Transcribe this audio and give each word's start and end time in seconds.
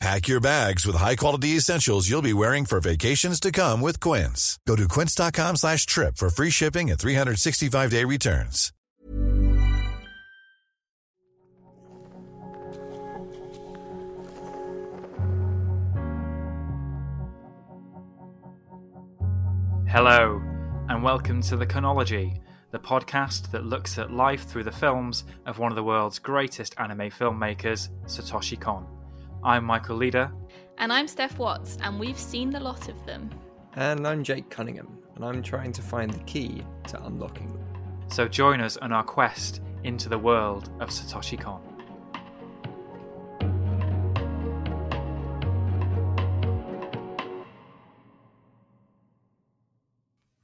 Pack 0.00 0.28
your 0.28 0.40
bags 0.40 0.86
with 0.86 0.96
high-quality 0.96 1.56
essentials 1.56 2.08
you'll 2.08 2.22
be 2.22 2.32
wearing 2.32 2.64
for 2.64 2.80
vacations 2.80 3.38
to 3.38 3.52
come 3.52 3.82
with 3.82 4.00
Quince. 4.00 4.58
Go 4.66 4.74
to 4.74 4.88
quince.com 4.88 5.56
slash 5.56 5.84
trip 5.84 6.16
for 6.16 6.30
free 6.30 6.48
shipping 6.48 6.90
and 6.90 6.98
365-day 6.98 8.04
returns. 8.04 8.72
Hello, 19.86 20.40
and 20.88 21.02
welcome 21.02 21.42
to 21.42 21.58
The 21.58 21.66
Chronology, 21.66 22.40
the 22.70 22.78
podcast 22.78 23.50
that 23.50 23.66
looks 23.66 23.98
at 23.98 24.10
life 24.10 24.44
through 24.44 24.64
the 24.64 24.72
films 24.72 25.24
of 25.44 25.58
one 25.58 25.70
of 25.72 25.76
the 25.76 25.84
world's 25.84 26.18
greatest 26.18 26.74
anime 26.78 27.10
filmmakers, 27.10 27.90
Satoshi 28.06 28.58
Kon. 28.58 28.99
I'm 29.42 29.64
Michael 29.64 29.96
Leader. 29.96 30.30
And 30.76 30.92
I'm 30.92 31.08
Steph 31.08 31.38
Watts, 31.38 31.78
and 31.80 31.98
we've 31.98 32.18
seen 32.18 32.50
the 32.50 32.60
lot 32.60 32.90
of 32.90 33.06
them. 33.06 33.30
And 33.74 34.06
I'm 34.06 34.22
Jake 34.22 34.50
Cunningham, 34.50 34.98
and 35.16 35.24
I'm 35.24 35.42
trying 35.42 35.72
to 35.72 35.80
find 35.80 36.10
the 36.10 36.22
key 36.24 36.62
to 36.88 37.02
unlocking 37.06 37.50
them. 37.54 37.64
So 38.08 38.28
join 38.28 38.60
us 38.60 38.76
on 38.76 38.92
our 38.92 39.02
quest 39.02 39.62
into 39.82 40.10
the 40.10 40.18
world 40.18 40.68
of 40.78 40.90
Satoshi 40.90 41.40
Kon. 41.40 41.62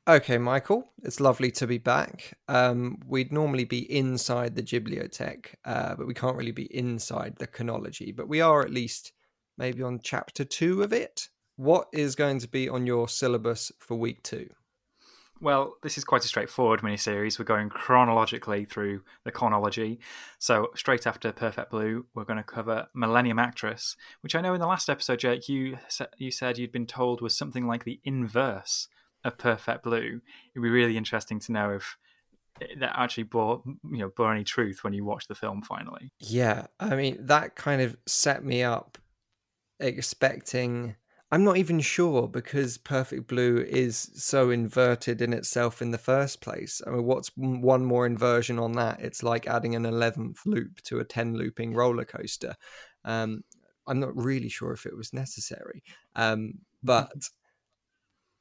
Okay, 0.08 0.38
Michael, 0.38 0.84
it's 1.02 1.18
lovely 1.18 1.50
to 1.50 1.66
be 1.66 1.78
back. 1.78 2.38
Um, 2.46 3.02
we'd 3.08 3.32
normally 3.32 3.64
be 3.64 3.90
inside 3.92 4.54
the 4.54 4.62
Ghibliotheque, 4.62 5.54
uh, 5.64 5.96
but 5.96 6.06
we 6.06 6.14
can't 6.14 6.36
really 6.36 6.52
be 6.52 6.72
inside 6.72 7.34
the 7.38 7.48
chronology. 7.48 8.12
But 8.12 8.28
we 8.28 8.40
are 8.40 8.62
at 8.62 8.70
least 8.70 9.10
maybe 9.58 9.82
on 9.82 9.98
chapter 10.00 10.44
two 10.44 10.84
of 10.84 10.92
it. 10.92 11.28
What 11.56 11.88
is 11.92 12.14
going 12.14 12.38
to 12.38 12.46
be 12.46 12.68
on 12.68 12.86
your 12.86 13.08
syllabus 13.08 13.72
for 13.80 13.96
week 13.96 14.22
two? 14.22 14.48
Well, 15.40 15.74
this 15.82 15.98
is 15.98 16.04
quite 16.04 16.24
a 16.24 16.28
straightforward 16.28 16.82
miniseries. 16.82 17.40
We're 17.40 17.44
going 17.44 17.68
chronologically 17.68 18.64
through 18.64 19.02
the 19.24 19.32
chronology. 19.32 19.98
So, 20.38 20.68
straight 20.76 21.08
after 21.08 21.32
Perfect 21.32 21.72
Blue, 21.72 22.06
we're 22.14 22.24
going 22.24 22.38
to 22.38 22.44
cover 22.44 22.86
Millennium 22.94 23.40
Actress, 23.40 23.96
which 24.20 24.36
I 24.36 24.40
know 24.40 24.54
in 24.54 24.60
the 24.60 24.68
last 24.68 24.88
episode, 24.88 25.18
Jake, 25.18 25.48
you 25.48 25.78
you 26.16 26.30
said 26.30 26.58
you'd 26.58 26.70
been 26.70 26.86
told 26.86 27.20
was 27.20 27.36
something 27.36 27.66
like 27.66 27.82
the 27.82 28.00
inverse 28.04 28.86
of 29.26 29.38
Perfect 29.38 29.82
Blue. 29.82 30.20
It'd 30.54 30.62
be 30.62 30.68
really 30.68 30.96
interesting 30.96 31.40
to 31.40 31.52
know 31.52 31.70
if 31.72 31.96
that 32.78 32.98
actually 32.98 33.24
bore 33.24 33.62
you 33.66 33.98
know 33.98 34.10
bore 34.16 34.32
any 34.32 34.44
truth 34.44 34.82
when 34.82 34.92
you 34.92 35.04
watch 35.04 35.28
the 35.28 35.34
film 35.34 35.62
finally. 35.62 36.12
Yeah, 36.18 36.66
I 36.80 36.96
mean 36.96 37.18
that 37.26 37.56
kind 37.56 37.82
of 37.82 37.96
set 38.06 38.44
me 38.44 38.62
up 38.62 38.98
expecting. 39.80 40.96
I'm 41.32 41.42
not 41.42 41.56
even 41.56 41.80
sure 41.80 42.28
because 42.28 42.78
Perfect 42.78 43.26
Blue 43.26 43.58
is 43.58 44.10
so 44.14 44.50
inverted 44.50 45.20
in 45.20 45.32
itself 45.32 45.82
in 45.82 45.90
the 45.90 45.98
first 45.98 46.40
place. 46.40 46.80
I 46.86 46.90
mean, 46.90 47.04
what's 47.04 47.32
one 47.34 47.84
more 47.84 48.06
inversion 48.06 48.60
on 48.60 48.72
that? 48.74 49.00
It's 49.00 49.24
like 49.24 49.48
adding 49.48 49.74
an 49.74 49.82
11th 49.82 50.38
loop 50.46 50.80
to 50.82 51.00
a 51.00 51.04
10 51.04 51.34
looping 51.34 51.74
roller 51.74 52.04
coaster. 52.04 52.54
Um, 53.04 53.42
I'm 53.88 53.98
not 53.98 54.16
really 54.16 54.48
sure 54.48 54.70
if 54.70 54.86
it 54.86 54.96
was 54.96 55.12
necessary. 55.12 55.82
Um, 56.14 56.60
but 56.84 57.28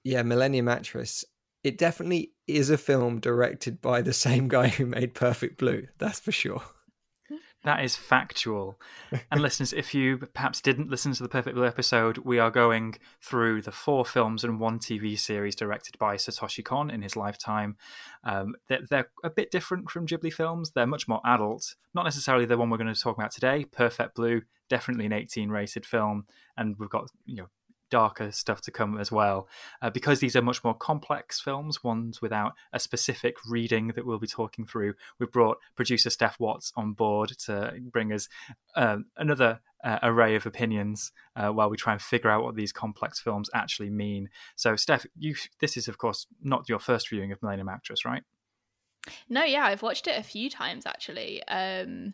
yeah, 0.05 0.21
Millennium 0.21 0.69
Actress. 0.69 1.25
It 1.63 1.79
definitely 1.79 2.31
is 2.47 2.69
a 2.69 2.77
film 2.77 3.19
directed 3.19 3.81
by 3.81 4.03
the 4.03 4.13
same 4.13 4.47
guy 4.47 4.67
who 4.67 4.85
made 4.85 5.15
Perfect 5.15 5.57
Blue. 5.57 5.87
That's 5.97 6.19
for 6.19 6.31
sure. 6.31 6.61
That 7.63 7.83
is 7.83 7.95
factual. 7.95 8.79
And 9.31 9.41
listeners, 9.41 9.73
if 9.73 9.95
you 9.95 10.17
perhaps 10.17 10.61
didn't 10.61 10.91
listen 10.91 11.13
to 11.13 11.23
the 11.23 11.29
Perfect 11.29 11.55
Blue 11.55 11.65
episode, 11.65 12.19
we 12.19 12.37
are 12.37 12.51
going 12.51 12.95
through 13.19 13.63
the 13.63 13.71
four 13.71 14.05
films 14.05 14.43
and 14.43 14.59
one 14.59 14.77
TV 14.77 15.17
series 15.17 15.55
directed 15.55 15.97
by 15.97 16.17
Satoshi 16.17 16.63
Kon 16.63 16.91
in 16.91 17.01
his 17.01 17.15
lifetime. 17.15 17.75
Um, 18.23 18.53
they're, 18.67 18.81
they're, 18.87 19.09
a 19.23 19.31
bit 19.31 19.49
different 19.49 19.89
from 19.89 20.05
Ghibli 20.05 20.31
films. 20.31 20.71
They're 20.71 20.85
much 20.85 21.07
more 21.07 21.21
adult. 21.25 21.73
Not 21.95 22.03
necessarily 22.03 22.45
the 22.45 22.57
one 22.57 22.69
we're 22.69 22.77
going 22.77 22.93
to 22.93 22.99
talk 22.99 23.17
about 23.17 23.31
today. 23.31 23.65
Perfect 23.65 24.13
Blue, 24.13 24.43
definitely 24.69 25.07
an 25.07 25.13
18 25.13 25.49
rated 25.49 25.85
film. 25.87 26.27
And 26.57 26.75
we've 26.77 26.89
got, 26.89 27.09
you 27.25 27.37
know, 27.37 27.47
darker 27.95 28.29
stuff 28.29 28.59
to 28.59 28.71
come 28.71 28.99
as 28.99 29.09
well. 29.09 29.47
Uh, 29.81 29.89
because 29.89 30.19
these 30.19 30.35
are 30.35 30.41
much 30.41 30.65
more 30.65 30.73
complex 30.73 31.39
films, 31.39 31.81
ones 31.81 32.21
without 32.21 32.51
a 32.73 32.79
specific 32.79 33.37
reading 33.47 33.93
that 33.95 34.05
we'll 34.05 34.19
be 34.19 34.27
talking 34.27 34.65
through, 34.65 34.93
we've 35.17 35.31
brought 35.31 35.59
producer 35.77 36.09
Steph 36.09 36.37
Watts 36.37 36.73
on 36.75 36.91
board 36.91 37.29
to 37.45 37.73
bring 37.79 38.11
us 38.11 38.27
uh, 38.75 38.97
another 39.15 39.61
uh, 39.81 39.99
array 40.03 40.35
of 40.35 40.45
opinions 40.45 41.13
uh, 41.37 41.47
while 41.47 41.69
we 41.69 41.77
try 41.77 41.93
and 41.93 42.01
figure 42.01 42.29
out 42.29 42.43
what 42.43 42.57
these 42.57 42.73
complex 42.73 43.21
films 43.21 43.49
actually 43.53 43.89
mean. 43.89 44.29
So, 44.57 44.75
Steph, 44.75 45.05
you 45.17 45.35
this 45.61 45.77
is 45.77 45.87
of 45.87 45.97
course 45.97 46.27
not 46.43 46.67
your 46.67 46.79
first 46.79 47.07
viewing 47.07 47.31
of 47.31 47.41
Millennium 47.41 47.69
Actress, 47.69 48.03
right? 48.03 48.23
No, 49.29 49.45
yeah, 49.45 49.63
I've 49.63 49.83
watched 49.83 50.07
it 50.07 50.19
a 50.19 50.23
few 50.23 50.49
times 50.49 50.85
actually. 50.85 51.47
Um, 51.47 52.13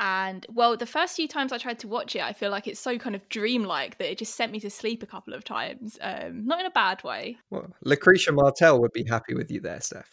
and 0.00 0.46
well, 0.48 0.78
the 0.78 0.86
first 0.86 1.14
few 1.14 1.28
times 1.28 1.52
I 1.52 1.58
tried 1.58 1.78
to 1.80 1.88
watch 1.88 2.16
it, 2.16 2.22
I 2.22 2.32
feel 2.32 2.50
like 2.50 2.66
it's 2.66 2.80
so 2.80 2.96
kind 2.96 3.14
of 3.14 3.28
dreamlike 3.28 3.98
that 3.98 4.10
it 4.10 4.16
just 4.16 4.34
sent 4.34 4.50
me 4.50 4.58
to 4.60 4.70
sleep 4.70 5.02
a 5.02 5.06
couple 5.06 5.34
of 5.34 5.44
times. 5.44 5.98
Um, 6.00 6.46
not 6.46 6.58
in 6.58 6.64
a 6.64 6.70
bad 6.70 7.04
way. 7.04 7.36
Well, 7.50 7.70
Lucrecia 7.84 8.32
Martel 8.32 8.80
would 8.80 8.94
be 8.94 9.04
happy 9.04 9.34
with 9.34 9.50
you 9.50 9.60
there, 9.60 9.80
Steph. 9.82 10.08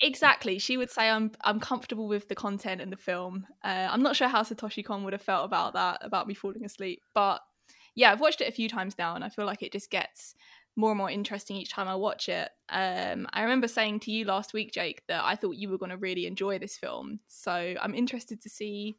Exactly. 0.00 0.60
She 0.60 0.76
would 0.76 0.90
say 0.90 1.10
I'm 1.10 1.32
I'm 1.42 1.58
comfortable 1.58 2.06
with 2.06 2.28
the 2.28 2.36
content 2.36 2.80
in 2.80 2.90
the 2.90 2.96
film. 2.96 3.44
Uh, 3.64 3.88
I'm 3.90 4.02
not 4.02 4.14
sure 4.14 4.28
how 4.28 4.42
Satoshi 4.42 4.84
Kon 4.84 5.02
would 5.02 5.12
have 5.12 5.22
felt 5.22 5.44
about 5.44 5.74
that, 5.74 5.98
about 6.02 6.28
me 6.28 6.34
falling 6.34 6.64
asleep. 6.64 7.02
But 7.12 7.40
yeah, 7.96 8.12
I've 8.12 8.20
watched 8.20 8.40
it 8.40 8.48
a 8.48 8.52
few 8.52 8.68
times 8.68 8.94
now, 8.98 9.16
and 9.16 9.24
I 9.24 9.30
feel 9.30 9.46
like 9.46 9.64
it 9.64 9.72
just 9.72 9.90
gets 9.90 10.36
more 10.76 10.90
and 10.90 10.98
more 10.98 11.10
interesting 11.10 11.56
each 11.56 11.70
time 11.70 11.88
I 11.88 11.96
watch 11.96 12.28
it. 12.28 12.50
Um, 12.68 13.26
I 13.32 13.42
remember 13.42 13.66
saying 13.66 14.00
to 14.00 14.12
you 14.12 14.24
last 14.26 14.52
week, 14.52 14.72
Jake, 14.72 15.02
that 15.08 15.24
I 15.24 15.34
thought 15.34 15.56
you 15.56 15.70
were 15.70 15.78
going 15.78 15.90
to 15.90 15.96
really 15.96 16.26
enjoy 16.26 16.58
this 16.58 16.76
film. 16.76 17.20
So 17.26 17.74
I'm 17.80 17.94
interested 17.94 18.40
to 18.42 18.48
see 18.48 18.96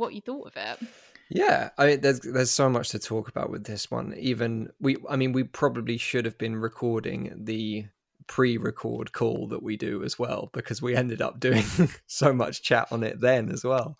what 0.00 0.14
you 0.14 0.20
thought 0.20 0.48
of 0.48 0.56
it. 0.56 0.88
Yeah, 1.28 1.70
I 1.78 1.86
mean, 1.86 2.00
there's 2.00 2.20
there's 2.20 2.50
so 2.50 2.68
much 2.68 2.88
to 2.90 2.98
talk 2.98 3.28
about 3.28 3.50
with 3.50 3.64
this 3.64 3.90
one. 3.90 4.14
Even 4.18 4.70
we, 4.80 4.96
I 5.08 5.14
mean, 5.14 5.32
we 5.32 5.44
probably 5.44 5.96
should 5.96 6.24
have 6.24 6.36
been 6.38 6.56
recording 6.56 7.32
the 7.44 7.86
pre-record 8.26 9.12
call 9.12 9.46
that 9.48 9.62
we 9.62 9.76
do 9.76 10.02
as 10.02 10.18
well 10.18 10.50
because 10.52 10.82
we 10.82 10.96
ended 10.96 11.22
up 11.22 11.38
doing 11.38 11.64
so 12.06 12.32
much 12.32 12.62
chat 12.62 12.88
on 12.90 13.04
it 13.04 13.20
then 13.20 13.50
as 13.50 13.64
well. 13.64 13.96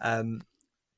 Um, 0.00 0.42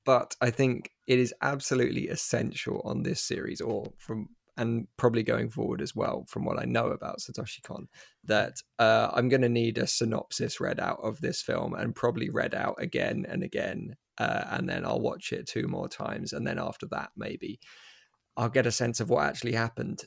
but 0.04 0.36
I 0.40 0.50
think 0.50 0.90
it 1.06 1.18
is 1.18 1.34
absolutely 1.42 2.08
essential 2.08 2.80
on 2.84 3.02
this 3.02 3.20
series, 3.20 3.60
or 3.60 3.92
from 3.98 4.30
and 4.56 4.86
probably 4.96 5.22
going 5.22 5.50
forward 5.50 5.82
as 5.82 5.94
well, 5.94 6.24
from 6.28 6.44
what 6.44 6.58
I 6.58 6.64
know 6.64 6.88
about 6.88 7.18
Satoshi 7.18 7.62
Kon, 7.62 7.88
that 8.24 8.54
uh, 8.78 9.10
I'm 9.12 9.28
going 9.28 9.42
to 9.42 9.48
need 9.48 9.78
a 9.78 9.86
synopsis 9.86 10.60
read 10.60 10.80
out 10.80 11.00
of 11.02 11.20
this 11.20 11.42
film 11.42 11.74
and 11.74 11.94
probably 11.94 12.30
read 12.30 12.54
out 12.54 12.76
again 12.78 13.26
and 13.28 13.42
again 13.42 13.96
uh, 14.18 14.44
and 14.50 14.68
then 14.68 14.84
I'll 14.84 15.00
watch 15.00 15.32
it 15.32 15.46
two 15.46 15.68
more 15.68 15.88
times, 15.88 16.32
and 16.32 16.46
then 16.46 16.58
after 16.58 16.86
that, 16.86 17.10
maybe 17.16 17.60
I'll 18.36 18.48
get 18.48 18.66
a 18.66 18.72
sense 18.72 19.00
of 19.00 19.10
what 19.10 19.24
actually 19.26 19.54
happened. 19.54 20.04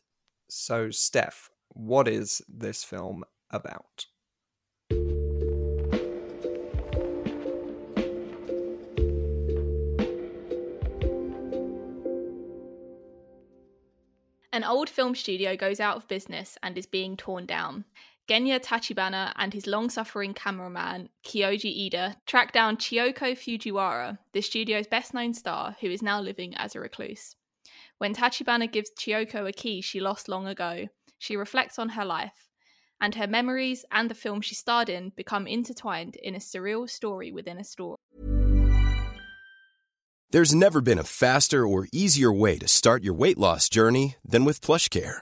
So, 0.50 0.92
Steph, 0.92 1.50
what 1.70 2.08
is 2.08 2.42
this 2.48 2.84
film 2.84 3.24
about? 3.52 4.06
An 14.54 14.64
old 14.64 14.90
film 14.90 15.14
studio 15.14 15.56
goes 15.56 15.80
out 15.80 15.98
of 15.98 16.08
business 16.08 16.58
and 16.64 16.76
is 16.80 16.88
being 16.88 17.16
torn 17.16 17.46
down. 17.46 17.86
Genya 18.28 18.60
Tachibana 18.60 19.32
and 19.38 19.54
his 19.54 19.68
long 19.68 19.90
suffering 19.90 20.34
cameraman, 20.34 21.08
Kyoji 21.24 21.86
Ida, 21.86 22.18
track 22.26 22.52
down 22.52 22.76
Chiyoko 22.76 23.38
Fujiwara, 23.38 24.18
the 24.34 24.42
studio's 24.42 24.86
best 24.86 25.14
known 25.14 25.34
star 25.34 25.78
who 25.80 25.88
is 25.88 26.02
now 26.02 26.20
living 26.20 26.54
as 26.58 26.76
a 26.76 26.82
recluse. 26.82 27.38
When 28.00 28.14
Tachibana 28.14 28.70
gives 28.70 28.92
Chiyoko 28.92 29.48
a 29.48 29.54
key 29.54 29.80
she 29.80 30.02
lost 30.02 30.28
long 30.28 30.46
ago, 30.46 30.88
she 31.18 31.38
reflects 31.38 31.80
on 31.80 31.90
her 31.90 32.04
life, 32.04 32.50
and 33.00 33.16
her 33.16 33.28
memories 33.28 33.86
and 33.92 34.10
the 34.10 34.16
film 34.16 34.42
she 34.42 34.56
starred 34.56 34.90
in 34.90 35.14
become 35.16 35.48
intertwined 35.48 36.18
in 36.18 36.36
a 36.36 36.40
surreal 36.40 36.90
story 36.90 37.32
within 37.32 37.58
a 37.58 37.64
story. 37.64 37.98
There's 40.32 40.54
never 40.54 40.82
been 40.82 41.00
a 41.00 41.04
faster 41.04 41.66
or 41.66 41.88
easier 41.94 42.34
way 42.34 42.58
to 42.58 42.68
start 42.68 43.06
your 43.06 43.14
weight 43.14 43.38
loss 43.38 43.70
journey 43.70 44.18
than 44.26 44.44
with 44.44 44.60
PlushCare. 44.60 45.22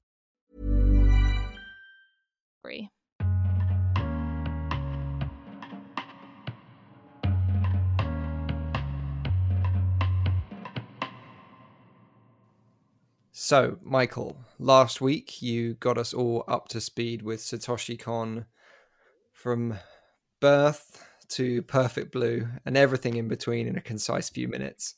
So, 13.43 13.79
Michael, 13.81 14.37
last 14.59 15.01
week 15.01 15.41
you 15.41 15.73
got 15.73 15.97
us 15.97 16.13
all 16.13 16.43
up 16.47 16.67
to 16.67 16.79
speed 16.79 17.23
with 17.23 17.39
Satoshi 17.39 17.97
Kon 17.97 18.45
from 19.33 19.79
birth 20.39 21.03
to 21.29 21.63
Perfect 21.63 22.11
Blue 22.11 22.47
and 22.67 22.77
everything 22.77 23.15
in 23.15 23.27
between 23.27 23.67
in 23.67 23.77
a 23.77 23.81
concise 23.81 24.29
few 24.29 24.47
minutes. 24.47 24.93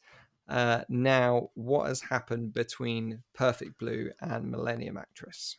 Uh, 0.50 0.81
now, 0.90 1.51
what 1.54 1.88
has 1.88 2.01
happened 2.01 2.54
between 2.54 3.24
Perfect 3.34 3.80
Blue 3.80 4.12
and 4.19 4.51
Millennium 4.51 4.98
Actress? 4.98 5.56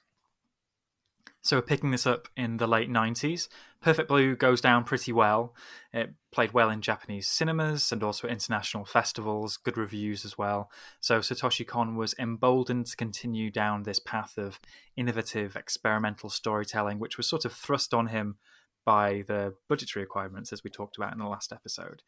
So 1.44 1.58
we're 1.58 1.62
picking 1.62 1.91
this 1.91 2.06
up 2.06 2.26
in 2.38 2.56
the 2.56 2.67
late 2.67 2.91
90s. 2.91 3.49
Perfect 3.82 4.08
Blue 4.08 4.35
goes 4.35 4.62
down 4.62 4.82
pretty 4.82 5.12
well. 5.12 5.55
It 5.93 6.14
played 6.32 6.55
well 6.55 6.70
in 6.70 6.81
Japanese 6.81 7.29
cinemas 7.29 7.93
and 7.93 8.02
also 8.02 8.26
at 8.26 8.32
international 8.32 8.87
festivals, 8.87 9.58
good 9.58 9.76
reviews 9.76 10.25
as 10.25 10.38
well. 10.38 10.70
So 11.00 11.19
Satoshi 11.19 11.67
Kon 11.67 11.96
was 11.96 12.14
emboldened 12.19 12.87
to 12.87 12.96
continue 12.96 13.50
down 13.50 13.82
this 13.82 13.99
path 13.99 14.38
of 14.38 14.58
innovative 14.96 15.55
experimental 15.55 16.31
storytelling, 16.31 16.99
which 16.99 17.19
was 17.19 17.29
sort 17.29 17.44
of 17.44 17.52
thrust 17.52 17.93
on 17.93 18.06
him 18.06 18.38
by 18.87 19.23
the 19.29 19.55
budgetary 19.69 20.02
requirements, 20.02 20.50
as 20.50 20.64
we 20.64 20.70
talked 20.70 20.97
about 20.97 21.12
in 21.12 21.19
the 21.19 21.26
last 21.26 21.52
episode. 21.52 22.02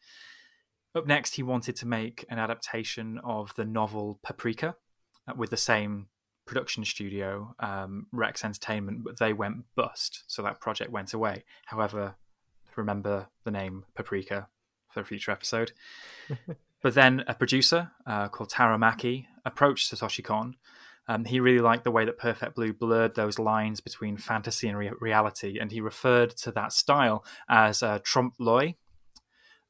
Up 0.94 1.06
next, 1.06 1.34
he 1.34 1.42
wanted 1.42 1.76
to 1.76 1.86
make 1.86 2.24
an 2.30 2.38
adaptation 2.38 3.20
of 3.22 3.54
the 3.54 3.66
novel 3.66 4.18
Paprika 4.22 4.76
uh, 5.28 5.34
with 5.36 5.50
the 5.50 5.58
same 5.58 6.06
production 6.46 6.84
studio, 6.84 7.54
um, 7.60 8.06
Rex 8.12 8.44
Entertainment, 8.44 9.04
but 9.04 9.18
they 9.18 9.32
went 9.32 9.64
bust, 9.74 10.24
so 10.26 10.42
that 10.42 10.60
project 10.60 10.90
went 10.90 11.12
away. 11.12 11.44
However, 11.66 12.14
remember 12.76 13.28
the 13.44 13.50
name 13.50 13.84
Paprika 13.94 14.48
for 14.90 15.00
a 15.00 15.04
future 15.04 15.32
episode. 15.32 15.72
but 16.82 16.94
then 16.94 17.24
a 17.26 17.34
producer 17.34 17.90
uh, 18.06 18.28
called 18.28 18.50
Taro 18.50 18.78
Maki 18.78 19.26
approached 19.44 19.92
Satoshi 19.92 20.22
Kon. 20.24 20.56
Um, 21.08 21.24
he 21.24 21.38
really 21.38 21.60
liked 21.60 21.84
the 21.84 21.92
way 21.92 22.04
that 22.04 22.18
Perfect 22.18 22.56
Blue 22.56 22.72
blurred 22.72 23.14
those 23.14 23.38
lines 23.38 23.80
between 23.80 24.16
fantasy 24.16 24.68
and 24.68 24.76
re- 24.76 24.90
reality, 25.00 25.58
and 25.60 25.70
he 25.70 25.80
referred 25.80 26.30
to 26.38 26.50
that 26.52 26.72
style 26.72 27.24
as 27.48 27.82
uh, 27.82 28.00
trompe 28.00 28.76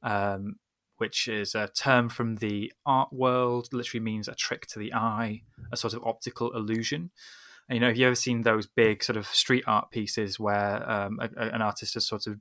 um, 0.03 0.57
which 0.99 1.29
is 1.29 1.55
a 1.55 1.69
term 1.69 2.09
from 2.09 2.37
the 2.37 2.73
art 2.85 3.13
world, 3.13 3.69
literally 3.73 4.03
means 4.03 4.29
a 4.29 4.35
trick 4.35 4.67
to 4.69 4.79
the 4.79 4.95
eye, 4.95 5.43
a 5.73 5.77
sort 5.77 5.95
of 5.95 6.05
optical 6.05 6.55
illusion. 6.55 7.11
And, 7.69 7.77
you 7.77 7.81
know, 7.81 7.89
have 7.89 7.97
you 7.97 8.07
ever 8.07 8.15
seen 8.15 8.43
those 8.43 8.67
big 8.67 9.03
sort 9.03 9.17
of 9.17 9.27
street 9.27 9.65
art 9.67 9.91
pieces 9.91 10.39
where 10.39 10.89
um, 10.89 11.19
a, 11.21 11.29
a, 11.37 11.49
an 11.51 11.63
artist 11.63 11.95
has 11.95 12.07
sort 12.07 12.27
of 12.27 12.39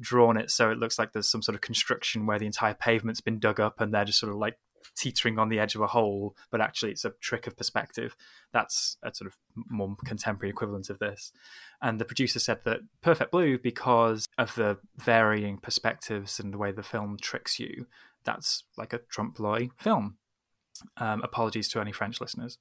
drawn 0.00 0.36
it 0.36 0.50
so 0.50 0.70
it 0.70 0.78
looks 0.78 0.98
like 0.98 1.12
there's 1.12 1.28
some 1.28 1.40
sort 1.40 1.54
of 1.54 1.62
construction 1.62 2.26
where 2.26 2.38
the 2.38 2.44
entire 2.44 2.74
pavement's 2.74 3.22
been 3.22 3.38
dug 3.38 3.58
up 3.58 3.80
and 3.80 3.92
they're 3.92 4.04
just 4.04 4.18
sort 4.18 4.30
of 4.30 4.38
like 4.38 4.58
teetering 4.94 5.38
on 5.38 5.48
the 5.48 5.58
edge 5.58 5.74
of 5.74 5.80
a 5.80 5.86
hole, 5.86 6.36
but 6.50 6.60
actually 6.60 6.92
it's 6.92 7.04
a 7.04 7.12
trick 7.20 7.46
of 7.46 7.56
perspective. 7.56 8.16
That's 8.52 8.96
a 9.02 9.14
sort 9.14 9.30
of 9.30 9.36
more 9.68 9.96
contemporary 10.04 10.50
equivalent 10.50 10.90
of 10.90 10.98
this. 10.98 11.32
And 11.80 12.00
the 12.00 12.04
producer 12.04 12.38
said 12.38 12.60
that 12.64 12.80
Perfect 13.02 13.30
Blue, 13.30 13.58
because 13.58 14.26
of 14.38 14.54
the 14.54 14.78
varying 14.96 15.58
perspectives 15.58 16.38
and 16.40 16.52
the 16.52 16.58
way 16.58 16.72
the 16.72 16.82
film 16.82 17.16
tricks 17.20 17.58
you, 17.58 17.86
that's 18.24 18.64
like 18.76 18.92
a 18.92 18.98
trompe 18.98 19.38
l'oeil 19.40 19.68
film. 19.78 20.16
Um, 20.98 21.22
apologies 21.22 21.68
to 21.70 21.80
any 21.80 21.92
French 21.92 22.20
listeners. 22.20 22.58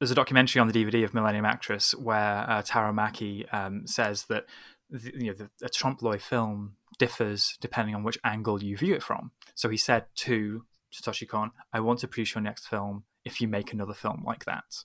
There's 0.00 0.10
a 0.10 0.14
documentary 0.16 0.60
on 0.60 0.66
the 0.66 0.72
DVD 0.72 1.04
of 1.04 1.12
Millennium 1.12 1.44
Actress 1.44 1.94
where 1.94 2.48
uh, 2.48 2.62
Taro 2.64 2.92
Maki 2.92 3.52
um, 3.52 3.86
says 3.86 4.24
that 4.24 4.46
the, 4.90 5.12
you 5.14 5.26
know, 5.26 5.48
the, 5.60 5.68
trompe 5.68 6.02
l'oeil 6.02 6.18
film 6.18 6.76
differs 6.98 7.56
depending 7.60 7.94
on 7.94 8.02
which 8.02 8.18
angle 8.24 8.62
you 8.62 8.76
view 8.76 8.94
it 8.94 9.02
from. 9.02 9.30
So 9.54 9.68
he 9.68 9.76
said 9.76 10.06
to 10.16 10.64
Satoshi 10.92 11.28
Kon, 11.28 11.52
I 11.72 11.80
want 11.80 12.00
to 12.00 12.08
produce 12.08 12.34
your 12.34 12.42
next 12.42 12.66
film 12.66 13.04
if 13.24 13.40
you 13.40 13.48
make 13.48 13.72
another 13.72 13.94
film 13.94 14.22
like 14.26 14.44
that. 14.44 14.84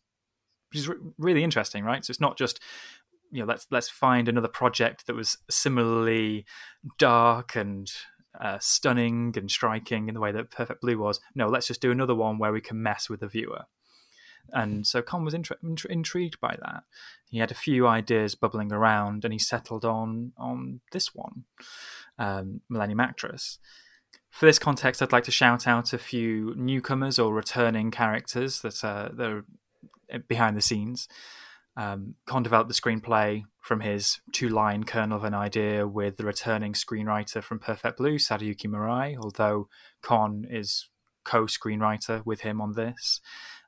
Which 0.72 0.82
is 0.82 0.88
re- 0.88 0.98
really 1.18 1.44
interesting, 1.44 1.84
right? 1.84 2.04
So 2.04 2.12
it's 2.12 2.22
not 2.22 2.38
just 2.38 2.60
you 3.32 3.40
know 3.40 3.46
let's 3.46 3.68
let's 3.72 3.90
find 3.90 4.28
another 4.28 4.48
project 4.48 5.08
that 5.08 5.16
was 5.16 5.38
similarly 5.50 6.46
dark 6.98 7.56
and 7.56 7.92
uh, 8.40 8.58
stunning 8.60 9.34
and 9.38 9.50
striking 9.50 10.08
in 10.08 10.14
the 10.14 10.20
way 10.20 10.32
that 10.32 10.52
Perfect 10.52 10.82
Blue 10.82 10.98
was. 10.98 11.20
No, 11.34 11.48
let's 11.48 11.68
just 11.68 11.82
do 11.82 11.92
another 11.92 12.16
one 12.16 12.38
where 12.38 12.52
we 12.52 12.62
can 12.62 12.82
mess 12.82 13.10
with 13.10 13.22
the 13.22 13.28
viewer. 13.28 13.66
And 14.52 14.86
so 14.86 15.02
Kon 15.02 15.26
was 15.26 15.34
intri- 15.34 15.62
intri- 15.64 15.90
intrigued 15.90 16.40
by 16.40 16.58
that. 16.62 16.84
He 17.30 17.40
had 17.40 17.52
a 17.52 17.56
few 17.56 17.88
ideas 17.88 18.36
bubbling 18.36 18.72
around, 18.72 19.24
and 19.24 19.34
he 19.34 19.40
settled 19.40 19.86
on 19.86 20.34
on 20.38 20.82
this 20.92 21.14
one, 21.14 21.46
um, 22.18 22.62
Millennium 22.70 23.00
Actress. 23.00 23.60
For 24.30 24.46
this 24.46 24.60
context, 24.60 25.02
I'd 25.02 25.14
like 25.14 25.24
to 25.26 25.32
shout 25.32 25.66
out 25.66 25.94
a 25.94 25.98
few 25.98 26.54
newcomers 26.58 27.18
or 27.18 27.34
returning 27.34 27.90
characters 27.90 28.62
that 28.62 28.84
are, 28.84 29.10
that 29.14 29.30
are 30.12 30.20
behind 30.28 30.58
the 30.58 30.62
scenes. 30.62 31.08
Um, 31.78 32.16
Kon 32.26 32.44
developed 32.44 32.70
the 32.70 32.74
screenplay 32.74 33.44
from 33.62 33.82
his 33.82 34.20
two 34.32 34.50
line 34.50 34.84
kernel 34.84 35.18
of 35.18 35.24
an 35.24 35.34
idea 35.34 35.88
with 35.88 36.18
the 36.18 36.26
returning 36.26 36.74
screenwriter 36.74 37.44
from 37.44 37.60
Perfect 37.60 37.98
Blue, 37.98 38.18
Sadayuki 38.18 38.68
Murai, 38.68 39.18
although 39.18 39.68
Kon 40.02 40.46
is 40.50 40.90
co 41.26 41.46
screenwriter 41.46 42.26
with 42.26 42.42
him 42.42 42.62
on 42.62 42.74
this. 42.74 43.20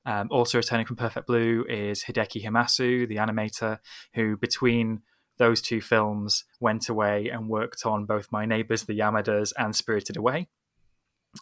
Um, 0.07 0.29
also 0.31 0.57
returning 0.57 0.85
from 0.85 0.95
Perfect 0.95 1.27
Blue 1.27 1.65
is 1.67 2.05
Hideki 2.05 2.43
Hamasu, 2.43 3.07
the 3.07 3.17
animator, 3.17 3.79
who 4.13 4.37
between 4.37 5.01
those 5.37 5.61
two 5.61 5.81
films 5.81 6.45
went 6.61 6.87
away 6.87 7.29
and 7.29 7.49
worked 7.49 7.85
on 7.85 8.05
both 8.05 8.31
My 8.31 8.45
Neighbors 8.45 8.83
the 8.83 8.97
Yamadas 8.97 9.51
and 9.57 9.75
Spirited 9.75 10.15
Away. 10.15 10.47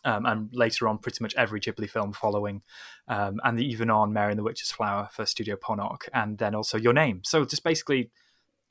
Um, 0.04 0.26
and 0.26 0.50
later 0.52 0.88
on, 0.88 0.98
pretty 0.98 1.24
much 1.24 1.36
every 1.36 1.62
Ghibli 1.62 1.90
film 1.90 2.12
following, 2.12 2.64
um, 3.08 3.40
and 3.44 3.58
the, 3.58 3.66
even 3.66 3.90
on 3.90 4.12
Mary 4.12 4.32
and 4.32 4.40
the 4.40 4.44
Witch's 4.44 4.72
Flower 4.72 5.10
for 5.14 5.26
Studio 5.26 5.56
Ponoc, 5.56 6.10
and 6.12 6.38
then 6.40 6.54
also 6.56 6.78
Your 6.78 6.92
Name. 6.92 7.22
So 7.24 7.46
just 7.46 7.64
basically, 7.64 8.10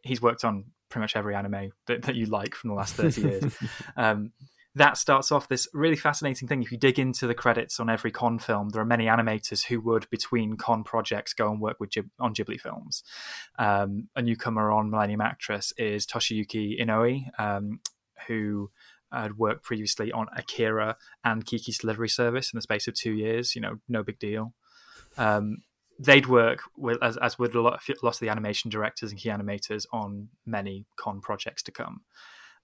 he's 0.03 0.21
worked 0.21 0.45
on 0.45 0.67
pretty 0.91 1.05
much 1.05 1.17
every 1.17 1.35
anime 1.35 1.71
that, 1.87 2.03
that 2.03 2.17
you 2.17 2.27
like 2.27 2.55
from 2.55 2.71
the 2.71 2.77
last 2.77 2.95
30 2.97 3.21
years. 3.21 3.57
um, 3.97 4.33
that 4.77 4.97
starts 4.97 5.31
off 5.31 5.49
this 5.49 5.69
really 5.73 5.97
fascinating 5.97 6.49
thing. 6.49 6.63
If 6.63 6.73
you 6.73 6.79
dig 6.79 6.99
into 6.99 7.27
the 7.27 7.35
credits 7.35 7.79
on 7.79 7.89
every 7.89 8.11
Kon 8.11 8.39
film, 8.39 8.71
there 8.71 8.83
are 8.83 8.87
many 8.87 9.07
animators 9.07 9.67
who 9.67 9.81
would, 9.83 10.11
between 10.11 10.57
Kon 10.57 10.83
projects, 10.83 11.33
go 11.33 11.51
and 11.51 11.61
work 11.61 11.79
with 11.79 11.91
Ghib- 11.91 12.11
on 12.19 12.35
Ghibli 12.35 12.61
films. 12.61 13.05
Um, 13.59 14.09
a 14.17 14.23
newcomer 14.23 14.73
on 14.73 14.91
Millennium 14.91 15.21
Actress 15.21 15.73
is 15.79 16.07
Toshiyuki 16.07 16.81
Inoue, 16.81 17.23
um, 17.39 17.81
who 18.27 18.71
had 19.13 19.39
worked 19.39 19.63
previously 19.63 20.11
on 20.11 20.27
Akira 20.37 20.97
and 21.23 21.47
Kiki's 21.47 21.79
Delivery 21.79 22.09
Service 22.09 22.53
in 22.53 22.57
the 22.57 22.63
space 22.63 22.89
of 22.89 22.95
two 22.95 23.13
years. 23.13 23.55
You 23.55 23.61
know, 23.61 23.77
no 23.89 24.03
big 24.03 24.19
deal. 24.19 24.55
Um, 25.17 25.59
they'd 26.01 26.27
work 26.27 26.63
with, 26.77 27.01
as, 27.01 27.17
as 27.19 27.39
would 27.39 27.55
a 27.55 27.61
lot, 27.61 27.81
a 27.89 27.95
lot 28.05 28.15
of 28.15 28.21
the 28.21 28.29
animation 28.29 28.71
directors 28.71 29.13
and 29.13 29.21
key 29.21 29.29
animators 29.29 29.87
on 29.93 30.31
many 30.45 30.87
Kon 30.97 31.21
projects 31.21 31.63
to 31.63 31.71
come. 31.71 32.01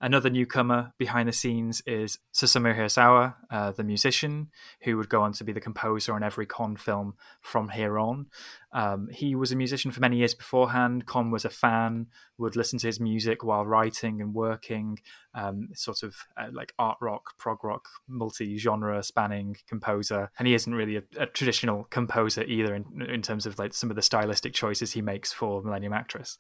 Another 0.03 0.31
newcomer 0.31 0.95
behind 0.97 1.29
the 1.29 1.33
scenes 1.33 1.83
is 1.87 2.19
Susumu 2.33 2.75
Hirasawa, 2.75 3.35
uh, 3.51 3.73
the 3.73 3.85
musician, 3.85 4.49
who 4.81 4.97
would 4.97 5.11
go 5.11 5.21
on 5.21 5.35
to 5.35 5.45
be 5.45 5.53
the 5.53 5.61
composer 5.61 6.15
on 6.15 6.23
every 6.23 6.47
Kon 6.47 6.77
film 6.77 7.17
from 7.43 7.69
here 7.69 7.99
on. 7.99 8.29
Um, 8.73 9.09
he 9.13 9.35
was 9.35 9.53
a 9.53 9.57
musician 9.57 9.91
for 9.91 10.01
many 10.01 10.17
years 10.17 10.35
beforehand. 10.35 11.05
Kon 11.05 11.31
was 11.31 11.45
a 11.45 11.51
fan, 11.51 12.07
would 12.39 12.57
listen 12.57 12.79
to 12.79 12.87
his 12.87 12.99
music 12.99 13.45
while 13.45 13.67
writing 13.67 14.23
and 14.23 14.33
working, 14.33 15.01
um, 15.35 15.69
sort 15.75 16.03
of 16.03 16.17
uh, 16.35 16.49
like 16.51 16.73
art 16.79 16.97
rock, 17.03 17.37
prog 17.37 17.63
rock, 17.63 17.87
multi 18.09 18.57
genre 18.57 19.03
spanning 19.03 19.59
composer. 19.69 20.31
And 20.39 20.49
he 20.49 20.55
isn't 20.55 20.75
really 20.75 20.97
a, 20.97 21.03
a, 21.19 21.27
traditional 21.27 21.85
composer 21.91 22.45
either 22.45 22.75
in, 22.75 23.03
in 23.03 23.21
terms 23.21 23.45
of 23.45 23.59
like 23.59 23.75
some 23.75 23.91
of 23.91 23.97
the 23.97 24.03
stylistic 24.03 24.55
choices 24.55 24.93
he 24.93 25.03
makes 25.03 25.31
for 25.31 25.63
Millennium 25.63 25.93
Actress. 25.93 26.39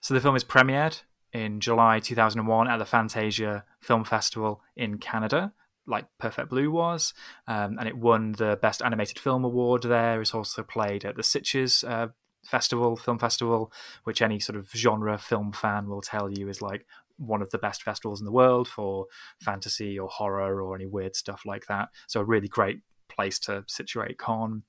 So 0.00 0.14
the 0.14 0.20
film 0.20 0.36
is 0.36 0.44
premiered 0.44 1.00
in 1.32 1.60
July 1.60 1.98
2001 2.00 2.68
at 2.68 2.78
the 2.78 2.84
Fantasia 2.84 3.64
Film 3.80 4.04
Festival 4.04 4.60
in 4.76 4.98
Canada, 4.98 5.52
like 5.86 6.06
Perfect 6.18 6.50
Blue 6.50 6.70
was, 6.70 7.14
um, 7.46 7.78
and 7.78 7.88
it 7.88 7.96
won 7.96 8.32
the 8.32 8.58
Best 8.60 8.82
Animated 8.82 9.18
Film 9.18 9.44
Award 9.44 9.82
there. 9.82 10.20
It's 10.20 10.34
also 10.34 10.62
played 10.62 11.04
at 11.04 11.16
the 11.16 11.22
Sitges 11.22 11.88
uh, 11.88 12.08
Festival, 12.44 12.96
Film 12.96 13.18
Festival, 13.18 13.72
which 14.04 14.22
any 14.22 14.38
sort 14.40 14.56
of 14.56 14.70
genre 14.70 15.18
film 15.18 15.52
fan 15.52 15.88
will 15.88 16.02
tell 16.02 16.30
you 16.30 16.48
is 16.48 16.60
like 16.60 16.86
one 17.16 17.42
of 17.42 17.50
the 17.50 17.58
best 17.58 17.82
festivals 17.82 18.20
in 18.20 18.26
the 18.26 18.32
world 18.32 18.68
for 18.68 19.06
fantasy 19.40 19.98
or 19.98 20.08
horror 20.08 20.60
or 20.60 20.74
any 20.74 20.86
weird 20.86 21.14
stuff 21.14 21.42
like 21.46 21.66
that. 21.66 21.88
So 22.08 22.20
a 22.20 22.24
really 22.24 22.48
great 22.48 22.80
place 23.08 23.38
to 23.40 23.64
situate 23.68 24.18
Kon. 24.18 24.62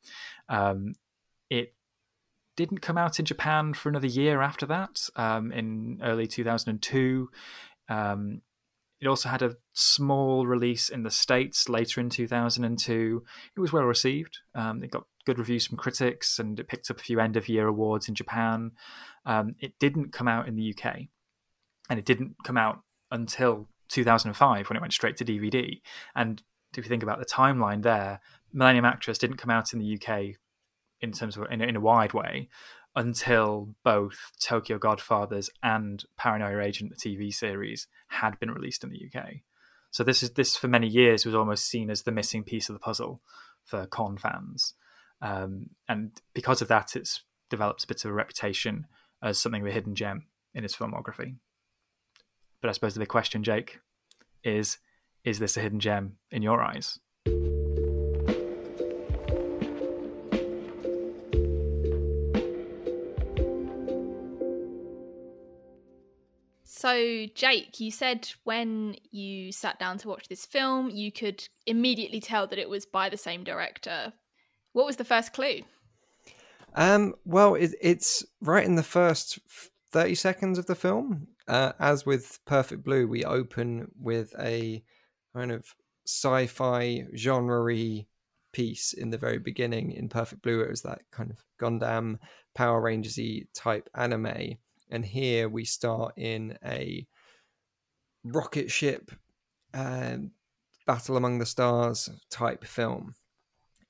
Um, 0.50 0.94
it 1.50 1.74
didn't 2.56 2.80
come 2.80 2.98
out 2.98 3.20
in 3.20 3.26
Japan 3.26 3.74
for 3.74 3.90
another 3.90 4.08
year 4.08 4.42
after 4.42 4.66
that, 4.68 5.10
um, 5.16 5.52
in 5.52 6.00
early 6.04 6.28
2002. 6.28 7.30
Um, 7.90 8.42
it 9.02 9.08
also 9.08 9.28
had 9.28 9.42
a 9.42 9.58
small 9.74 10.48
release 10.48 10.88
in 10.88 11.04
the 11.04 11.12
States 11.12 11.68
later 11.68 12.00
in 12.00 12.10
2002. 12.10 13.24
It 13.56 13.60
was 13.60 13.74
well 13.74 13.84
received. 13.84 14.40
Um, 14.56 14.82
it 14.82 14.92
got 14.92 15.04
good 15.26 15.40
reviews 15.40 15.68
from 15.68 15.78
critics 15.78 16.40
and 16.40 16.60
it 16.60 16.68
picked 16.68 16.90
up 16.90 17.00
a 17.00 17.04
few 17.04 17.20
end 17.20 17.36
of 17.36 17.50
year 17.50 17.68
awards 17.68 18.08
in 18.08 18.16
Japan. 18.16 18.72
Um, 19.26 19.56
it 19.60 19.74
didn't 19.80 20.14
come 20.14 20.28
out 20.28 20.48
in 20.48 20.56
the 20.56 20.74
UK 20.74 21.08
and 21.90 22.00
it 22.00 22.06
didn't 22.06 22.36
come 22.46 22.58
out 22.58 22.80
until 23.12 23.68
2005 23.90 24.70
when 24.70 24.78
it 24.78 24.82
went 24.82 24.94
straight 24.94 25.18
to 25.18 25.26
DVD. 25.26 25.82
And 26.16 26.42
if 26.78 26.86
you 26.86 26.90
think 26.90 27.04
about 27.04 27.20
the 27.20 27.26
timeline 27.26 27.84
there, 27.84 28.22
Millennium 28.54 28.86
Actress 28.86 29.18
didn't 29.18 29.38
come 29.38 29.50
out 29.52 29.74
in 29.74 29.80
the 29.80 30.00
UK 30.00 30.36
in 31.04 31.12
terms 31.12 31.38
of 31.38 31.46
in, 31.52 31.62
in 31.62 31.76
a 31.76 31.82
wide 31.82 32.14
way 32.14 32.48
until 32.96 33.76
both 33.84 34.32
Tokyo 34.40 34.78
Godfathers 34.78 35.50
and 35.62 36.04
Paranoia 36.18 36.64
Agent, 36.64 36.92
the 36.92 36.96
TV 36.96 37.34
series, 37.34 37.88
had 38.08 38.40
been 38.40 38.52
released 38.52 38.84
in 38.84 38.92
the 38.92 39.02
UK. 39.06 39.42
So 39.92 40.04
this 40.04 40.24
is 40.24 40.32
this 40.32 40.56
for 40.56 40.68
many 40.68 40.88
years 40.88 41.26
was 41.26 41.36
almost 41.36 41.68
seen 41.68 41.90
as 41.90 42.04
the 42.04 42.12
missing 42.12 42.44
piece 42.44 42.70
of 42.70 42.74
the 42.74 42.80
puzzle 42.80 43.22
for 43.64 43.86
Kon 43.86 44.18
fans, 44.18 44.74
um, 45.22 45.70
and 45.88 46.12
because 46.34 46.62
of 46.62 46.68
that, 46.70 46.96
it's 46.96 47.22
developed 47.50 47.84
a 47.84 47.88
bit 47.88 48.04
of 48.04 48.10
a 48.10 48.14
reputation 48.14 48.88
as 49.22 49.38
something 49.38 49.62
of 49.62 49.68
a 49.68 49.72
hidden 49.72 49.96
gem 49.96 50.26
in 50.56 50.64
its 50.64 50.76
filmography. 50.76 51.36
But 52.62 52.70
I 52.70 52.72
suppose 52.74 52.94
the 52.94 53.00
big 53.02 53.10
question, 53.10 53.44
Jake, 53.44 53.80
is: 54.44 54.80
Is 55.24 55.40
this 55.40 55.58
a 55.58 55.62
hidden 55.62 55.80
gem 55.80 56.18
in 56.32 56.42
your 56.42 56.62
eyes? 56.62 57.00
So, 66.94 67.26
Jake, 67.34 67.80
you 67.80 67.90
said 67.90 68.30
when 68.44 68.98
you 69.10 69.52
sat 69.52 69.80
down 69.80 69.98
to 70.00 70.08
watch 70.08 70.28
this 70.28 70.46
film, 70.46 70.92
you 70.92 71.12
could 71.12 71.44
immediately 71.66 72.20
tell 72.20 72.46
that 72.46 72.60
it 72.60 72.70
was 72.70 72.86
by 72.86 73.10
the 73.10 73.18
same 73.18 73.44
director. 73.44 74.14
What 74.74 74.86
was 74.86 74.98
the 74.98 75.04
first 75.04 75.34
clue? 75.34 75.62
Um, 76.76 77.16
well, 77.26 77.56
it, 77.56 77.72
it's 77.82 78.24
right 78.42 78.64
in 78.64 78.76
the 78.76 78.84
first 78.84 79.40
30 79.92 80.14
seconds 80.14 80.60
of 80.60 80.68
the 80.68 80.76
film. 80.76 81.30
Uh, 81.48 81.72
as 81.80 82.06
with 82.06 82.38
Perfect 82.46 82.84
Blue, 82.84 83.08
we 83.08 83.26
open 83.26 83.88
with 84.00 84.32
a 84.40 84.84
kind 85.36 85.52
of 85.52 85.74
sci 86.06 86.46
fi 86.46 87.08
genre 87.16 88.06
piece 88.52 88.94
in 88.94 89.10
the 89.10 89.18
very 89.18 89.40
beginning. 89.40 89.94
In 89.94 90.10
Perfect 90.10 90.44
Blue, 90.44 90.62
it 90.62 90.70
was 90.70 90.84
that 90.84 91.02
kind 91.12 91.32
of 91.32 91.44
Gundam 91.60 92.20
Power 92.54 92.82
Rangers 92.82 93.18
type 93.56 93.90
anime 93.96 94.58
and 94.94 95.04
here 95.04 95.50
we 95.50 95.66
start 95.66 96.14
in 96.18 96.56
a 96.64 97.06
rocket 98.24 98.70
ship 98.70 99.12
um, 99.74 100.30
battle 100.86 101.18
among 101.18 101.40
the 101.40 101.46
stars 101.48 102.12
type 102.30 102.64
film. 102.64 103.16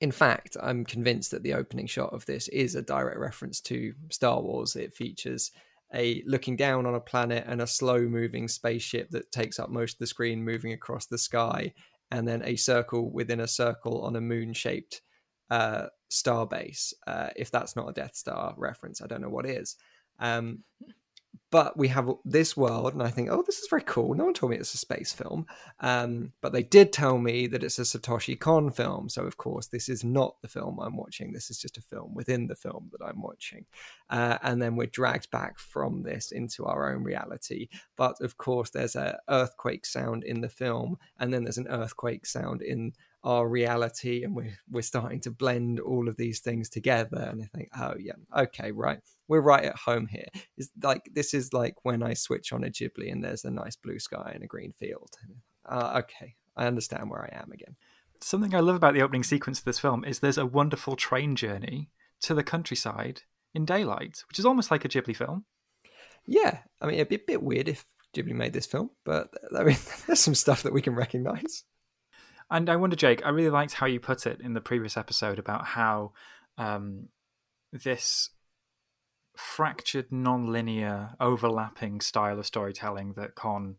In 0.00 0.10
fact, 0.10 0.56
I'm 0.62 0.84
convinced 0.84 1.30
that 1.30 1.42
the 1.42 1.52
opening 1.52 1.86
shot 1.86 2.12
of 2.14 2.24
this 2.24 2.48
is 2.48 2.74
a 2.74 2.82
direct 2.82 3.18
reference 3.18 3.60
to 3.62 3.92
Star 4.10 4.40
Wars. 4.40 4.76
It 4.76 4.94
features 4.94 5.52
a 5.94 6.22
looking 6.26 6.56
down 6.56 6.86
on 6.86 6.94
a 6.94 7.00
planet 7.00 7.44
and 7.46 7.60
a 7.60 7.66
slow 7.66 8.00
moving 8.00 8.48
spaceship 8.48 9.10
that 9.10 9.30
takes 9.30 9.58
up 9.60 9.68
most 9.68 9.96
of 9.96 9.98
the 9.98 10.06
screen 10.06 10.42
moving 10.42 10.72
across 10.72 11.04
the 11.04 11.18
sky, 11.18 11.72
and 12.10 12.26
then 12.26 12.42
a 12.44 12.56
circle 12.56 13.10
within 13.10 13.40
a 13.40 13.46
circle 13.46 14.02
on 14.02 14.16
a 14.16 14.20
moon 14.22 14.54
shaped 14.54 15.02
uh, 15.50 15.86
star 16.08 16.46
base. 16.46 16.94
Uh, 17.06 17.28
if 17.36 17.50
that's 17.50 17.76
not 17.76 17.90
a 17.90 17.92
Death 17.92 18.16
Star 18.16 18.54
reference, 18.56 19.02
I 19.02 19.06
don't 19.06 19.20
know 19.20 19.28
what 19.28 19.46
is. 19.46 19.76
Um, 20.18 20.62
but 21.54 21.76
we 21.76 21.86
have 21.86 22.10
this 22.24 22.56
world, 22.56 22.94
and 22.94 23.02
I 23.04 23.10
think, 23.10 23.28
oh, 23.30 23.44
this 23.46 23.60
is 23.60 23.68
very 23.70 23.84
cool. 23.86 24.12
No 24.14 24.24
one 24.24 24.34
told 24.34 24.50
me 24.50 24.56
it's 24.56 24.74
a 24.74 24.76
space 24.76 25.12
film, 25.12 25.46
um, 25.78 26.32
but 26.40 26.52
they 26.52 26.64
did 26.64 26.92
tell 26.92 27.16
me 27.16 27.46
that 27.46 27.62
it's 27.62 27.78
a 27.78 27.82
Satoshi 27.82 28.36
Kon 28.36 28.72
film. 28.72 29.08
So, 29.08 29.22
of 29.22 29.36
course, 29.36 29.68
this 29.68 29.88
is 29.88 30.02
not 30.02 30.34
the 30.42 30.48
film 30.48 30.80
I'm 30.80 30.96
watching. 30.96 31.32
This 31.32 31.50
is 31.50 31.58
just 31.60 31.78
a 31.78 31.80
film 31.80 32.12
within 32.12 32.48
the 32.48 32.56
film 32.56 32.90
that 32.90 33.06
I'm 33.06 33.22
watching. 33.22 33.66
Uh, 34.10 34.36
and 34.42 34.60
then 34.60 34.74
we're 34.74 34.88
dragged 34.88 35.30
back 35.30 35.60
from 35.60 36.02
this 36.02 36.32
into 36.32 36.64
our 36.64 36.92
own 36.92 37.04
reality. 37.04 37.68
But 37.94 38.20
of 38.20 38.36
course, 38.36 38.70
there's 38.70 38.96
an 38.96 39.14
earthquake 39.28 39.86
sound 39.86 40.24
in 40.24 40.40
the 40.40 40.48
film, 40.48 40.98
and 41.20 41.32
then 41.32 41.44
there's 41.44 41.58
an 41.58 41.68
earthquake 41.68 42.26
sound 42.26 42.62
in 42.62 42.94
our 43.24 43.48
reality 43.48 44.22
and 44.22 44.36
we're 44.36 44.56
we're 44.70 44.82
starting 44.82 45.18
to 45.18 45.30
blend 45.30 45.80
all 45.80 46.08
of 46.08 46.16
these 46.16 46.40
things 46.40 46.68
together 46.68 47.26
and 47.30 47.42
I 47.42 47.46
think 47.56 47.70
oh 47.78 47.94
yeah 47.98 48.12
okay 48.36 48.70
right 48.70 49.00
we're 49.28 49.40
right 49.40 49.64
at 49.64 49.76
home 49.76 50.06
here 50.06 50.28
is 50.58 50.70
like 50.82 51.08
this 51.14 51.32
is 51.32 51.43
like 51.52 51.84
when 51.84 52.02
I 52.02 52.14
switch 52.14 52.52
on 52.52 52.64
a 52.64 52.68
Ghibli 52.68 53.10
and 53.10 53.22
there's 53.22 53.44
a 53.44 53.50
nice 53.50 53.76
blue 53.76 53.98
sky 53.98 54.32
and 54.34 54.42
a 54.42 54.48
green 54.48 54.72
field. 54.72 55.10
Uh, 55.66 56.02
okay 56.04 56.34
I 56.56 56.66
understand 56.66 57.10
where 57.10 57.22
I 57.22 57.40
am 57.40 57.50
again. 57.52 57.76
Something 58.20 58.54
I 58.54 58.60
love 58.60 58.76
about 58.76 58.94
the 58.94 59.02
opening 59.02 59.24
sequence 59.24 59.58
of 59.58 59.64
this 59.64 59.78
film 59.78 60.04
is 60.04 60.20
there's 60.20 60.38
a 60.38 60.46
wonderful 60.46 60.96
train 60.96 61.36
journey 61.36 61.90
to 62.22 62.34
the 62.34 62.44
countryside 62.44 63.22
in 63.54 63.64
daylight 63.64 64.24
which 64.28 64.38
is 64.38 64.46
almost 64.46 64.70
like 64.70 64.84
a 64.84 64.88
Ghibli 64.88 65.16
film. 65.16 65.44
Yeah 66.26 66.58
I 66.80 66.86
mean 66.86 66.94
it'd 66.96 67.08
be 67.08 67.16
a 67.16 67.26
bit 67.26 67.42
weird 67.42 67.68
if 67.68 67.84
Ghibli 68.14 68.34
made 68.34 68.52
this 68.52 68.66
film 68.66 68.90
but 69.04 69.30
I 69.56 69.64
mean 69.64 69.76
there's 70.06 70.20
some 70.20 70.34
stuff 70.34 70.62
that 70.62 70.72
we 70.72 70.82
can 70.82 70.94
recognize. 70.94 71.64
And 72.50 72.68
I 72.68 72.76
wonder, 72.76 72.96
Jake, 72.96 73.24
I 73.24 73.30
really 73.30 73.50
liked 73.50 73.72
how 73.72 73.86
you 73.86 74.00
put 74.00 74.26
it 74.26 74.40
in 74.40 74.52
the 74.52 74.60
previous 74.60 74.96
episode 74.96 75.38
about 75.38 75.64
how 75.64 76.12
um, 76.58 77.08
this 77.72 78.30
fractured, 79.36 80.12
non-linear, 80.12 81.10
overlapping 81.20 82.00
style 82.00 82.38
of 82.38 82.46
storytelling 82.46 83.14
that 83.14 83.34
Kon 83.34 83.76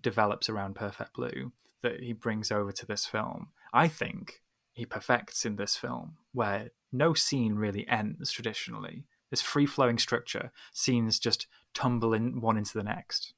develops 0.00 0.48
around 0.48 0.74
Perfect 0.74 1.14
Blue 1.14 1.52
that 1.82 2.00
he 2.00 2.12
brings 2.12 2.50
over 2.52 2.72
to 2.72 2.86
this 2.86 3.06
film. 3.06 3.48
I 3.72 3.88
think 3.88 4.42
he 4.72 4.84
perfects 4.84 5.44
in 5.44 5.56
this 5.56 5.76
film, 5.76 6.16
where 6.32 6.70
no 6.92 7.14
scene 7.14 7.54
really 7.54 7.86
ends 7.88 8.30
traditionally. 8.30 9.04
this 9.30 9.40
free 9.40 9.66
flowing 9.66 9.98
structure. 9.98 10.52
Scenes 10.72 11.18
just 11.18 11.46
tumble 11.72 12.12
in 12.12 12.40
one 12.40 12.58
into 12.58 12.76
the 12.76 12.82
next. 12.84 13.32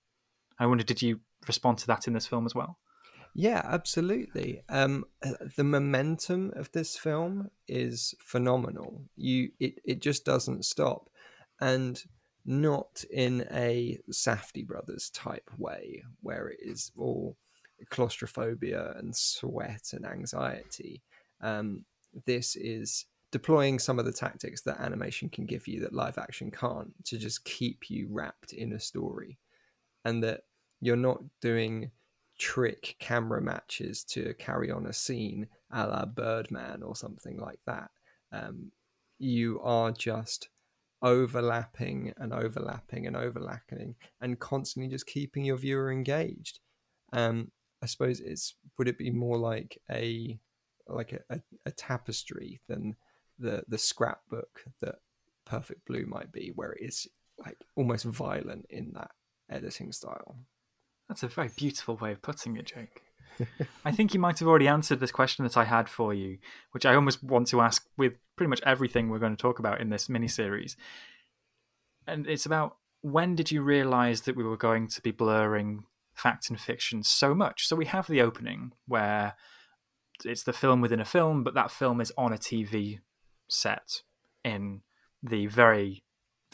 I 0.58 0.66
wonder, 0.66 0.84
did 0.84 1.02
you 1.02 1.20
respond 1.46 1.78
to 1.78 1.86
that 1.88 2.06
in 2.06 2.14
this 2.14 2.26
film 2.26 2.46
as 2.46 2.54
well? 2.54 2.78
Yeah, 3.34 3.62
absolutely. 3.64 4.62
Um, 4.68 5.04
uh, 5.24 5.32
the 5.56 5.64
momentum 5.64 6.52
of 6.54 6.70
this 6.72 6.96
film 6.96 7.50
is 7.66 8.14
phenomenal. 8.18 9.02
You, 9.16 9.50
it, 9.58 9.80
it 9.84 10.02
just 10.02 10.24
doesn't 10.24 10.64
stop, 10.64 11.08
and 11.62 12.02
not 12.44 13.04
in 13.12 13.46
a 13.52 13.96
Safdie 14.10 14.66
Brothers 14.66 15.10
type 15.10 15.48
way 15.56 16.02
where 16.20 16.48
it 16.48 16.58
is 16.60 16.90
all 16.98 17.36
claustrophobia 17.88 18.94
and 18.98 19.14
sweat 19.14 19.92
and 19.92 20.04
anxiety. 20.04 21.02
Um, 21.40 21.84
this 22.26 22.56
is 22.56 23.06
deploying 23.30 23.78
some 23.78 24.00
of 24.00 24.04
the 24.04 24.12
tactics 24.12 24.62
that 24.62 24.80
animation 24.80 25.28
can 25.28 25.46
give 25.46 25.68
you 25.68 25.78
that 25.80 25.92
live 25.92 26.18
action 26.18 26.50
can't 26.50 26.92
to 27.04 27.16
just 27.16 27.44
keep 27.44 27.88
you 27.88 28.08
wrapped 28.10 28.52
in 28.52 28.72
a 28.72 28.80
story, 28.80 29.38
and 30.04 30.22
that 30.24 30.40
you're 30.80 30.96
not 30.96 31.22
doing 31.40 31.92
trick 32.40 32.96
camera 32.98 33.40
matches 33.40 34.02
to 34.02 34.34
carry 34.34 34.68
on 34.72 34.86
a 34.86 34.92
scene 34.92 35.46
a 35.70 35.86
la 35.86 36.04
Birdman 36.06 36.82
or 36.82 36.96
something 36.96 37.38
like 37.38 37.60
that. 37.66 37.90
Um, 38.32 38.72
you 39.20 39.60
are 39.62 39.92
just 39.92 40.48
overlapping 41.02 42.12
and 42.16 42.32
overlapping 42.32 43.06
and 43.06 43.16
overlapping 43.16 43.94
and 44.20 44.38
constantly 44.38 44.90
just 44.90 45.06
keeping 45.06 45.44
your 45.44 45.56
viewer 45.56 45.90
engaged. 45.90 46.60
Um, 47.12 47.50
I 47.82 47.86
suppose 47.86 48.20
it's 48.20 48.54
would 48.78 48.88
it 48.88 48.98
be 48.98 49.10
more 49.10 49.36
like 49.36 49.78
a 49.90 50.38
like 50.86 51.12
a, 51.12 51.20
a, 51.34 51.40
a 51.66 51.70
tapestry 51.72 52.60
than 52.68 52.96
the 53.38 53.64
the 53.68 53.78
scrapbook 53.78 54.64
that 54.80 54.96
Perfect 55.44 55.84
Blue 55.86 56.06
might 56.06 56.30
be, 56.32 56.52
where 56.54 56.72
it 56.72 56.84
is 56.84 57.08
like 57.38 57.58
almost 57.76 58.04
violent 58.04 58.66
in 58.70 58.92
that 58.94 59.10
editing 59.50 59.92
style. 59.92 60.36
That's 61.08 61.24
a 61.24 61.28
very 61.28 61.50
beautiful 61.56 61.96
way 61.96 62.12
of 62.12 62.22
putting 62.22 62.56
it, 62.56 62.66
Jake. 62.66 63.02
I 63.84 63.92
think 63.92 64.14
you 64.14 64.20
might 64.20 64.38
have 64.38 64.48
already 64.48 64.68
answered 64.68 65.00
this 65.00 65.12
question 65.12 65.44
that 65.44 65.56
I 65.56 65.64
had 65.64 65.88
for 65.88 66.12
you, 66.14 66.38
which 66.72 66.86
I 66.86 66.94
almost 66.94 67.22
want 67.22 67.48
to 67.48 67.60
ask 67.60 67.86
with 67.96 68.14
pretty 68.36 68.48
much 68.48 68.60
everything 68.64 69.08
we're 69.08 69.18
going 69.18 69.36
to 69.36 69.40
talk 69.40 69.58
about 69.58 69.80
in 69.80 69.90
this 69.90 70.08
mini 70.08 70.28
series. 70.28 70.76
And 72.06 72.26
it's 72.26 72.46
about 72.46 72.76
when 73.00 73.34
did 73.34 73.50
you 73.50 73.62
realize 73.62 74.22
that 74.22 74.36
we 74.36 74.44
were 74.44 74.56
going 74.56 74.88
to 74.88 75.00
be 75.02 75.10
blurring 75.10 75.84
fact 76.14 76.50
and 76.50 76.60
fiction 76.60 77.02
so 77.02 77.34
much? 77.34 77.66
So 77.66 77.76
we 77.76 77.86
have 77.86 78.06
the 78.06 78.22
opening 78.22 78.72
where 78.86 79.34
it's 80.24 80.44
the 80.44 80.52
film 80.52 80.80
within 80.80 81.00
a 81.00 81.04
film, 81.04 81.42
but 81.42 81.54
that 81.54 81.70
film 81.70 82.00
is 82.00 82.12
on 82.16 82.32
a 82.32 82.38
TV 82.38 83.00
set 83.48 84.02
in 84.44 84.82
the 85.22 85.46
very, 85.46 86.04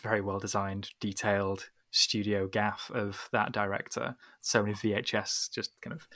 very 0.00 0.20
well 0.20 0.38
designed, 0.38 0.90
detailed 1.00 1.70
studio 1.90 2.46
gaff 2.46 2.90
of 2.94 3.28
that 3.32 3.52
director. 3.52 4.16
So 4.40 4.62
many 4.62 4.74
VHS 4.74 5.50
just 5.52 5.72
kind 5.80 5.94
of 5.94 6.06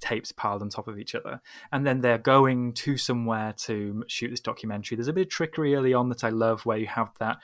tapes 0.00 0.32
piled 0.32 0.62
on 0.62 0.70
top 0.70 0.88
of 0.88 0.98
each 0.98 1.14
other. 1.14 1.40
And 1.70 1.86
then 1.86 2.00
they're 2.00 2.18
going 2.18 2.72
to 2.74 2.96
somewhere 2.96 3.54
to 3.64 4.04
shoot 4.08 4.30
this 4.30 4.40
documentary. 4.40 4.96
There's 4.96 5.08
a 5.08 5.12
bit 5.12 5.26
of 5.26 5.30
trickery 5.30 5.74
early 5.74 5.94
on 5.94 6.08
that 6.08 6.24
I 6.24 6.30
love 6.30 6.64
where 6.64 6.78
you 6.78 6.86
have 6.86 7.10
that 7.20 7.38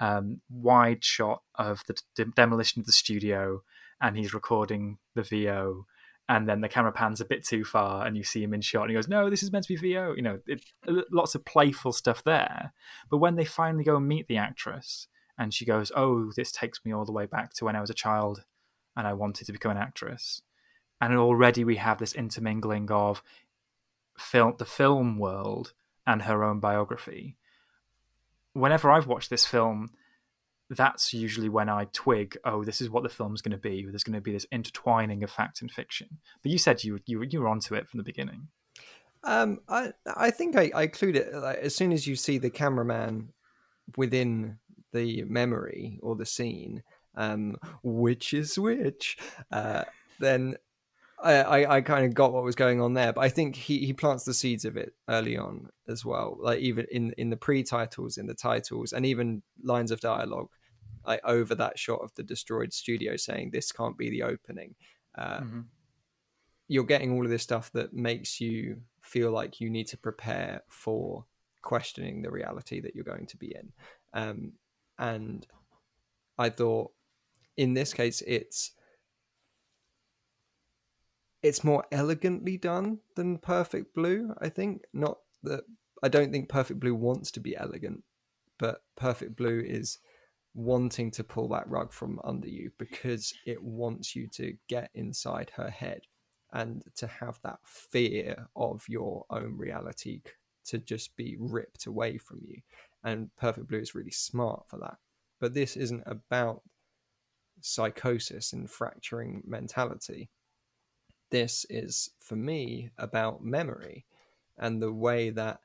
um, 0.00 0.40
wide 0.50 1.04
shot 1.04 1.42
of 1.54 1.82
the 1.86 1.96
d- 2.16 2.32
demolition 2.34 2.80
of 2.80 2.86
the 2.86 2.92
studio 2.92 3.62
and 4.00 4.16
he's 4.16 4.34
recording 4.34 4.98
the 5.14 5.22
VO. 5.22 5.86
And 6.28 6.48
then 6.48 6.60
the 6.60 6.68
camera 6.68 6.92
pans 6.92 7.20
a 7.20 7.24
bit 7.24 7.44
too 7.44 7.64
far, 7.64 8.06
and 8.06 8.16
you 8.16 8.22
see 8.22 8.42
him 8.42 8.54
in 8.54 8.60
shot, 8.60 8.82
and 8.82 8.90
he 8.90 8.94
goes, 8.94 9.08
"No, 9.08 9.28
this 9.28 9.42
is 9.42 9.50
meant 9.50 9.66
to 9.66 9.74
be 9.74 9.92
VO." 9.92 10.14
You 10.16 10.22
know, 10.22 10.38
it, 10.46 10.64
lots 11.10 11.34
of 11.34 11.44
playful 11.44 11.92
stuff 11.92 12.22
there. 12.22 12.72
But 13.10 13.18
when 13.18 13.34
they 13.34 13.44
finally 13.44 13.82
go 13.82 13.96
and 13.96 14.06
meet 14.06 14.28
the 14.28 14.36
actress, 14.36 15.08
and 15.38 15.52
she 15.52 15.64
goes, 15.64 15.92
"Oh, 15.94 16.32
this 16.36 16.52
takes 16.52 16.84
me 16.84 16.92
all 16.92 17.04
the 17.04 17.12
way 17.12 17.26
back 17.26 17.54
to 17.54 17.64
when 17.64 17.76
I 17.76 17.80
was 17.80 17.90
a 17.90 17.94
child, 17.94 18.44
and 18.96 19.06
I 19.06 19.12
wanted 19.12 19.46
to 19.46 19.52
become 19.52 19.72
an 19.72 19.78
actress." 19.78 20.42
And 21.00 21.16
already 21.16 21.64
we 21.64 21.76
have 21.76 21.98
this 21.98 22.14
intermingling 22.14 22.90
of 22.90 23.22
film, 24.16 24.54
the 24.58 24.64
film 24.64 25.18
world, 25.18 25.72
and 26.06 26.22
her 26.22 26.44
own 26.44 26.60
biography. 26.60 27.36
Whenever 28.52 28.90
I've 28.90 29.06
watched 29.06 29.30
this 29.30 29.46
film, 29.46 29.90
that's 30.70 31.12
usually 31.12 31.48
when 31.48 31.68
I 31.68 31.86
twig, 31.92 32.36
oh, 32.44 32.64
this 32.64 32.80
is 32.80 32.90
what 32.90 33.02
the 33.02 33.08
film's 33.08 33.42
going 33.42 33.52
to 33.52 33.58
be. 33.58 33.84
There's 33.84 34.04
going 34.04 34.14
to 34.14 34.20
be 34.20 34.32
this 34.32 34.46
intertwining 34.50 35.22
of 35.22 35.30
fact 35.30 35.60
and 35.60 35.70
fiction. 35.70 36.18
But 36.42 36.52
you 36.52 36.58
said 36.58 36.84
you 36.84 37.00
you 37.06 37.22
you 37.22 37.40
were 37.40 37.48
onto 37.48 37.74
it 37.74 37.88
from 37.88 37.98
the 37.98 38.04
beginning. 38.04 38.48
Um, 39.24 39.60
I 39.68 39.92
I 40.06 40.30
think 40.30 40.56
I, 40.56 40.70
I 40.74 40.86
clued 40.86 41.16
it 41.16 41.32
like, 41.34 41.58
as 41.58 41.74
soon 41.74 41.92
as 41.92 42.06
you 42.06 42.16
see 42.16 42.38
the 42.38 42.50
cameraman 42.50 43.32
within 43.96 44.58
the 44.92 45.24
memory 45.24 45.98
or 46.02 46.16
the 46.16 46.26
scene, 46.26 46.82
um, 47.16 47.56
which 47.82 48.34
is 48.34 48.58
which, 48.58 49.18
uh, 49.50 49.84
then 50.20 50.56
I, 51.22 51.34
I, 51.34 51.76
I 51.76 51.80
kind 51.80 52.06
of 52.06 52.14
got 52.14 52.32
what 52.32 52.44
was 52.44 52.54
going 52.54 52.80
on 52.80 52.94
there. 52.94 53.12
But 53.12 53.22
I 53.22 53.28
think 53.28 53.56
he, 53.56 53.78
he 53.78 53.92
plants 53.92 54.24
the 54.24 54.34
seeds 54.34 54.64
of 54.64 54.76
it 54.76 54.94
early 55.08 55.36
on 55.36 55.68
as 55.88 56.04
well, 56.04 56.38
like 56.40 56.60
even 56.60 56.86
in, 56.90 57.12
in 57.18 57.30
the 57.30 57.36
pre 57.36 57.62
titles, 57.62 58.18
in 58.18 58.26
the 58.26 58.34
titles, 58.34 58.92
and 58.92 59.06
even 59.06 59.42
lines 59.62 59.90
of 59.90 60.00
dialogue. 60.00 60.48
Like 61.04 61.20
over 61.24 61.56
that 61.56 61.80
shot 61.80 62.00
of 62.00 62.14
the 62.14 62.22
destroyed 62.22 62.72
studio 62.72 63.16
saying 63.16 63.50
this 63.50 63.72
can't 63.72 63.98
be 63.98 64.08
the 64.08 64.22
opening 64.22 64.76
uh, 65.16 65.40
mm-hmm. 65.40 65.60
you're 66.68 66.84
getting 66.84 67.12
all 67.12 67.24
of 67.24 67.30
this 67.30 67.42
stuff 67.42 67.70
that 67.72 67.92
makes 67.92 68.40
you 68.40 68.80
feel 69.02 69.30
like 69.30 69.60
you 69.60 69.68
need 69.68 69.86
to 69.88 69.98
prepare 69.98 70.62
for 70.68 71.24
questioning 71.62 72.22
the 72.22 72.30
reality 72.30 72.80
that 72.80 72.94
you're 72.94 73.04
going 73.04 73.26
to 73.26 73.36
be 73.36 73.54
in 73.54 73.72
um, 74.14 74.52
and 74.98 75.46
I 76.38 76.50
thought 76.50 76.92
in 77.56 77.74
this 77.74 77.92
case 77.92 78.22
it's 78.26 78.72
it's 81.42 81.64
more 81.64 81.84
elegantly 81.90 82.56
done 82.56 83.00
than 83.16 83.38
Perfect 83.38 83.94
Blue. 83.94 84.32
I 84.40 84.48
think 84.48 84.82
not 84.92 85.18
that 85.42 85.64
I 86.02 86.08
don't 86.08 86.30
think 86.30 86.48
Perfect 86.48 86.80
Blue 86.80 86.94
wants 86.94 87.32
to 87.32 87.40
be 87.40 87.56
elegant, 87.56 88.04
but 88.58 88.82
Perfect 88.96 89.36
Blue 89.36 89.60
is 89.60 89.98
wanting 90.54 91.10
to 91.10 91.24
pull 91.24 91.48
that 91.48 91.68
rug 91.68 91.92
from 91.92 92.20
under 92.24 92.48
you 92.48 92.70
because 92.78 93.32
it 93.46 93.62
wants 93.62 94.14
you 94.14 94.28
to 94.28 94.54
get 94.68 94.90
inside 94.94 95.50
her 95.56 95.70
head 95.70 96.02
and 96.52 96.82
to 96.94 97.06
have 97.06 97.40
that 97.42 97.58
fear 97.64 98.48
of 98.54 98.84
your 98.86 99.24
own 99.30 99.56
reality 99.56 100.20
to 100.66 100.78
just 100.78 101.16
be 101.16 101.36
ripped 101.40 101.86
away 101.86 102.18
from 102.18 102.40
you 102.46 102.60
and 103.04 103.34
Perfect 103.36 103.68
Blue 103.68 103.78
is 103.78 103.94
really 103.94 104.10
smart 104.10 104.64
for 104.68 104.78
that. 104.78 104.96
But 105.40 105.54
this 105.54 105.76
isn't 105.76 106.04
about 106.06 106.62
psychosis 107.60 108.52
and 108.52 108.70
fracturing 108.70 109.42
mentality. 109.46 110.30
This 111.30 111.66
is, 111.70 112.10
for 112.20 112.36
me, 112.36 112.90
about 112.98 113.44
memory 113.44 114.04
and 114.58 114.80
the 114.80 114.92
way 114.92 115.30
that 115.30 115.60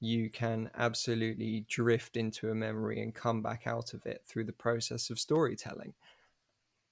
you 0.00 0.30
can 0.30 0.70
absolutely 0.76 1.64
drift 1.68 2.16
into 2.16 2.50
a 2.50 2.54
memory 2.54 3.02
and 3.02 3.14
come 3.14 3.42
back 3.42 3.66
out 3.66 3.94
of 3.94 4.06
it 4.06 4.22
through 4.24 4.44
the 4.44 4.52
process 4.52 5.10
of 5.10 5.18
storytelling. 5.18 5.92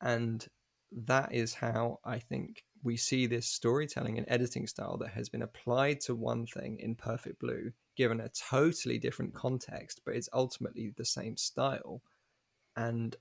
And 0.00 0.46
that 0.90 1.32
is 1.32 1.54
how 1.54 2.00
I 2.04 2.18
think 2.18 2.64
we 2.86 2.96
see 2.96 3.26
this 3.26 3.46
storytelling 3.46 4.16
and 4.16 4.26
editing 4.30 4.66
style 4.66 4.96
that 4.96 5.10
has 5.10 5.28
been 5.28 5.42
applied 5.42 6.00
to 6.00 6.14
one 6.14 6.46
thing 6.46 6.78
in 6.78 6.94
Perfect 6.94 7.40
Blue 7.40 7.72
given 7.96 8.20
a 8.20 8.28
totally 8.28 8.98
different 8.98 9.34
context, 9.34 10.00
but 10.04 10.14
it's 10.14 10.28
ultimately 10.32 10.92
the 10.96 11.04
same 11.04 11.36
style 11.36 12.00
and 12.76 13.16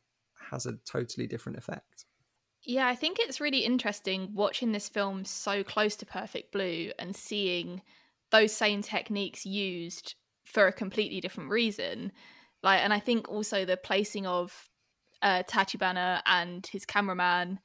has 0.52 0.68
a 0.68 0.78
totally 0.86 1.26
different 1.26 1.58
effect. 1.58 2.06
Yeah, 2.64 2.88
I 2.88 2.96
think 2.96 3.18
it's 3.20 3.42
really 3.42 3.60
interesting 3.60 4.30
watching 4.34 4.72
this 4.72 4.88
film 4.88 5.26
so 5.26 5.64
close 5.64 5.96
to 5.98 6.06
Perfect 6.06 6.52
Blue 6.52 6.92
and 7.00 7.16
seeing 7.16 7.82
those 8.32 8.54
same 8.54 8.84
techniques 8.84 9.46
used 9.46 10.16
for 10.44 10.68
a 10.68 10.74
completely 10.74 11.22
different 11.22 11.50
reason. 11.50 12.12
Like, 12.62 12.82
and 12.82 12.94
I 12.94 13.00
think 13.00 13.30
also 13.30 13.66
the 13.66 13.78
placing 13.78 14.28
of 14.28 14.70
uh, 15.24 15.44
Tachibana 15.44 16.22
and 16.26 16.66
his 16.68 16.86
cameraman 16.86 17.60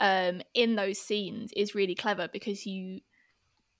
um, 0.00 0.42
in 0.54 0.76
those 0.76 0.98
scenes 0.98 1.52
is 1.54 1.74
really 1.74 1.94
clever 1.94 2.28
because 2.32 2.66
you 2.66 3.00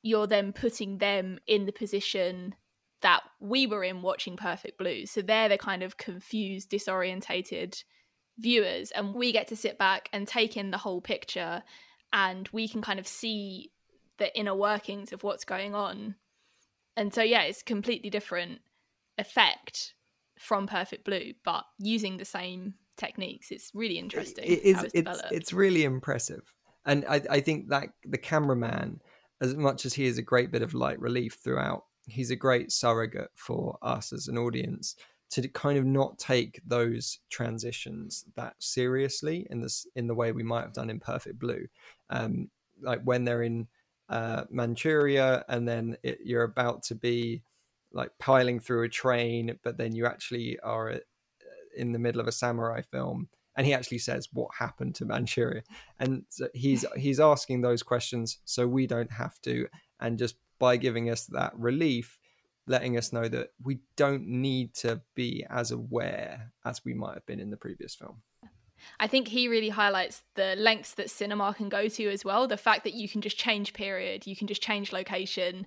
you're 0.02 0.26
then 0.26 0.52
putting 0.52 0.98
them 0.98 1.38
in 1.46 1.64
the 1.64 1.72
position 1.72 2.54
that 3.00 3.22
we 3.40 3.66
were 3.66 3.82
in 3.82 4.02
watching 4.02 4.36
Perfect 4.36 4.76
Blue. 4.76 5.06
So 5.06 5.22
they're 5.22 5.48
the 5.48 5.56
kind 5.56 5.82
of 5.82 5.96
confused, 5.96 6.70
disorientated 6.70 7.82
viewers, 8.38 8.90
and 8.90 9.14
we 9.14 9.32
get 9.32 9.48
to 9.48 9.56
sit 9.56 9.78
back 9.78 10.10
and 10.12 10.28
take 10.28 10.58
in 10.58 10.70
the 10.70 10.78
whole 10.78 11.00
picture, 11.00 11.62
and 12.12 12.48
we 12.52 12.68
can 12.68 12.82
kind 12.82 12.98
of 12.98 13.06
see 13.08 13.72
the 14.18 14.36
inner 14.38 14.54
workings 14.54 15.12
of 15.12 15.22
what's 15.22 15.44
going 15.44 15.74
on. 15.74 16.16
And 16.96 17.12
so, 17.12 17.22
yeah, 17.22 17.42
it's 17.42 17.62
completely 17.62 18.10
different 18.10 18.60
effect 19.18 19.94
from 20.38 20.66
Perfect 20.66 21.04
Blue, 21.04 21.32
but 21.44 21.64
using 21.78 22.18
the 22.18 22.24
same 22.24 22.74
techniques. 22.96 23.50
It's 23.50 23.70
really 23.74 23.98
interesting. 23.98 24.44
It 24.44 24.62
is. 24.62 24.82
It's, 24.82 24.94
it's, 24.94 25.22
it's 25.30 25.52
really 25.52 25.84
impressive, 25.84 26.42
and 26.86 27.04
I, 27.08 27.22
I 27.30 27.40
think 27.40 27.68
that 27.68 27.90
the 28.04 28.18
cameraman, 28.18 29.00
as 29.40 29.54
much 29.54 29.86
as 29.86 29.94
he 29.94 30.06
is 30.06 30.18
a 30.18 30.22
great 30.22 30.50
bit 30.50 30.62
of 30.62 30.74
light 30.74 31.00
relief 31.00 31.38
throughout 31.42 31.84
he's 32.06 32.30
a 32.30 32.36
great 32.36 32.70
surrogate 32.70 33.30
for 33.34 33.78
us 33.82 34.12
as 34.12 34.28
an 34.28 34.38
audience 34.38 34.96
to 35.30 35.48
kind 35.48 35.78
of 35.78 35.84
not 35.84 36.18
take 36.18 36.60
those 36.66 37.18
transitions 37.30 38.24
that 38.36 38.54
seriously 38.58 39.46
in 39.50 39.60
this 39.60 39.86
in 39.96 40.06
the 40.06 40.14
way 40.14 40.32
we 40.32 40.42
might 40.42 40.62
have 40.62 40.72
done 40.72 40.90
in 40.90 41.00
Perfect 41.00 41.38
Blue, 41.38 41.66
um, 42.10 42.48
like 42.82 43.02
when 43.02 43.24
they're 43.24 43.42
in 43.42 43.66
uh, 44.08 44.44
Manchuria 44.50 45.44
and 45.48 45.66
then 45.66 45.96
it, 46.02 46.18
you're 46.24 46.44
about 46.44 46.82
to 46.84 46.94
be 46.94 47.42
like 47.92 48.10
piling 48.18 48.60
through 48.60 48.82
a 48.82 48.88
train, 48.88 49.58
but 49.64 49.76
then 49.76 49.94
you 49.94 50.06
actually 50.06 50.58
are 50.60 51.00
in 51.76 51.92
the 51.92 51.98
middle 51.98 52.20
of 52.20 52.28
a 52.28 52.32
samurai 52.32 52.82
film 52.82 53.28
and 53.56 53.66
he 53.66 53.74
actually 53.74 53.98
says 53.98 54.28
what 54.32 54.50
happened 54.58 54.94
to 54.96 55.04
Manchuria, 55.04 55.62
and 56.00 56.24
he's 56.54 56.84
he's 56.96 57.20
asking 57.20 57.60
those 57.60 57.82
questions 57.82 58.38
so 58.44 58.66
we 58.66 58.86
don't 58.86 59.12
have 59.12 59.40
to, 59.42 59.68
and 60.00 60.18
just 60.18 60.36
by 60.58 60.76
giving 60.76 61.10
us 61.10 61.26
that 61.26 61.52
relief, 61.56 62.18
letting 62.66 62.96
us 62.96 63.12
know 63.12 63.28
that 63.28 63.50
we 63.62 63.80
don't 63.96 64.26
need 64.26 64.74
to 64.74 65.00
be 65.14 65.44
as 65.50 65.70
aware 65.70 66.52
as 66.64 66.84
we 66.84 66.94
might 66.94 67.14
have 67.14 67.26
been 67.26 67.40
in 67.40 67.50
the 67.50 67.56
previous 67.56 67.94
film. 67.94 68.22
I 69.00 69.06
think 69.06 69.28
he 69.28 69.48
really 69.48 69.70
highlights 69.70 70.22
the 70.34 70.56
lengths 70.58 70.94
that 70.94 71.10
cinema 71.10 71.54
can 71.54 71.68
go 71.68 71.88
to 71.88 72.10
as 72.10 72.24
well. 72.24 72.46
The 72.46 72.56
fact 72.56 72.84
that 72.84 72.92
you 72.92 73.08
can 73.08 73.22
just 73.22 73.38
change 73.38 73.72
period, 73.72 74.26
you 74.26 74.36
can 74.36 74.46
just 74.46 74.62
change 74.62 74.92
location 74.92 75.66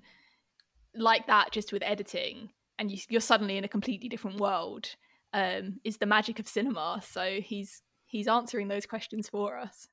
like 0.94 1.26
that 1.28 1.52
just 1.52 1.72
with 1.72 1.84
editing, 1.84 2.50
and 2.78 2.92
you, 2.92 3.18
are 3.18 3.22
suddenly 3.22 3.58
in 3.58 3.64
a 3.64 3.70
completely 3.70 4.10
different 4.10 4.40
world. 4.40 4.96
Um, 5.34 5.80
is 5.84 5.98
the 5.98 6.06
magic 6.06 6.40
of 6.40 6.48
cinema. 6.48 7.02
So 7.04 7.40
he's 7.42 7.82
he's 8.06 8.28
answering 8.28 8.70
those 8.70 8.86
questions 8.86 9.30
for 9.30 9.58
us. 9.58 9.88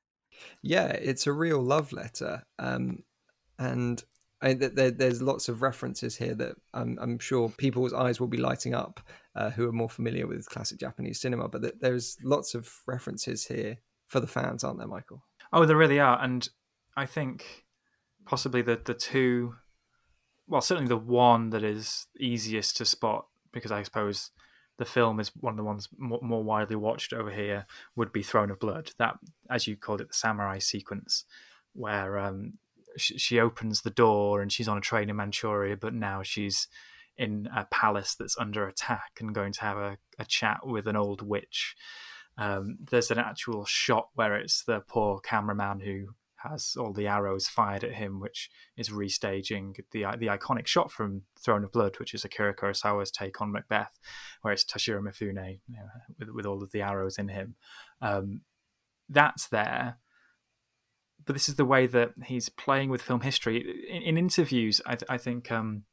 Yeah, 0.61 0.87
it's 0.87 1.27
a 1.27 1.33
real 1.33 1.61
love 1.61 1.91
letter, 1.91 2.43
um, 2.59 3.03
and 3.59 4.03
I, 4.41 4.53
there, 4.53 4.91
there's 4.91 5.21
lots 5.21 5.49
of 5.49 5.61
references 5.61 6.17
here 6.17 6.35
that 6.35 6.55
I'm, 6.73 6.97
I'm, 7.01 7.19
sure 7.19 7.49
people's 7.49 7.93
eyes 7.93 8.19
will 8.19 8.27
be 8.27 8.37
lighting 8.37 8.75
up 8.75 8.99
uh, 9.35 9.49
who 9.49 9.67
are 9.67 9.71
more 9.71 9.89
familiar 9.89 10.27
with 10.27 10.49
classic 10.49 10.79
Japanese 10.79 11.21
cinema. 11.21 11.47
But 11.47 11.79
there's 11.79 12.17
lots 12.21 12.53
of 12.53 12.69
references 12.85 13.47
here 13.47 13.77
for 14.07 14.19
the 14.19 14.27
fans, 14.27 14.63
aren't 14.63 14.77
there, 14.77 14.87
Michael? 14.87 15.23
Oh, 15.53 15.65
there 15.65 15.77
really 15.77 15.99
are, 15.99 16.21
and 16.21 16.47
I 16.97 17.05
think 17.05 17.65
possibly 18.25 18.61
the 18.61 18.79
the 18.83 18.93
two, 18.93 19.55
well, 20.47 20.61
certainly 20.61 20.89
the 20.89 20.97
one 20.97 21.49
that 21.51 21.63
is 21.63 22.07
easiest 22.19 22.77
to 22.77 22.85
spot 22.85 23.27
because 23.51 23.71
I 23.71 23.83
suppose 23.83 24.31
the 24.77 24.85
film 24.85 25.19
is 25.19 25.31
one 25.39 25.53
of 25.53 25.57
the 25.57 25.63
ones 25.63 25.87
more 25.97 26.43
widely 26.43 26.75
watched 26.75 27.13
over 27.13 27.31
here 27.31 27.65
would 27.95 28.11
be 28.11 28.23
Throne 28.23 28.51
of 28.51 28.59
Blood. 28.59 28.91
That, 28.97 29.17
as 29.49 29.67
you 29.67 29.77
called 29.77 30.01
it, 30.01 30.09
the 30.09 30.13
samurai 30.13 30.59
sequence, 30.59 31.23
where 31.73 32.19
um, 32.19 32.53
she, 32.97 33.17
she 33.17 33.39
opens 33.39 33.81
the 33.81 33.89
door 33.89 34.41
and 34.41 34.51
she's 34.51 34.67
on 34.67 34.77
a 34.77 34.81
train 34.81 35.09
in 35.09 35.15
Manchuria, 35.15 35.77
but 35.77 35.93
now 35.93 36.23
she's 36.23 36.67
in 37.17 37.47
a 37.55 37.65
palace 37.65 38.15
that's 38.15 38.37
under 38.37 38.67
attack 38.67 39.11
and 39.19 39.33
going 39.33 39.53
to 39.53 39.61
have 39.61 39.77
a, 39.77 39.97
a 40.19 40.25
chat 40.25 40.65
with 40.65 40.87
an 40.87 40.97
old 40.97 41.21
witch. 41.21 41.75
Um, 42.37 42.77
there's 42.91 43.11
an 43.11 43.19
actual 43.19 43.63
shot 43.65 44.09
where 44.15 44.35
it's 44.35 44.63
the 44.63 44.81
poor 44.81 45.19
cameraman 45.19 45.79
who 45.79 46.15
has 46.49 46.75
all 46.77 46.93
the 46.93 47.07
arrows 47.07 47.47
fired 47.47 47.83
at 47.83 47.93
him, 47.93 48.19
which 48.19 48.49
is 48.77 48.89
restaging 48.89 49.75
the 49.91 50.05
the 50.17 50.27
iconic 50.27 50.67
shot 50.67 50.91
from 50.91 51.23
Throne 51.43 51.63
of 51.63 51.71
Blood, 51.71 51.99
which 51.99 52.13
is 52.13 52.25
Akira 52.25 52.55
Kurosawa's 52.55 53.11
take 53.11 53.41
on 53.41 53.51
Macbeth, 53.51 53.99
where 54.41 54.53
it's 54.53 54.65
Toshiro 54.65 55.01
Mifune 55.01 55.59
you 55.67 55.77
know, 55.77 55.89
with 56.19 56.29
with 56.29 56.45
all 56.45 56.63
of 56.63 56.71
the 56.71 56.81
arrows 56.81 57.17
in 57.17 57.29
him. 57.29 57.55
Um, 58.01 58.41
that's 59.09 59.47
there, 59.47 59.97
but 61.25 61.33
this 61.33 61.49
is 61.49 61.55
the 61.55 61.65
way 61.65 61.87
that 61.87 62.13
he's 62.25 62.49
playing 62.49 62.89
with 62.89 63.01
film 63.01 63.21
history. 63.21 63.85
In, 63.89 64.01
in 64.01 64.17
interviews, 64.17 64.81
I, 64.85 64.97
I 65.09 65.17
think, 65.17 65.51
um, 65.51 65.83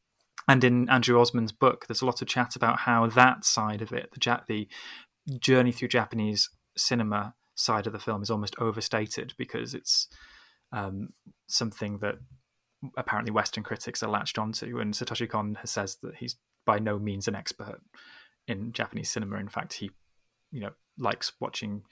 and 0.47 0.63
in 0.63 0.89
Andrew 0.89 1.21
Osmond's 1.21 1.53
book, 1.53 1.87
there's 1.87 2.03
a 2.03 2.07
lot 2.07 2.23
of 2.23 2.29
chat 2.29 2.57
about 2.57 2.81
how 2.81 3.07
that 3.07 3.45
side 3.45 3.83
of 3.83 3.93
it, 3.93 4.11
the, 4.13 4.41
the 4.47 4.69
journey 5.39 5.73
through 5.73 5.89
Japanese 5.89 6.51
cinema 6.77 7.35
side 7.55 7.87
of 7.87 7.93
the 7.93 7.99
film, 7.99 8.23
is 8.23 8.31
almost 8.31 8.57
overstated 8.59 9.35
because 9.39 9.75
it's 9.75 10.09
um, 10.73 11.11
something 11.49 11.99
that 11.99 12.17
apparently 12.97 13.33
Western 13.33 13.63
critics 13.63 14.03
are 14.03 14.11
latched 14.11 14.39
onto. 14.39 14.79
And 14.79 14.95
Satoshi 14.95 15.29
Kon 15.29 15.57
has 15.61 15.71
says 15.71 15.99
that 16.03 16.17
he's 16.17 16.37
by 16.65 16.79
no 16.79 16.99
means 16.99 17.29
an 17.29 17.35
expert 17.35 17.81
in 18.47 18.73
Japanese 18.73 19.11
cinema. 19.11 19.37
In 19.37 19.49
fact, 19.49 19.75
he, 19.75 19.91
you 20.51 20.61
know, 20.61 20.71
likes 20.99 21.33
watching 21.41 21.83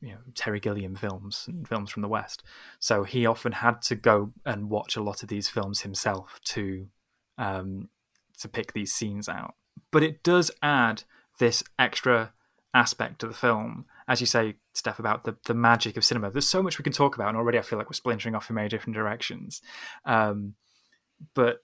you 0.00 0.10
know 0.10 0.18
Terry 0.34 0.60
Gilliam 0.60 0.96
films 0.96 1.44
and 1.48 1.66
films 1.66 1.90
from 1.90 2.02
the 2.02 2.08
West. 2.08 2.42
So 2.78 3.04
he 3.04 3.24
often 3.24 3.52
had 3.52 3.80
to 3.82 3.94
go 3.94 4.32
and 4.44 4.68
watch 4.68 4.96
a 4.96 5.02
lot 5.02 5.22
of 5.22 5.28
these 5.28 5.48
films 5.48 5.82
himself 5.82 6.40
to 6.46 6.88
um, 7.38 7.88
to 8.40 8.48
pick 8.48 8.72
these 8.72 8.92
scenes 8.92 9.28
out. 9.28 9.54
But 9.90 10.02
it 10.02 10.22
does 10.22 10.50
add 10.62 11.04
this 11.38 11.62
extra 11.78 12.32
aspect 12.74 13.20
to 13.20 13.28
the 13.28 13.34
film, 13.34 13.86
as 14.08 14.20
you 14.20 14.26
say, 14.26 14.56
Steph, 14.74 14.98
about 14.98 15.24
the 15.24 15.36
the 15.44 15.54
magic 15.54 15.96
of 15.96 16.04
cinema. 16.04 16.30
There's 16.30 16.48
so 16.48 16.62
much 16.62 16.78
we 16.78 16.84
can 16.84 16.92
talk 16.92 17.14
about, 17.14 17.28
and 17.28 17.36
already 17.36 17.58
I 17.58 17.62
feel 17.62 17.78
like 17.78 17.88
we're 17.88 17.94
splintering 17.94 18.34
off 18.34 18.48
in 18.48 18.56
many 18.56 18.68
different 18.68 18.94
directions. 18.94 19.60
Um, 20.04 20.54
but 21.34 21.58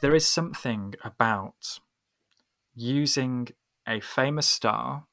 there 0.00 0.14
is 0.14 0.28
something 0.28 0.94
about 1.04 1.80
using 2.74 3.48
a 3.86 4.00
famous 4.00 4.48
star 4.48 5.04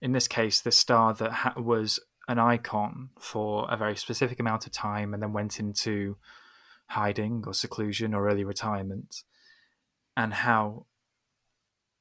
in 0.00 0.12
this 0.12 0.28
case, 0.28 0.60
the 0.60 0.70
star 0.70 1.12
that 1.14 1.32
ha- 1.32 1.54
was 1.56 1.98
an 2.28 2.38
icon 2.38 3.10
for 3.18 3.66
a 3.70 3.76
very 3.76 3.96
specific 3.96 4.38
amount 4.38 4.66
of 4.66 4.72
time 4.72 5.12
and 5.14 5.22
then 5.22 5.32
went 5.32 5.58
into 5.58 6.16
hiding 6.88 7.42
or 7.46 7.54
seclusion 7.54 8.14
or 8.14 8.28
early 8.28 8.44
retirement, 8.44 9.24
and 10.16 10.32
how 10.32 10.86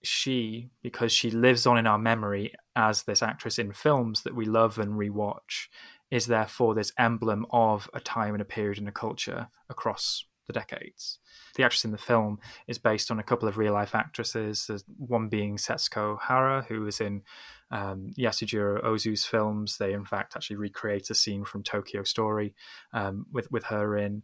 she, 0.03 0.69
because 0.81 1.12
she 1.12 1.31
lives 1.31 1.65
on 1.65 1.77
in 1.77 1.88
our 1.88 1.97
memory 1.97 2.53
as 2.78 3.04
this 3.04 3.24
actress 3.24 3.58
in 3.58 3.74
films 3.74 4.22
that 4.22 4.36
we 4.36 4.46
love 4.46 4.78
and 4.78 4.94
rewatch, 4.94 5.68
is 6.12 6.28
therefore 6.28 6.76
this 6.76 6.94
emblem 6.98 7.46
of 7.52 7.90
a 7.94 8.00
time 8.00 8.34
and 8.36 8.42
a 8.42 8.46
period 8.46 8.78
and 8.78 8.88
a 8.88 8.92
culture 8.92 9.50
across 9.68 10.24
the 10.46 10.54
decades. 10.54 11.20
The 11.56 11.63
actress 11.63 11.84
in 11.84 11.92
the 11.92 11.98
film 11.98 12.40
is 12.68 12.78
based 12.78 13.12
on 13.12 13.20
a 13.20 13.24
couple 13.24 13.50
of 13.50 13.58
real 13.58 13.74
life 13.74 13.96
actresses, 13.96 14.70
one 14.96 15.28
being 15.28 15.58
Setsuko 15.58 16.20
Hara, 16.22 16.66
who 16.70 16.82
was 16.82 17.02
in 17.02 17.24
um, 17.72 18.13
Yasujiro 18.18 18.82
Ozu's 18.84 19.26
films. 19.26 19.78
They, 19.78 19.92
in 19.92 20.06
fact, 20.06 20.36
actually 20.36 20.56
recreate 20.58 21.10
a 21.10 21.16
scene 21.16 21.44
from 21.44 21.63
Tokyo 21.63 22.04
Story 22.04 22.54
um, 22.94 23.26
with, 23.34 23.52
with 23.52 23.66
her 23.66 23.98
in. 23.98 24.24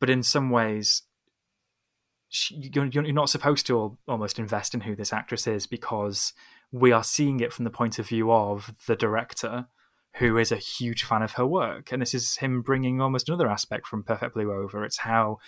But 0.00 0.10
in 0.10 0.22
some 0.22 0.50
ways, 0.50 1.02
she, 2.30 2.70
you're, 2.74 2.86
you're 2.86 3.12
not 3.12 3.30
supposed 3.30 3.66
to 3.66 3.96
almost 4.08 4.40
invest 4.40 4.74
in 4.74 4.80
who 4.80 4.96
this 4.96 5.12
actress 5.12 5.46
is 5.46 5.66
because 5.68 6.32
we 6.74 6.90
are 6.90 7.04
seeing 7.04 7.38
it 7.38 7.52
from 7.52 7.64
the 7.64 7.70
point 7.70 8.00
of 8.00 8.08
view 8.08 8.32
of 8.32 8.74
the 8.88 8.96
director 8.96 9.68
who 10.16 10.36
is 10.36 10.50
a 10.50 10.56
huge 10.56 11.04
fan 11.04 11.22
of 11.22 11.32
her 11.32 11.46
work. 11.46 11.92
And 11.92 12.02
this 12.02 12.14
is 12.14 12.38
him 12.38 12.62
bringing 12.62 13.00
almost 13.00 13.28
another 13.28 13.48
aspect 13.48 13.86
from 13.86 14.02
Perfect 14.02 14.34
Blue 14.34 14.52
over. 14.52 14.84
It's 14.84 14.98
how 14.98 15.38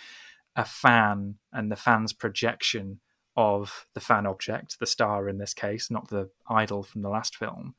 a 0.55 0.63
fan 0.63 1.35
and 1.51 1.69
the 1.69 1.75
fan's 1.75 2.13
projection 2.13 3.01
of 3.35 3.87
the 3.93 3.99
fan 3.99 4.25
object, 4.25 4.79
the 4.79 4.85
star 4.85 5.27
in 5.27 5.37
this 5.37 5.53
case, 5.53 5.91
not 5.91 6.07
the 6.07 6.29
idol 6.49 6.81
from 6.81 7.01
the 7.01 7.09
last 7.09 7.35
film, 7.35 7.75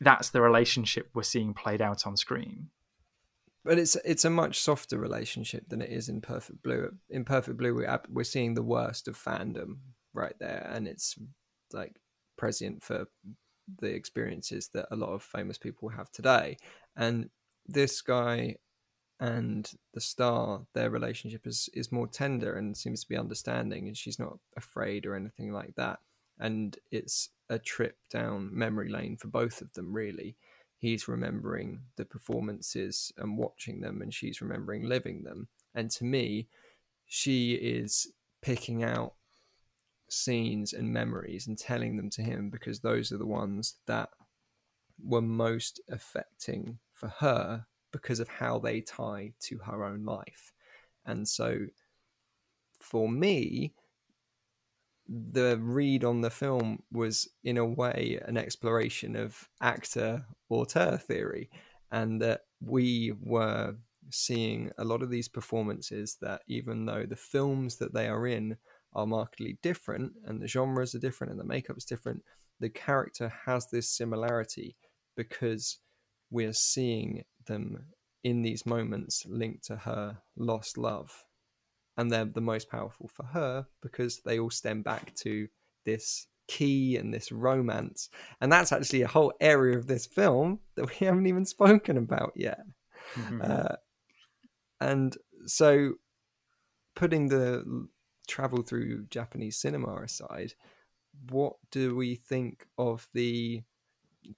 that's 0.00 0.30
the 0.30 0.40
relationship 0.40 1.10
we're 1.12 1.22
seeing 1.22 1.52
played 1.52 1.82
out 1.82 2.06
on 2.06 2.16
screen. 2.16 2.70
But 3.62 3.78
it's 3.78 3.94
it's 4.06 4.24
a 4.24 4.30
much 4.30 4.58
softer 4.58 4.98
relationship 4.98 5.68
than 5.68 5.82
it 5.82 5.90
is 5.90 6.08
in 6.08 6.22
Perfect 6.22 6.62
Blue. 6.62 6.92
In 7.10 7.26
Perfect 7.26 7.58
Blue, 7.58 7.74
we're 7.74 8.00
we're 8.08 8.24
seeing 8.24 8.54
the 8.54 8.62
worst 8.62 9.06
of 9.06 9.22
fandom 9.22 9.80
right 10.14 10.34
there, 10.40 10.66
and 10.72 10.88
it's 10.88 11.14
like 11.70 12.00
prescient 12.40 12.82
for 12.82 13.06
the 13.80 13.94
experiences 13.94 14.70
that 14.72 14.86
a 14.90 14.96
lot 14.96 15.12
of 15.12 15.22
famous 15.22 15.58
people 15.58 15.90
have 15.90 16.10
today. 16.10 16.56
And 16.96 17.28
this 17.66 18.00
guy 18.00 18.56
and 19.20 19.70
the 19.92 20.00
star, 20.00 20.62
their 20.72 20.88
relationship 20.88 21.46
is 21.46 21.68
is 21.74 21.92
more 21.92 22.08
tender 22.08 22.54
and 22.56 22.74
seems 22.74 23.02
to 23.02 23.08
be 23.08 23.18
understanding, 23.18 23.86
and 23.86 23.96
she's 23.96 24.18
not 24.18 24.38
afraid 24.56 25.04
or 25.04 25.14
anything 25.14 25.52
like 25.52 25.74
that. 25.76 25.98
And 26.38 26.78
it's 26.90 27.28
a 27.50 27.58
trip 27.58 27.96
down 28.10 28.48
memory 28.50 28.88
lane 28.88 29.18
for 29.18 29.28
both 29.28 29.60
of 29.60 29.70
them, 29.74 29.92
really. 29.92 30.36
He's 30.78 31.08
remembering 31.08 31.80
the 31.96 32.06
performances 32.06 33.12
and 33.18 33.36
watching 33.36 33.82
them, 33.82 34.00
and 34.00 34.14
she's 34.14 34.40
remembering 34.40 34.88
living 34.88 35.22
them. 35.24 35.48
And 35.74 35.90
to 35.90 36.04
me, 36.04 36.48
she 37.04 37.52
is 37.52 38.10
picking 38.40 38.82
out 38.82 39.12
scenes 40.10 40.72
and 40.72 40.92
memories 40.92 41.46
and 41.46 41.56
telling 41.56 41.96
them 41.96 42.10
to 42.10 42.22
him 42.22 42.50
because 42.50 42.80
those 42.80 43.12
are 43.12 43.18
the 43.18 43.26
ones 43.26 43.76
that 43.86 44.10
were 45.02 45.22
most 45.22 45.80
affecting 45.90 46.78
for 46.92 47.08
her 47.08 47.64
because 47.92 48.20
of 48.20 48.28
how 48.28 48.58
they 48.58 48.80
tie 48.80 49.32
to 49.40 49.58
her 49.58 49.84
own 49.84 50.04
life. 50.04 50.52
And 51.06 51.26
so 51.26 51.58
for 52.80 53.08
me, 53.08 53.72
the 55.08 55.58
read 55.60 56.04
on 56.04 56.20
the 56.20 56.30
film 56.30 56.82
was 56.92 57.28
in 57.42 57.56
a 57.56 57.64
way 57.64 58.20
an 58.26 58.36
exploration 58.36 59.16
of 59.16 59.48
actor 59.60 60.24
auteur 60.48 60.96
theory 60.98 61.50
and 61.90 62.20
that 62.22 62.42
we 62.60 63.12
were 63.20 63.74
seeing 64.10 64.70
a 64.78 64.84
lot 64.84 65.02
of 65.02 65.10
these 65.10 65.28
performances 65.28 66.16
that 66.20 66.42
even 66.46 66.86
though 66.86 67.06
the 67.06 67.16
films 67.16 67.76
that 67.76 67.92
they 67.92 68.06
are 68.06 68.26
in 68.26 68.56
are 68.92 69.06
markedly 69.06 69.58
different 69.62 70.12
and 70.24 70.40
the 70.40 70.48
genres 70.48 70.94
are 70.94 70.98
different 70.98 71.30
and 71.30 71.40
the 71.40 71.44
makeup 71.44 71.76
is 71.76 71.84
different, 71.84 72.22
the 72.58 72.68
character 72.68 73.32
has 73.46 73.66
this 73.68 73.88
similarity 73.88 74.76
because 75.16 75.78
we're 76.30 76.52
seeing 76.52 77.24
them 77.46 77.84
in 78.22 78.42
these 78.42 78.66
moments 78.66 79.24
linked 79.26 79.64
to 79.64 79.76
her 79.76 80.18
lost 80.36 80.76
love. 80.76 81.24
And 81.96 82.10
they're 82.10 82.24
the 82.24 82.40
most 82.40 82.70
powerful 82.70 83.08
for 83.08 83.24
her 83.24 83.66
because 83.82 84.20
they 84.24 84.38
all 84.38 84.50
stem 84.50 84.82
back 84.82 85.14
to 85.16 85.48
this 85.84 86.26
key 86.48 86.96
and 86.96 87.12
this 87.12 87.30
romance. 87.30 88.08
And 88.40 88.50
that's 88.50 88.72
actually 88.72 89.02
a 89.02 89.08
whole 89.08 89.32
area 89.40 89.76
of 89.76 89.86
this 89.86 90.06
film 90.06 90.60
that 90.76 90.88
we 90.88 90.94
haven't 91.06 91.26
even 91.26 91.44
spoken 91.44 91.96
about 91.96 92.32
yet. 92.34 92.60
Mm-hmm. 93.14 93.42
Uh, 93.42 93.76
and 94.80 95.16
so, 95.46 95.94
putting 96.96 97.28
the 97.28 97.86
travel 98.30 98.62
through 98.62 99.06
Japanese 99.10 99.56
cinema 99.56 99.94
aside, 99.96 100.54
what 101.28 101.54
do 101.70 101.96
we 101.96 102.14
think 102.14 102.66
of 102.78 103.08
the 103.12 103.62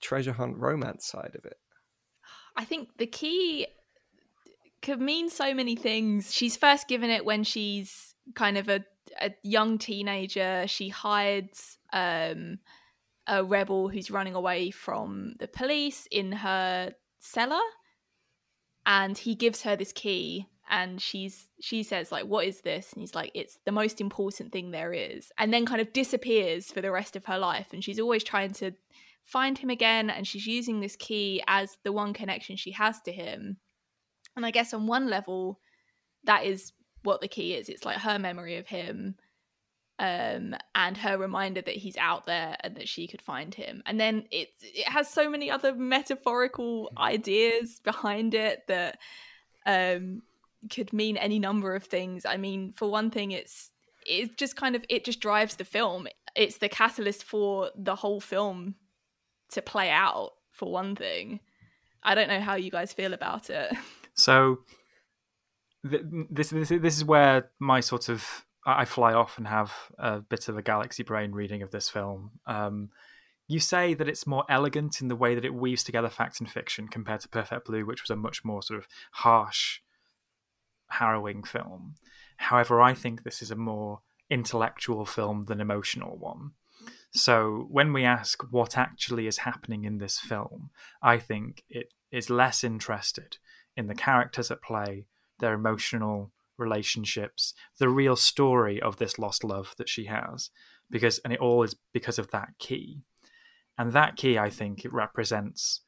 treasure 0.00 0.32
hunt 0.32 0.56
romance 0.56 1.06
side 1.06 1.34
of 1.38 1.44
it? 1.44 1.58
I 2.56 2.64
think 2.64 2.96
the 2.98 3.06
key 3.06 3.66
could 4.80 5.00
mean 5.00 5.30
so 5.30 5.54
many 5.54 5.76
things. 5.76 6.34
She's 6.34 6.56
first 6.56 6.88
given 6.88 7.10
it 7.10 7.24
when 7.24 7.44
she's 7.44 8.14
kind 8.34 8.58
of 8.58 8.68
a, 8.68 8.84
a 9.20 9.32
young 9.42 9.78
teenager. 9.78 10.64
She 10.66 10.88
hides 10.88 11.78
um, 11.92 12.58
a 13.26 13.44
rebel 13.44 13.88
who's 13.88 14.10
running 14.10 14.34
away 14.34 14.70
from 14.70 15.34
the 15.38 15.48
police 15.48 16.08
in 16.10 16.32
her 16.32 16.92
cellar, 17.18 17.62
and 18.84 19.16
he 19.16 19.34
gives 19.34 19.62
her 19.62 19.76
this 19.76 19.92
key. 19.92 20.48
And 20.72 21.00
she's 21.00 21.46
she 21.60 21.84
says 21.84 22.10
like, 22.10 22.24
"What 22.24 22.46
is 22.46 22.62
this?" 22.62 22.92
And 22.92 23.00
he's 23.00 23.14
like, 23.14 23.30
"It's 23.34 23.58
the 23.64 23.72
most 23.72 24.00
important 24.00 24.50
thing 24.52 24.70
there 24.72 24.92
is." 24.92 25.30
And 25.38 25.52
then 25.52 25.66
kind 25.66 25.80
of 25.80 25.92
disappears 25.92 26.72
for 26.72 26.80
the 26.80 26.90
rest 26.90 27.14
of 27.14 27.26
her 27.26 27.38
life. 27.38 27.68
And 27.72 27.84
she's 27.84 28.00
always 28.00 28.24
trying 28.24 28.52
to 28.54 28.72
find 29.22 29.58
him 29.58 29.70
again, 29.70 30.10
and 30.10 30.26
she's 30.26 30.46
using 30.46 30.80
this 30.80 30.96
key 30.96 31.42
as 31.46 31.76
the 31.84 31.92
one 31.92 32.12
connection 32.12 32.56
she 32.56 32.72
has 32.72 33.00
to 33.02 33.12
him 33.12 33.58
and 34.36 34.46
I 34.46 34.50
guess 34.50 34.72
on 34.72 34.86
one 34.86 35.08
level, 35.08 35.60
that 36.24 36.44
is 36.44 36.72
what 37.02 37.20
the 37.20 37.28
key 37.28 37.54
is. 37.54 37.68
It's 37.68 37.84
like 37.84 37.98
her 37.98 38.18
memory 38.18 38.56
of 38.56 38.66
him 38.66 39.16
um, 39.98 40.54
and 40.74 40.96
her 40.96 41.18
reminder 41.18 41.60
that 41.62 41.74
he's 41.74 41.96
out 41.96 42.26
there 42.26 42.56
and 42.60 42.76
that 42.76 42.88
she 42.88 43.06
could 43.06 43.22
find 43.22 43.54
him. 43.54 43.82
And 43.86 44.00
then 44.00 44.24
it 44.30 44.48
it 44.62 44.88
has 44.88 45.08
so 45.08 45.28
many 45.28 45.50
other 45.50 45.74
metaphorical 45.74 46.92
ideas 46.96 47.80
behind 47.84 48.34
it 48.34 48.66
that 48.68 48.98
um, 49.66 50.22
could 50.70 50.92
mean 50.92 51.16
any 51.16 51.38
number 51.38 51.74
of 51.74 51.84
things. 51.84 52.24
I 52.24 52.36
mean, 52.36 52.72
for 52.72 52.90
one 52.90 53.10
thing, 53.10 53.30
it's 53.30 53.70
it's 54.06 54.34
just 54.36 54.56
kind 54.56 54.74
of 54.76 54.84
it 54.88 55.04
just 55.04 55.20
drives 55.20 55.56
the 55.56 55.64
film. 55.64 56.08
It's 56.34 56.58
the 56.58 56.68
catalyst 56.68 57.24
for 57.24 57.70
the 57.76 57.94
whole 57.94 58.20
film 58.20 58.74
to 59.50 59.62
play 59.62 59.90
out. 59.90 60.30
For 60.52 60.70
one 60.70 60.94
thing, 60.94 61.40
I 62.02 62.14
don't 62.14 62.28
know 62.28 62.40
how 62.40 62.56
you 62.56 62.70
guys 62.70 62.92
feel 62.92 63.12
about 63.14 63.50
it. 63.50 63.74
So 64.14 64.58
th- 65.90 66.02
this 66.30 66.50
this 66.50 66.68
this 66.68 66.98
is 66.98 67.02
where 67.02 67.50
my 67.58 67.80
sort 67.80 68.10
of 68.10 68.44
I 68.66 68.84
fly 68.84 69.14
off 69.14 69.38
and 69.38 69.46
have 69.46 69.72
a 69.98 70.20
bit 70.20 70.48
of 70.48 70.58
a 70.58 70.62
galaxy 70.62 71.02
brain 71.02 71.32
reading 71.32 71.62
of 71.62 71.70
this 71.70 71.88
film. 71.88 72.32
Um, 72.46 72.90
you 73.48 73.58
say 73.58 73.94
that 73.94 74.08
it's 74.08 74.26
more 74.26 74.44
elegant 74.48 75.00
in 75.00 75.08
the 75.08 75.16
way 75.16 75.34
that 75.34 75.44
it 75.44 75.54
weaves 75.54 75.82
together 75.82 76.08
fact 76.08 76.40
and 76.40 76.50
fiction 76.50 76.88
compared 76.88 77.20
to 77.22 77.28
Perfect 77.28 77.66
Blue, 77.66 77.84
which 77.84 78.02
was 78.02 78.10
a 78.10 78.16
much 78.16 78.44
more 78.44 78.62
sort 78.62 78.78
of 78.78 78.86
harsh, 79.12 79.80
harrowing 80.92 81.42
film. 81.42 81.94
However, 82.36 82.80
I 82.80 82.94
think 82.94 83.22
this 83.22 83.42
is 83.42 83.50
a 83.50 83.56
more 83.56 84.00
intellectual 84.30 85.04
film 85.04 85.44
than 85.44 85.60
emotional 85.60 86.16
one. 86.16 86.52
So 87.12 87.66
when 87.70 87.92
we 87.92 88.04
ask 88.04 88.42
what 88.50 88.78
actually 88.78 89.26
is 89.26 89.38
happening 89.38 89.84
in 89.84 89.98
this 89.98 90.18
film, 90.18 90.70
I 91.02 91.18
think 91.18 91.62
it 91.68 91.92
is 92.10 92.30
less 92.30 92.64
interested 92.64 93.36
in 93.76 93.86
the 93.86 93.94
characters 93.94 94.50
at 94.50 94.62
play, 94.62 95.06
their 95.38 95.52
emotional 95.52 96.32
relationships, 96.56 97.54
the 97.78 97.88
real 97.88 98.16
story 98.16 98.80
of 98.80 98.96
this 98.96 99.18
lost 99.18 99.44
love 99.44 99.74
that 99.76 99.88
she 99.88 100.06
has. 100.06 100.50
Because 100.90 101.18
and 101.20 101.32
it 101.32 101.40
all 101.40 101.62
is 101.62 101.76
because 101.92 102.18
of 102.18 102.30
that 102.30 102.50
key. 102.58 103.02
And 103.78 103.92
that 103.92 104.16
key, 104.16 104.38
I 104.38 104.50
think, 104.50 104.84
it 104.84 104.92
represents 104.92 105.80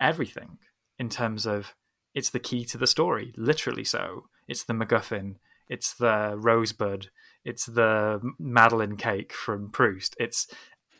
everything 0.00 0.58
in 0.98 1.08
terms 1.08 1.46
of 1.46 1.74
it's 2.14 2.30
the 2.30 2.40
key 2.40 2.64
to 2.66 2.78
the 2.78 2.86
story, 2.86 3.32
literally 3.36 3.84
so. 3.84 4.24
It's 4.48 4.64
the 4.64 4.72
MacGuffin, 4.72 5.36
it's 5.68 5.94
the 5.94 6.34
rosebud, 6.36 7.08
it's 7.44 7.66
the 7.66 8.20
Madeleine 8.38 8.96
cake 8.96 9.32
from 9.32 9.70
Proust. 9.70 10.16
It's 10.18 10.46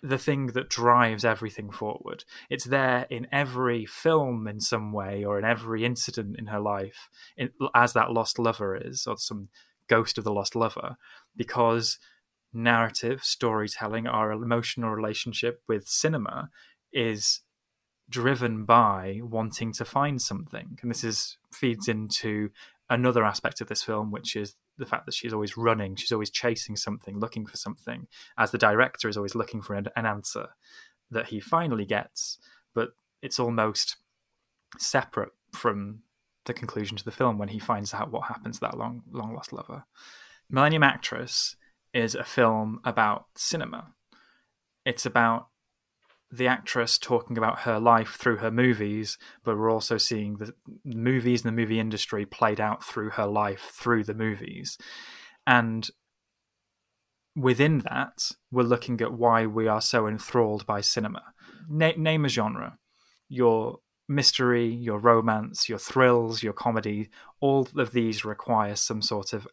the 0.03 0.18
thing 0.18 0.49
that 0.49 0.70
drives 0.70 1.25
everything 1.25 1.70
forward. 1.70 2.25
It's 2.49 2.64
there 2.64 3.07
in 3.11 3.27
every 3.31 3.85
film 3.85 4.49
in 4.49 4.61
some 4.61 4.92
way, 4.92 5.25
or 5.25 5.38
in 5.38 5.44
every 5.44 5.85
incident 5.85 6.38
in 6.38 6.46
her 6.46 6.61
life, 6.61 7.09
in, 7.37 7.51
as 7.75 7.92
that 7.92 8.12
lost 8.12 8.38
lover 8.38 8.77
is, 8.77 9.07
or 9.07 9.18
some 9.18 9.49
ghost 9.88 10.16
of 10.16 10.25
the 10.25 10.33
lost 10.33 10.57
lover, 10.57 10.96
because 11.37 11.99
narrative, 12.53 13.23
storytelling, 13.25 14.07
our 14.07 14.33
emotional 14.33 14.90
relationship 14.90 15.62
with 15.68 15.87
cinema 15.87 16.49
is 16.92 17.40
driven 18.11 18.64
by 18.64 19.20
wanting 19.23 19.73
to 19.73 19.85
find 19.85 20.20
something. 20.20 20.79
And 20.83 20.90
this 20.90 21.05
is 21.05 21.38
feeds 21.53 21.88
into 21.88 22.51
another 22.90 23.25
aspect 23.25 23.61
of 23.61 23.68
this 23.68 23.83
film, 23.83 24.11
which 24.11 24.37
is 24.37 24.57
the 24.77 24.87
fact 24.87 25.07
that 25.07 25.14
she's 25.14 25.33
always 25.33 25.57
running, 25.57 25.94
she's 25.94 26.12
always 26.12 26.31
chasing 26.31 26.77
something, 26.77 27.18
looking 27.18 27.46
for 27.46 27.57
something, 27.57 28.09
as 28.37 28.51
the 28.51 28.59
director 28.59 29.09
is 29.09 29.16
always 29.16 29.35
looking 29.35 29.62
for 29.62 29.75
an, 29.75 29.87
an 29.96 30.07
answer 30.07 30.49
that 31.11 31.27
he 31.29 31.40
finally 31.40 31.85
gets, 31.85 32.38
but 32.75 32.90
it's 33.23 33.38
almost 33.38 33.96
separate 34.79 35.33
from 35.53 36.01
the 36.46 36.55
conclusion 36.55 36.96
to 36.96 37.05
the 37.05 37.11
film 37.11 37.38
when 37.38 37.49
he 37.49 37.59
finds 37.59 37.92
out 37.92 38.11
what 38.11 38.29
happens 38.29 38.57
to 38.57 38.61
that 38.62 38.79
long 38.79 39.03
long 39.11 39.35
lost 39.35 39.53
lover. 39.53 39.85
Millennium 40.49 40.83
Actress 40.83 41.57
is 41.92 42.14
a 42.14 42.25
film 42.25 42.81
about 42.85 43.27
cinema. 43.37 43.92
It's 44.87 45.05
about 45.05 45.49
the 46.33 46.47
actress 46.47 46.97
talking 46.97 47.37
about 47.37 47.61
her 47.61 47.81
life 47.81 48.14
through 48.14 48.37
her 48.37 48.51
movies, 48.51 49.19
but 49.45 49.57
we're 49.57 49.71
also 49.71 49.99
seeing 49.99 50.37
the 50.37 50.55
movies 50.85 51.45
and 51.45 51.49
the 51.49 51.61
movie 51.61 51.81
industry 51.81 52.25
played 52.25 52.61
out 52.61 52.85
through 52.85 53.11
her 53.11 53.27
life 53.27 53.71
through 53.73 54.05
the 54.05 54.14
movies. 54.14 54.79
And 55.47 55.88
within 57.35 57.79
that, 57.81 58.31
we're 58.51 58.62
looking 58.62 59.01
at 59.01 59.12
why 59.12 59.47
we 59.47 59.66
are 59.66 59.81
so 59.81 60.07
enthralled 60.07 60.66
by 60.66 60.81
cinema. 60.81 61.23
Na- 61.69 61.93
name 61.97 62.25
a 62.25 62.29
genre. 62.29 62.79
Your 63.29 63.79
mystery, 64.09 64.66
your 64.66 64.99
romance, 64.99 65.69
your 65.69 65.79
thrills, 65.79 66.43
your 66.43 66.53
comedy, 66.53 67.09
all 67.40 67.66
of 67.77 67.93
these 67.93 68.25
require 68.25 68.77
some 68.77 69.03
sort 69.03 69.33
of 69.33 69.49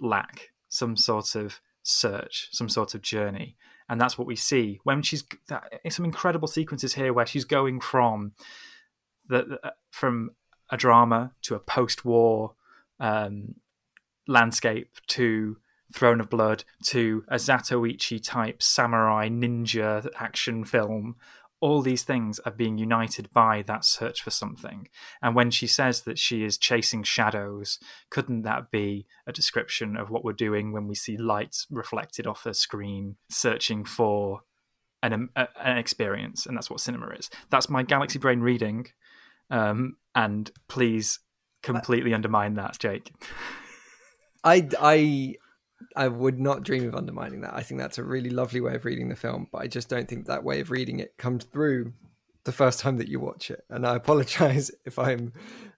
lack, 0.00 0.50
some 0.68 0.96
sort 0.96 1.34
of 1.34 1.60
search, 1.82 2.48
some 2.52 2.68
sort 2.68 2.94
of 2.94 3.02
journey 3.02 3.56
and 3.88 4.00
that's 4.00 4.18
what 4.18 4.26
we 4.26 4.36
see. 4.36 4.80
When 4.84 5.02
she's 5.02 5.24
that, 5.48 5.80
some 5.90 6.04
incredible 6.04 6.48
sequences 6.48 6.94
here 6.94 7.12
where 7.12 7.26
she's 7.26 7.44
going 7.44 7.80
from 7.80 8.32
the, 9.28 9.44
the 9.44 9.72
from 9.90 10.30
a 10.70 10.76
drama 10.76 11.32
to 11.42 11.54
a 11.54 11.60
post-war 11.60 12.54
um, 12.98 13.54
landscape 14.26 14.96
to 15.08 15.56
Throne 15.94 16.20
of 16.20 16.28
Blood 16.28 16.64
to 16.86 17.24
a 17.28 17.36
Zatoichi 17.36 18.20
type 18.22 18.62
samurai 18.62 19.28
ninja 19.28 20.08
action 20.16 20.64
film 20.64 21.16
all 21.60 21.80
these 21.80 22.02
things 22.02 22.38
are 22.40 22.52
being 22.52 22.76
united 22.76 23.32
by 23.32 23.62
that 23.66 23.84
search 23.84 24.22
for 24.22 24.30
something. 24.30 24.88
And 25.22 25.34
when 25.34 25.50
she 25.50 25.66
says 25.66 26.02
that 26.02 26.18
she 26.18 26.44
is 26.44 26.58
chasing 26.58 27.02
shadows, 27.02 27.78
couldn't 28.10 28.42
that 28.42 28.70
be 28.70 29.06
a 29.26 29.32
description 29.32 29.96
of 29.96 30.10
what 30.10 30.24
we're 30.24 30.32
doing 30.32 30.72
when 30.72 30.86
we 30.86 30.94
see 30.94 31.16
lights 31.16 31.66
reflected 31.70 32.26
off 32.26 32.46
a 32.46 32.52
screen, 32.52 33.16
searching 33.30 33.84
for 33.84 34.42
an, 35.02 35.30
a, 35.34 35.48
an 35.62 35.78
experience? 35.78 36.44
And 36.44 36.56
that's 36.56 36.70
what 36.70 36.80
cinema 36.80 37.08
is. 37.10 37.30
That's 37.50 37.70
my 37.70 37.82
Galaxy 37.82 38.18
Brain 38.18 38.40
reading. 38.40 38.88
Um, 39.50 39.96
and 40.14 40.50
please 40.68 41.20
completely 41.62 42.12
undermine 42.12 42.54
that, 42.54 42.78
Jake. 42.78 43.12
I, 44.44 44.68
I 44.78 45.34
I 45.96 46.08
would 46.08 46.38
not 46.38 46.62
dream 46.62 46.86
of 46.86 46.94
undermining 46.94 47.40
that. 47.40 47.54
I 47.54 47.62
think 47.62 47.80
that's 47.80 47.96
a 47.96 48.04
really 48.04 48.28
lovely 48.28 48.60
way 48.60 48.74
of 48.74 48.84
reading 48.84 49.08
the 49.08 49.16
film, 49.16 49.48
but 49.50 49.62
I 49.62 49.66
just 49.66 49.88
don't 49.88 50.06
think 50.06 50.26
that 50.26 50.44
way 50.44 50.60
of 50.60 50.70
reading 50.70 51.00
it 51.00 51.16
comes 51.16 51.44
through 51.44 51.94
the 52.44 52.52
first 52.52 52.80
time 52.80 52.98
that 52.98 53.08
you 53.08 53.18
watch 53.18 53.50
it. 53.50 53.64
And 53.70 53.86
I 53.86 53.96
apologize 53.96 54.70
if 54.84 54.98
I'm 54.98 55.32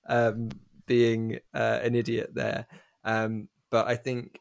um, 0.08 0.50
being 0.86 1.38
uh, 1.54 1.78
an 1.82 1.94
idiot 1.94 2.30
there. 2.34 2.66
Um, 3.04 3.48
but 3.70 3.86
I 3.86 3.94
think 3.94 4.40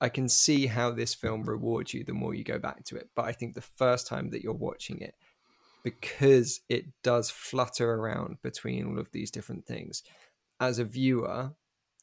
I 0.00 0.08
can 0.08 0.28
see 0.28 0.66
how 0.66 0.90
this 0.90 1.14
film 1.14 1.42
rewards 1.44 1.92
you 1.92 2.02
the 2.02 2.14
more 2.14 2.34
you 2.34 2.42
go 2.42 2.58
back 2.58 2.84
to 2.84 2.96
it. 2.96 3.10
But 3.14 3.26
I 3.26 3.32
think 3.32 3.54
the 3.54 3.60
first 3.60 4.06
time 4.06 4.30
that 4.30 4.42
you're 4.42 4.54
watching 4.54 5.00
it, 5.00 5.14
because 5.84 6.60
it 6.70 6.86
does 7.02 7.28
flutter 7.28 7.92
around 7.92 8.38
between 8.42 8.86
all 8.86 8.98
of 8.98 9.12
these 9.12 9.30
different 9.30 9.66
things, 9.66 10.02
as 10.58 10.78
a 10.78 10.84
viewer, 10.84 11.52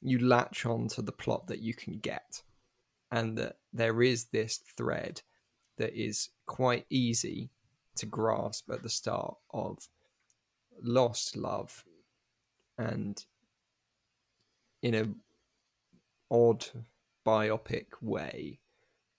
you 0.02 0.20
latch 0.20 0.66
on 0.68 0.88
to 0.90 1.02
the 1.02 1.12
plot 1.12 1.48
that 1.48 1.60
you 1.60 1.74
can 1.74 1.98
get. 1.98 2.44
And 3.12 3.38
that 3.38 3.58
there 3.74 4.02
is 4.02 4.26
this 4.26 4.58
thread 4.78 5.22
that 5.78 5.94
is 5.94 6.30
quite 6.46 6.86
easy 6.90 7.50
to 7.96 8.06
grasp 8.06 8.70
at 8.72 8.84
the 8.84 8.90
start 8.90 9.36
of 9.52 9.88
lost 10.82 11.36
love 11.36 11.84
and 12.78 13.26
in 14.82 14.96
a 14.96 15.06
odd 16.32 16.66
biopic 17.26 17.88
way 18.02 18.60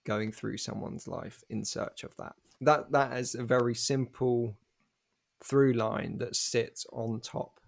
going 0.05 0.31
through 0.31 0.57
someone's 0.57 1.07
life 1.07 1.43
in 1.49 1.63
search 1.63 2.03
of 2.03 2.15
that. 2.17 2.33
That 2.61 2.91
that 2.91 3.17
is 3.17 3.35
a 3.35 3.43
very 3.43 3.75
simple 3.75 4.55
through 5.43 5.73
line 5.73 6.17
that 6.19 6.35
sits 6.35 6.85
on 6.91 7.19
top 7.19 7.59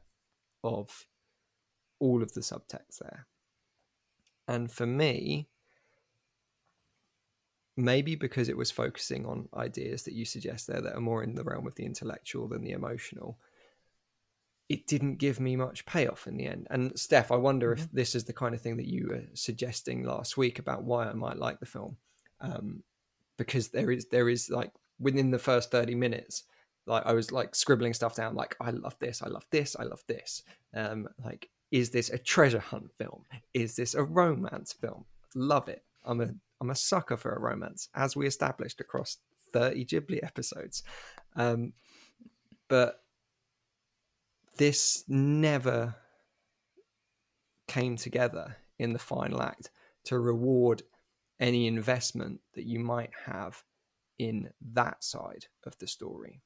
of 0.63 1.05
all 1.99 2.21
of 2.21 2.33
the 2.33 2.41
subtext 2.41 2.99
there. 3.01 3.27
And 4.47 4.71
for 4.71 4.85
me 4.85 5.47
maybe 7.75 8.15
because 8.15 8.49
it 8.49 8.57
was 8.57 8.71
focusing 8.71 9.25
on 9.25 9.49
ideas 9.55 10.03
that 10.03 10.13
you 10.13 10.25
suggest 10.25 10.67
there 10.67 10.81
that 10.81 10.95
are 10.95 11.01
more 11.01 11.23
in 11.23 11.35
the 11.35 11.43
realm 11.43 11.65
of 11.67 11.75
the 11.75 11.85
intellectual 11.85 12.47
than 12.47 12.63
the 12.63 12.71
emotional. 12.71 13.39
It 14.69 14.87
didn't 14.87 15.17
give 15.17 15.39
me 15.39 15.55
much 15.55 15.85
payoff 15.85 16.27
in 16.27 16.37
the 16.37 16.47
end. 16.47 16.67
And 16.69 16.97
steph 16.97 17.31
i 17.31 17.35
wonder 17.35 17.73
mm-hmm. 17.73 17.83
if 17.83 17.91
this 17.91 18.15
is 18.15 18.25
the 18.25 18.33
kind 18.33 18.55
of 18.55 18.61
thing 18.61 18.77
that 18.77 18.87
you 18.87 19.07
were 19.09 19.23
suggesting 19.33 20.03
last 20.03 20.37
week 20.37 20.59
about 20.59 20.83
why 20.83 21.07
i 21.07 21.13
might 21.13 21.37
like 21.37 21.59
the 21.59 21.65
film. 21.65 21.97
Um, 22.41 22.83
because 23.37 23.69
there 23.69 23.91
is 23.91 24.05
there 24.07 24.29
is 24.29 24.49
like 24.49 24.71
within 24.99 25.31
the 25.31 25.39
first 25.39 25.71
30 25.71 25.95
minutes 25.95 26.43
like 26.85 27.03
i 27.05 27.13
was 27.13 27.31
like 27.31 27.55
scribbling 27.55 27.93
stuff 27.93 28.15
down 28.15 28.35
like 28.35 28.55
i 28.61 28.69
love 28.69 28.95
this 28.99 29.23
i 29.23 29.27
love 29.27 29.45
this 29.49 29.75
i 29.79 29.83
love 29.83 30.03
this. 30.07 30.43
Um, 30.75 31.07
like 31.23 31.49
is 31.73 31.89
this 31.89 32.11
a 32.11 32.19
treasure 32.19 32.59
hunt 32.59 32.91
film? 32.99 33.23
Is 33.55 33.75
this 33.75 33.95
a 33.95 34.03
romance 34.03 34.73
film? 34.73 35.05
Love 35.33 35.67
it. 35.69 35.83
I'm 36.05 36.21
a 36.21 36.29
I'm 36.63 36.69
a 36.69 36.75
sucker 36.75 37.17
for 37.17 37.33
a 37.33 37.39
romance, 37.39 37.89
as 37.93 38.15
we 38.15 38.25
established 38.25 38.79
across 38.79 39.17
30 39.51 39.85
Ghibli 39.85 40.23
episodes. 40.23 40.81
Um, 41.35 41.73
but 42.69 43.03
this 44.55 45.03
never 45.09 45.95
came 47.67 47.97
together 47.97 48.55
in 48.79 48.93
the 48.93 48.99
final 48.99 49.41
act 49.41 49.71
to 50.05 50.17
reward 50.17 50.83
any 51.37 51.67
investment 51.67 52.39
that 52.53 52.63
you 52.63 52.79
might 52.79 53.11
have 53.25 53.61
in 54.17 54.49
that 54.61 55.03
side 55.03 55.47
of 55.65 55.77
the 55.79 55.87
story. 55.87 56.39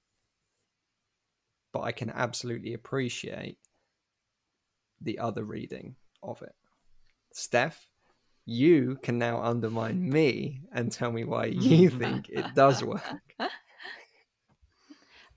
But 1.71 1.81
I 1.81 1.91
can 1.91 2.09
absolutely 2.09 2.73
appreciate 2.73 3.59
the 4.99 5.19
other 5.19 5.43
reading 5.43 5.95
of 6.23 6.41
it. 6.41 6.55
Steph, 7.33 7.87
you 8.49 8.97
can 9.03 9.19
now 9.19 9.41
undermine 9.43 10.09
me 10.09 10.61
and 10.71 10.89
tell 10.89 11.11
me 11.11 11.25
why 11.25 11.45
you 11.45 11.89
think 11.89 12.29
it 12.29 12.55
does 12.55 12.81
work. 12.81 13.03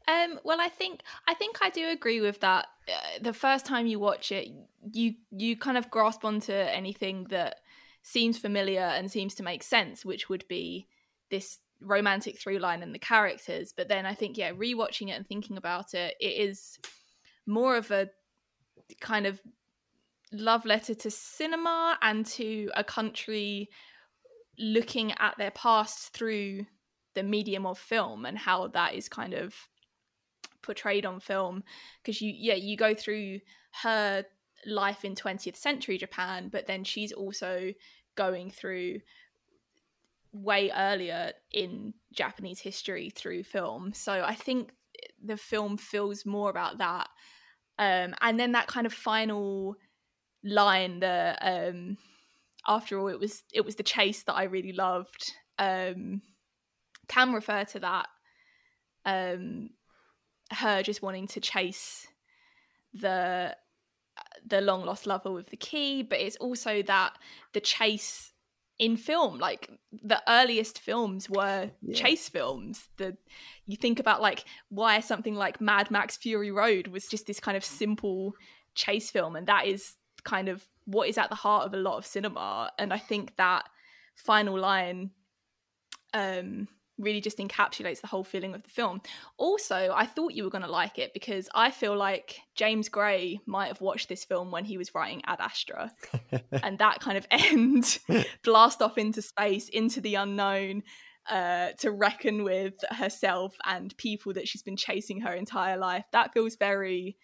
Um, 0.07 0.39
well, 0.45 0.61
I 0.61 0.69
think 0.69 1.03
I 1.29 1.35
think 1.35 1.59
I 1.61 1.71
do 1.71 1.89
agree 1.89 2.21
with 2.21 2.41
that. 2.41 2.67
Uh, 2.89 3.19
the 3.21 3.33
first 3.33 3.67
time 3.67 3.87
you 3.87 3.99
watch 3.99 4.31
it, 4.33 4.49
you 4.93 5.15
you 5.31 5.57
kind 5.57 5.77
of 5.77 5.91
grasp 5.91 6.25
onto 6.25 6.53
anything 6.53 7.27
that 7.31 7.57
seems 8.03 8.39
familiar 8.39 8.81
and 8.81 9.11
seems 9.11 9.35
to 9.37 9.43
make 9.43 9.63
sense, 9.63 10.05
which 10.05 10.29
would 10.29 10.47
be 10.49 10.87
this 11.31 11.59
romantic 11.81 12.39
through 12.39 12.59
line 12.59 12.83
and 12.83 12.95
the 12.95 12.99
characters. 12.99 13.73
But 13.77 13.89
then 13.89 14.07
I 14.07 14.15
think, 14.15 14.39
yeah, 14.39 14.53
rewatching 14.53 15.09
it 15.09 15.17
and 15.17 15.27
thinking 15.27 15.57
about 15.57 15.95
it, 15.95 16.15
it 16.21 16.49
is 16.49 16.79
more 17.47 17.77
of 17.77 17.91
a 17.91 18.09
kind 19.01 19.27
of 19.27 19.41
love 20.33 20.65
letter 20.65 20.95
to 20.95 21.11
cinema 21.11 21.99
and 22.03 22.25
to 22.25 22.71
a 22.75 22.85
country 22.85 23.69
looking 24.59 25.13
at 25.19 25.37
their 25.39 25.51
past 25.51 26.13
through 26.13 26.67
the 27.15 27.23
medium 27.23 27.67
of 27.67 27.79
film 27.79 28.25
and 28.25 28.39
how 28.39 28.69
that 28.69 28.95
is 28.95 29.09
kind 29.09 29.35
of 29.35 29.55
portrayed 30.63 31.07
on 31.07 31.21
film. 31.21 31.65
Because 32.03 32.21
you 32.21 32.33
yeah 32.37 32.55
you 32.55 32.77
go 32.77 32.95
through 32.95 33.41
her 33.83 34.25
life 34.67 35.05
in 35.05 35.15
20th 35.15 35.57
century 35.57 35.97
Japan 35.97 36.51
but 36.53 36.67
then 36.67 36.85
she's 36.85 37.13
also 37.13 37.73
going 38.15 38.51
through 38.51 39.01
way 40.33 40.71
earlier 40.77 41.33
in 41.53 41.95
Japanese 42.13 42.61
history 42.61 43.11
through 43.11 43.43
film. 43.43 43.93
So 43.95 44.23
I 44.25 44.35
think 44.35 44.71
the 45.25 45.37
film 45.37 45.77
feels 45.77 46.25
more 46.25 46.51
about 46.51 46.79
that. 46.79 47.09
Um, 47.79 48.15
and 48.21 48.39
then 48.39 48.53
that 48.53 48.67
kind 48.67 48.87
of 48.87 48.93
final 48.93 49.77
line 50.45 51.01
that 51.01 51.39
um 51.43 51.97
after 52.67 52.99
all 52.99 53.09
it 53.09 53.19
was 53.19 53.43
it 53.53 53.65
was 53.65 53.77
the 53.77 53.83
chase 53.83 54.23
that 54.25 54.35
I 54.35 54.45
really 54.45 54.73
loved 54.73 55.33
um 55.59 56.23
can 57.09 57.33
refer 57.33 57.65
to 57.65 57.81
that 57.81 58.07
um 59.05 59.71
her 60.53 60.83
just 60.83 61.03
wanting 61.03 61.27
to 61.29 61.41
chase 61.41 62.07
the 62.95 63.57
the 64.47 64.61
long 64.61 64.85
lost 64.85 65.07
lover 65.07 65.31
with 65.31 65.49
the 65.49 65.57
key 65.57 66.03
but 66.03 66.21
it's 66.21 66.37
also 66.37 66.83
that 66.83 67.13
the 67.53 67.61
chase 67.61 68.33
in 68.79 68.97
film 68.97 69.39
like 69.39 69.71
the 69.93 70.21
earliest 70.27 70.79
films 70.81 71.29
were 71.29 71.71
yeah. 71.83 71.95
chase 71.95 72.29
films 72.29 72.89
the 72.97 73.17
you 73.67 73.77
think 73.77 74.01
about 74.01 74.23
like 74.23 74.45
why 74.71 74.99
something 75.01 75.35
like 75.35 75.61
mad 75.61 75.91
max 75.91 76.17
fury 76.17 76.51
road 76.51 76.89
was 76.89 77.07
just 77.07 77.27
this 77.27 77.41
kind 77.41 77.57
of 77.57 77.65
simple 77.65 78.33
chase 78.75 79.11
film 79.11 79.37
and 79.37 79.47
that 79.47 79.67
is 79.67 79.95
kind 80.25 80.49
of 80.49 80.67
what 80.85 81.09
is 81.09 81.19
at 81.19 81.29
the 81.29 81.37
heart 81.37 81.67
of 81.67 81.75
a 81.75 81.77
lot 81.77 81.97
of 81.97 82.07
cinema 82.07 82.71
and 82.79 82.93
i 82.93 82.99
think 82.99 83.35
that 83.37 83.69
final 84.17 84.59
line 84.59 85.11
um 86.15 86.67
really 87.01 87.21
just 87.21 87.39
encapsulates 87.39 88.01
the 88.01 88.07
whole 88.07 88.25
feeling 88.25 88.55
of 88.55 88.63
the 88.63 88.71
film. 88.71 89.01
Also, 89.37 89.93
I 89.95 90.07
thought 90.07 90.33
you 90.33 90.45
were 90.45 90.51
going 90.51 90.65
to 90.65 90.71
like 90.71 90.99
it 90.99 91.13
because 91.13 91.49
I 91.55 91.71
feel 91.71 91.97
like 91.97 92.41
James 92.55 92.89
Gray 92.89 93.41
might 93.47 93.69
have 93.69 93.81
watched 93.81 94.09
this 94.09 94.25
film 94.25 94.51
when 94.51 94.65
he 94.65 94.79
was 94.79 94.95
writing 94.95 95.23
Ad 95.27 95.41
Astra. 95.41 95.91
and 96.63 96.79
that 96.79 97.01
kind 97.01 97.19
of 97.19 97.27
end, 97.31 97.99
blast 98.45 98.83
off 98.83 98.99
into 98.99 99.23
space, 99.23 99.69
into 99.69 100.01
the 100.01 100.15
unknown, 100.17 100.83
uh, 101.29 101.71
to 101.79 101.91
reckon 101.91 102.45
with 102.45 102.75
herself 102.91 103.55
and 103.65 103.97
people 103.97 104.33
that 104.33 104.49
she's 104.49 104.63
been 104.63 104.77
chasing 104.77 105.21
her 105.21 105.33
entire 105.33 105.77
life. 105.77 106.05
That 106.13 106.33
feels 106.33 106.57
very 106.57 107.17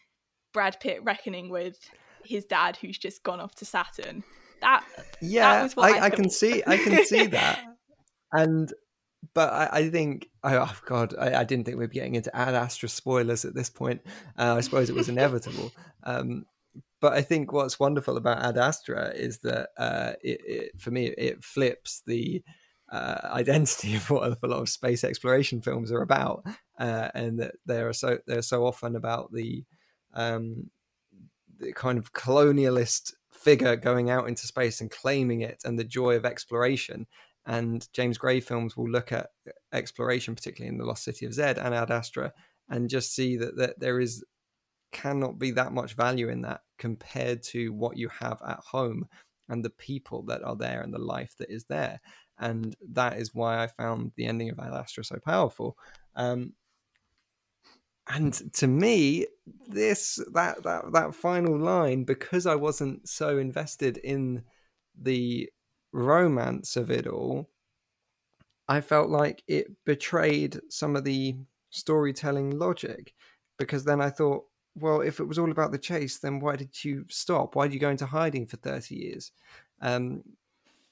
Brad 0.53 0.79
Pitt 0.81 1.03
reckoning 1.03 1.51
with 1.51 1.79
his 2.27 2.45
dad 2.45 2.77
who's 2.77 2.99
just 2.99 3.23
gone 3.23 3.41
off 3.41 3.55
to 3.57 3.65
Saturn. 3.65 4.25
That 4.61 4.85
yeah, 5.21 5.67
that 5.67 5.75
I, 5.79 5.99
I, 5.99 6.05
I 6.05 6.11
can 6.11 6.31
see 6.31 6.63
I 6.67 6.77
can 6.77 7.05
see 7.05 7.27
that, 7.29 7.61
and 8.33 8.73
but 9.35 9.53
I, 9.53 9.69
I 9.73 9.91
think 9.91 10.29
oh, 10.45 10.75
god 10.87 11.15
I, 11.19 11.41
I, 11.41 11.45
didn't 11.45 11.67
think 11.67 11.79
we'd 11.79 11.91
be 11.91 11.95
getting 11.95 12.15
into 12.15 12.35
Ad 12.35 12.55
Astra 12.55 12.89
spoilers 12.89 13.45
at 13.45 13.55
this 13.55 13.71
point. 13.71 14.01
Uh, 14.39 14.55
I 14.57 14.61
suppose 14.61 14.89
it 14.89 14.97
was 14.97 15.09
inevitable. 15.11 15.73
Um, 16.05 16.47
but 17.01 17.13
I 17.13 17.23
think 17.23 17.53
what's 17.53 17.79
wonderful 17.79 18.17
about 18.17 18.43
Ad 18.43 18.57
Astra 18.57 19.11
is 19.15 19.39
that 19.39 19.69
uh, 19.77 20.13
it, 20.23 20.41
it, 20.47 20.81
for 20.81 20.91
me 20.91 21.07
it 21.07 21.45
flips 21.45 22.03
the 22.07 22.43
uh, 22.91 23.19
identity 23.25 23.95
of 23.97 24.11
what 24.11 24.39
a 24.43 24.47
lot 24.47 24.61
of 24.61 24.69
space 24.69 25.05
exploration 25.05 25.61
films 25.61 25.93
are 25.93 26.03
about, 26.03 26.45
uh, 26.79 27.09
and 27.15 27.41
that 27.41 27.55
they 27.67 27.81
are 27.81 27.93
so 27.93 28.19
they're 28.27 28.43
so 28.43 28.67
often 28.67 28.97
about 28.97 29.33
the 29.33 29.65
um, 30.15 30.71
the 30.75 30.76
kind 31.75 31.99
of 31.99 32.13
colonialist 32.13 33.15
figure 33.33 33.77
going 33.77 34.11
out 34.11 34.29
into 34.29 34.47
space 34.47 34.81
and 34.81 34.91
claiming 34.91 35.43
it 35.43 35.63
and 35.65 35.79
the 35.79 35.85
joy 35.85 36.17
of 36.17 36.25
exploration. 36.25 37.07
And 37.47 37.87
James 37.93 38.19
Gray 38.19 38.41
films 38.41 38.77
will 38.77 38.91
look 38.91 39.13
at 39.13 39.29
exploration, 39.73 40.35
particularly 40.35 40.73
in 40.73 40.79
The 40.79 40.85
Lost 40.85 41.05
City 41.05 41.27
of 41.27 41.35
Zed 41.35 41.59
and 41.59 41.75
Ad 41.75 41.91
Astra, 41.91 42.33
and 42.69 42.91
just 42.91 43.15
see 43.15 43.37
that, 43.37 43.57
that 43.57 43.79
there 43.79 44.01
is 44.01 44.25
cannot 44.93 45.39
be 45.39 45.51
that 45.51 45.73
much 45.73 45.95
value 45.95 46.29
in 46.29 46.43
that 46.43 46.63
compared 46.79 47.43
to 47.43 47.73
what 47.73 47.97
you 47.97 48.09
have 48.09 48.41
at 48.47 48.59
home 48.59 49.07
and 49.49 49.65
the 49.65 49.71
people 49.71 50.23
that 50.23 50.43
are 50.43 50.57
there 50.57 50.81
and 50.81 50.93
the 50.93 50.99
life 50.99 51.35
that 51.39 51.51
is 51.51 51.65
there. 51.67 52.01
And 52.39 52.75
that 52.93 53.19
is 53.19 53.35
why 53.35 53.63
I 53.63 53.67
found 53.67 54.13
the 54.17 54.27
ending 54.27 54.51
of 54.51 54.59
Ad 54.59 54.73
Astra 54.73 55.05
so 55.05 55.19
powerful. 55.25 55.77
Um, 56.17 56.55
and 58.09 58.53
to 58.55 58.67
me 58.67 59.27
this 59.69 60.21
that 60.33 60.63
that 60.63 60.93
that 60.93 61.15
final 61.15 61.59
line 61.59 62.05
because 62.05 62.47
i 62.47 62.55
wasn't 62.55 63.09
so 63.09 63.39
invested 63.39 63.97
in 63.99 64.43
the 65.01 65.49
romance 65.93 66.77
of 66.77 66.91
it 66.91 67.07
all 67.07 67.49
i 68.69 68.81
felt 68.81 69.11
like 69.11 69.43
it 69.49 69.67
betrayed 69.85 70.61
some 70.69 70.97
of 70.97 71.05
the 71.05 71.37
storytelling 71.77 72.59
logic. 72.59 73.15
Because 73.59 73.85
then 73.85 74.01
i 74.01 74.11
thought 74.11 74.45
well 74.75 75.01
if 75.01 75.21
it 75.21 75.25
was 75.25 75.39
all 75.39 75.51
about 75.51 75.73
the 75.73 75.79
chase 75.79 76.19
then 76.19 76.41
why 76.41 76.57
did 76.57 76.85
you 76.85 77.05
stop? 77.09 77.55
Why 77.55 77.67
did 77.67 77.75
you 77.75 77.81
go 77.81 77.91
into 77.91 78.07
hiding 78.07 78.47
for 78.47 78.57
30 78.57 78.95
years? 78.95 79.33
Um, 79.81 80.23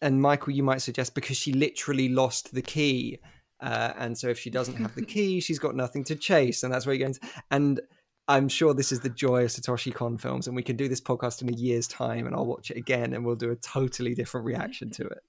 and 0.03 0.21
michael 0.21 0.53
you 0.53 0.63
might 0.63 0.83
suggest 0.83 1.15
because 1.15 1.37
she 1.37 1.53
literally 1.53 2.09
lost 2.09 2.55
the 2.55 2.63
key 2.63 3.19
uh, 3.61 3.93
and 3.99 4.17
so 4.17 4.29
if 4.29 4.39
she 4.39 4.51
doesn't 4.51 4.77
have 4.77 4.95
the 4.95 5.05
key, 5.07 5.41
she's 5.41 5.59
got 5.59 5.75
nothing 5.75 6.05
to 6.05 6.17
chase, 6.17 6.63
and 6.63 6.73
that's 6.73 6.87
where 6.87 6.95
you're 6.95 7.07
going. 7.07 7.15
To, 7.15 7.21
and 7.51 7.81
I'm 8.27 8.49
sure 8.49 8.75
this 8.75 8.93
is 8.93 9.01
the 9.01 9.11
joy 9.11 9.45
of 9.45 9.51
Satoshi 9.51 9.95
Kon 9.95 10.19
films, 10.19 10.47
and 10.47 10.57
we 10.57 10.63
can 10.63 10.77
do 10.77 10.89
this 10.89 11.01
podcast 11.01 11.43
in 11.43 11.49
a 11.49 11.57
year's 11.57 11.87
time, 11.87 12.27
and 12.27 12.35
I'll 12.35 12.47
watch 12.47 12.71
it 12.71 12.77
again, 12.77 13.13
and 13.13 13.25
we'll 13.25 13.37
do 13.37 13.51
a 13.51 13.57
totally 13.57 14.15
different 14.15 14.47
reaction 14.47 14.91
to 14.91 15.07
it. 15.07 15.23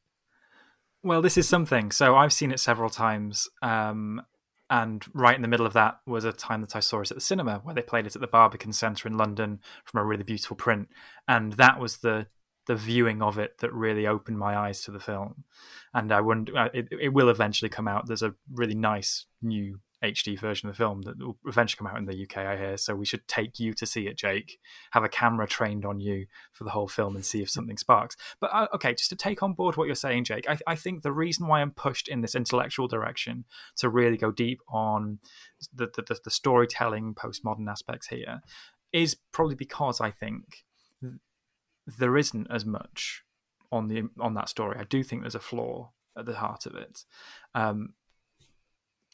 Well, 1.03 1.21
this 1.21 1.37
is 1.37 1.47
something. 1.47 1.91
So 1.91 2.15
I've 2.15 2.33
seen 2.33 2.51
it 2.51 2.59
several 2.59 2.89
times. 2.89 3.47
Um, 3.61 4.21
and 4.69 5.05
right 5.13 5.35
in 5.35 5.43
the 5.43 5.47
middle 5.47 5.67
of 5.67 5.73
that 5.73 5.99
was 6.07 6.25
a 6.25 6.33
time 6.33 6.61
that 6.61 6.75
I 6.75 6.79
saw 6.79 7.01
it 7.01 7.11
at 7.11 7.17
the 7.17 7.21
cinema, 7.21 7.59
where 7.63 7.75
they 7.75 7.83
played 7.83 8.07
it 8.07 8.15
at 8.15 8.21
the 8.21 8.27
Barbican 8.27 8.73
Centre 8.73 9.07
in 9.07 9.15
London 9.15 9.59
from 9.83 10.01
a 10.01 10.03
really 10.03 10.23
beautiful 10.23 10.55
print. 10.55 10.89
And 11.27 11.53
that 11.53 11.79
was 11.79 11.97
the 11.97 12.25
the 12.67 12.75
viewing 12.75 13.21
of 13.21 13.37
it 13.37 13.59
that 13.59 13.73
really 13.73 14.07
opened 14.07 14.37
my 14.37 14.57
eyes 14.57 14.81
to 14.83 14.91
the 14.91 14.99
film. 14.99 15.43
And 15.93 16.11
I 16.11 16.21
wonder, 16.21 16.57
uh, 16.57 16.69
it, 16.73 16.87
it 16.91 17.13
will 17.13 17.29
eventually 17.29 17.69
come 17.69 17.87
out. 17.87 18.07
There's 18.07 18.23
a 18.23 18.35
really 18.53 18.75
nice 18.75 19.25
new 19.41 19.79
HD 20.03 20.39
version 20.39 20.69
of 20.69 20.75
the 20.75 20.77
film 20.77 21.03
that 21.03 21.17
will 21.17 21.37
eventually 21.45 21.77
come 21.77 21.87
out 21.87 21.97
in 21.97 22.05
the 22.05 22.23
UK, 22.23 22.37
I 22.37 22.57
hear. 22.57 22.77
So 22.77 22.95
we 22.95 23.05
should 23.05 23.27
take 23.27 23.59
you 23.59 23.73
to 23.73 23.85
see 23.85 24.07
it, 24.07 24.17
Jake. 24.17 24.59
Have 24.91 25.03
a 25.03 25.09
camera 25.09 25.47
trained 25.47 25.85
on 25.85 25.99
you 25.99 26.25
for 26.51 26.63
the 26.63 26.69
whole 26.71 26.87
film 26.87 27.15
and 27.15 27.25
see 27.25 27.41
if 27.41 27.49
something 27.49 27.77
sparks. 27.77 28.15
But 28.39 28.51
uh, 28.53 28.67
okay, 28.75 28.93
just 28.93 29.09
to 29.09 29.15
take 29.15 29.41
on 29.41 29.53
board 29.53 29.77
what 29.77 29.85
you're 29.85 29.95
saying, 29.95 30.25
Jake, 30.25 30.49
I, 30.49 30.57
I, 30.67 30.75
think 30.75 31.01
the 31.01 31.11
reason 31.11 31.47
why 31.47 31.61
I'm 31.61 31.71
pushed 31.71 32.07
in 32.07 32.21
this 32.21 32.35
intellectual 32.35 32.87
direction 32.87 33.45
to 33.77 33.89
really 33.89 34.17
go 34.17 34.31
deep 34.31 34.59
on 34.67 35.19
the, 35.73 35.87
the, 35.95 36.19
the 36.23 36.31
storytelling, 36.31 37.15
postmodern 37.15 37.69
aspects 37.69 38.07
here 38.07 38.41
is 38.91 39.17
probably 39.31 39.55
because 39.55 39.99
I 39.99 40.11
think 40.11 40.65
there 41.85 42.17
isn't 42.17 42.47
as 42.49 42.65
much 42.65 43.23
on 43.71 43.87
the 43.87 44.09
on 44.19 44.33
that 44.35 44.49
story. 44.49 44.77
I 44.79 44.83
do 44.83 45.03
think 45.03 45.21
there's 45.21 45.35
a 45.35 45.39
flaw 45.39 45.91
at 46.17 46.25
the 46.25 46.35
heart 46.35 46.65
of 46.65 46.75
it. 46.75 47.05
Um, 47.53 47.93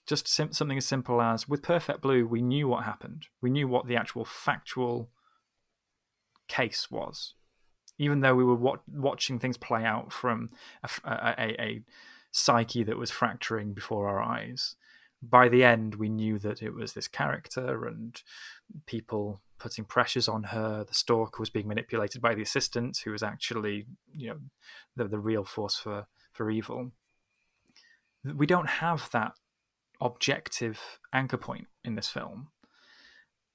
just 0.07 0.27
sim- 0.27 0.53
something 0.53 0.77
as 0.77 0.85
simple 0.85 1.21
as 1.21 1.47
with 1.47 1.61
Perfect 1.61 2.01
Blue, 2.01 2.25
we 2.25 2.41
knew 2.41 2.67
what 2.67 2.83
happened. 2.83 3.27
We 3.41 3.49
knew 3.49 3.67
what 3.67 3.87
the 3.87 3.95
actual 3.95 4.25
factual 4.25 5.09
case 6.47 6.89
was, 6.91 7.35
even 7.97 8.21
though 8.21 8.35
we 8.35 8.43
were 8.43 8.55
wa- 8.55 8.77
watching 8.91 9.39
things 9.39 9.57
play 9.57 9.83
out 9.85 10.11
from 10.11 10.49
a, 10.83 10.89
a, 11.03 11.35
a, 11.37 11.61
a 11.61 11.81
psyche 12.31 12.83
that 12.83 12.97
was 12.97 13.11
fracturing 13.11 13.73
before 13.73 14.07
our 14.09 14.21
eyes. 14.21 14.75
By 15.21 15.49
the 15.49 15.63
end, 15.63 15.95
we 15.95 16.09
knew 16.09 16.39
that 16.39 16.63
it 16.63 16.73
was 16.73 16.93
this 16.93 17.07
character 17.07 17.85
and 17.85 18.19
people 18.87 19.41
putting 19.59 19.85
pressures 19.85 20.27
on 20.27 20.43
her. 20.43 20.83
The 20.83 20.93
stalker 20.93 21.39
was 21.39 21.51
being 21.51 21.67
manipulated 21.67 22.21
by 22.21 22.33
the 22.33 22.41
assistant, 22.41 22.97
who 23.03 23.11
was 23.11 23.21
actually, 23.21 23.85
you 24.11 24.29
know, 24.29 24.37
the, 24.95 25.07
the 25.07 25.19
real 25.19 25.43
force 25.43 25.77
for, 25.77 26.07
for 26.33 26.49
evil. 26.49 26.91
We 28.23 28.47
don't 28.47 28.69
have 28.69 29.09
that 29.13 29.33
objective 29.99 30.99
anchor 31.13 31.37
point 31.37 31.67
in 31.83 31.93
this 31.95 32.09
film. 32.09 32.47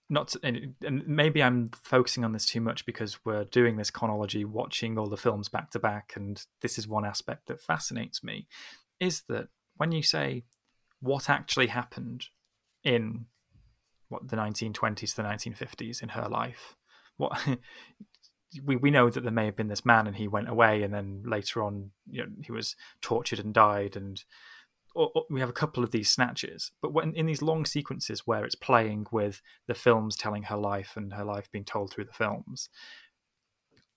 Not 0.08 0.28
to, 0.28 0.40
and 0.44 0.74
maybe 1.08 1.42
I'm 1.42 1.70
focusing 1.82 2.24
on 2.24 2.32
this 2.32 2.46
too 2.46 2.60
much 2.60 2.86
because 2.86 3.24
we're 3.24 3.44
doing 3.44 3.76
this 3.76 3.90
chronology, 3.90 4.44
watching 4.44 4.96
all 4.96 5.08
the 5.08 5.16
films 5.16 5.48
back 5.48 5.72
to 5.72 5.80
back, 5.80 6.12
and 6.14 6.40
this 6.62 6.78
is 6.78 6.86
one 6.86 7.04
aspect 7.04 7.48
that 7.48 7.60
fascinates 7.60 8.22
me. 8.22 8.46
Is 9.00 9.22
that 9.28 9.48
when 9.76 9.90
you 9.90 10.04
say 10.04 10.44
what 11.06 11.30
actually 11.30 11.68
happened 11.68 12.26
in 12.84 13.26
what 14.08 14.28
the 14.28 14.36
1920s 14.36 15.14
to 15.14 15.16
the 15.16 15.22
1950s 15.22 16.02
in 16.02 16.10
her 16.10 16.28
life, 16.28 16.76
what 17.16 17.38
we 18.64 18.76
we 18.76 18.90
know 18.90 19.10
that 19.10 19.22
there 19.22 19.32
may 19.32 19.46
have 19.46 19.56
been 19.56 19.68
this 19.68 19.84
man 19.84 20.06
and 20.06 20.16
he 20.16 20.28
went 20.28 20.48
away, 20.48 20.82
and 20.82 20.92
then 20.92 21.22
later 21.24 21.62
on, 21.62 21.90
you 22.08 22.22
know, 22.22 22.28
he 22.44 22.52
was 22.52 22.76
tortured 23.00 23.38
and 23.38 23.54
died, 23.54 23.96
and 23.96 24.24
or, 24.94 25.10
or 25.14 25.24
we 25.28 25.40
have 25.40 25.48
a 25.48 25.54
couple 25.54 25.84
of 25.84 25.90
these 25.90 26.10
snatches, 26.10 26.72
but 26.80 26.92
when 26.92 27.12
in 27.14 27.26
these 27.26 27.42
long 27.42 27.66
sequences 27.66 28.26
where 28.26 28.44
it's 28.44 28.54
playing 28.54 29.06
with 29.10 29.42
the 29.66 29.74
films 29.74 30.16
telling 30.16 30.44
her 30.44 30.56
life 30.56 30.92
and 30.96 31.12
her 31.14 31.24
life 31.24 31.50
being 31.52 31.64
told 31.64 31.92
through 31.92 32.04
the 32.04 32.12
films, 32.12 32.68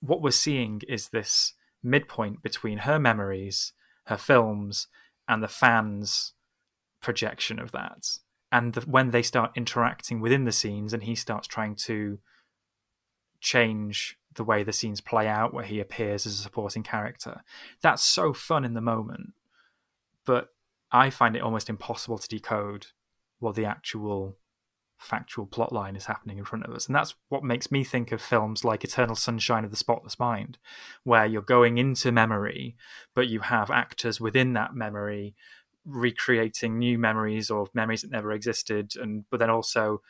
what 0.01 0.21
we're 0.21 0.31
seeing 0.31 0.81
is 0.87 1.09
this 1.09 1.53
midpoint 1.81 2.41
between 2.41 2.79
her 2.79 2.99
memories, 2.99 3.73
her 4.07 4.17
films, 4.17 4.87
and 5.27 5.41
the 5.41 5.47
fans' 5.47 6.33
projection 7.01 7.59
of 7.59 7.71
that. 7.71 8.07
And 8.51 8.73
the, 8.73 8.81
when 8.81 9.11
they 9.11 9.21
start 9.21 9.51
interacting 9.55 10.19
within 10.21 10.45
the 10.45 10.51
scenes, 10.51 10.93
and 10.93 11.03
he 11.03 11.15
starts 11.15 11.47
trying 11.47 11.75
to 11.85 12.19
change 13.39 14.17
the 14.35 14.43
way 14.43 14.63
the 14.63 14.73
scenes 14.73 15.01
play 15.01 15.27
out, 15.27 15.53
where 15.53 15.65
he 15.65 15.79
appears 15.79 16.25
as 16.25 16.33
a 16.33 16.43
supporting 16.43 16.83
character, 16.83 17.43
that's 17.81 18.03
so 18.03 18.33
fun 18.33 18.65
in 18.65 18.73
the 18.73 18.81
moment. 18.81 19.33
But 20.25 20.49
I 20.91 21.09
find 21.09 21.35
it 21.35 21.41
almost 21.41 21.69
impossible 21.69 22.17
to 22.17 22.27
decode 22.27 22.87
what 23.39 23.55
the 23.55 23.65
actual 23.65 24.37
factual 24.99 25.45
plot 25.45 25.71
line 25.71 25.95
is 25.95 26.05
happening 26.05 26.37
in 26.37 26.45
front 26.45 26.65
of 26.65 26.75
us. 26.75 26.85
And 26.85 26.95
that's 26.95 27.15
what 27.29 27.43
makes 27.43 27.71
me 27.71 27.83
think 27.83 28.11
of 28.11 28.21
films 28.21 28.65
like 28.65 28.83
Eternal 28.83 29.15
Sunshine 29.15 29.63
of 29.63 29.71
the 29.71 29.77
Spotless 29.77 30.19
Mind, 30.19 30.57
where 31.03 31.25
you're 31.25 31.41
going 31.41 31.77
into 31.77 32.11
memory, 32.11 32.75
but 33.15 33.27
you 33.27 33.39
have 33.39 33.71
actors 33.71 34.19
within 34.19 34.53
that 34.53 34.75
memory 34.75 35.35
recreating 35.85 36.77
new 36.77 36.97
memories 36.97 37.49
or 37.49 37.67
memories 37.73 38.01
that 38.01 38.11
never 38.11 38.31
existed. 38.31 38.93
And 38.95 39.25
but 39.29 39.39
then 39.39 39.49
also 39.49 40.01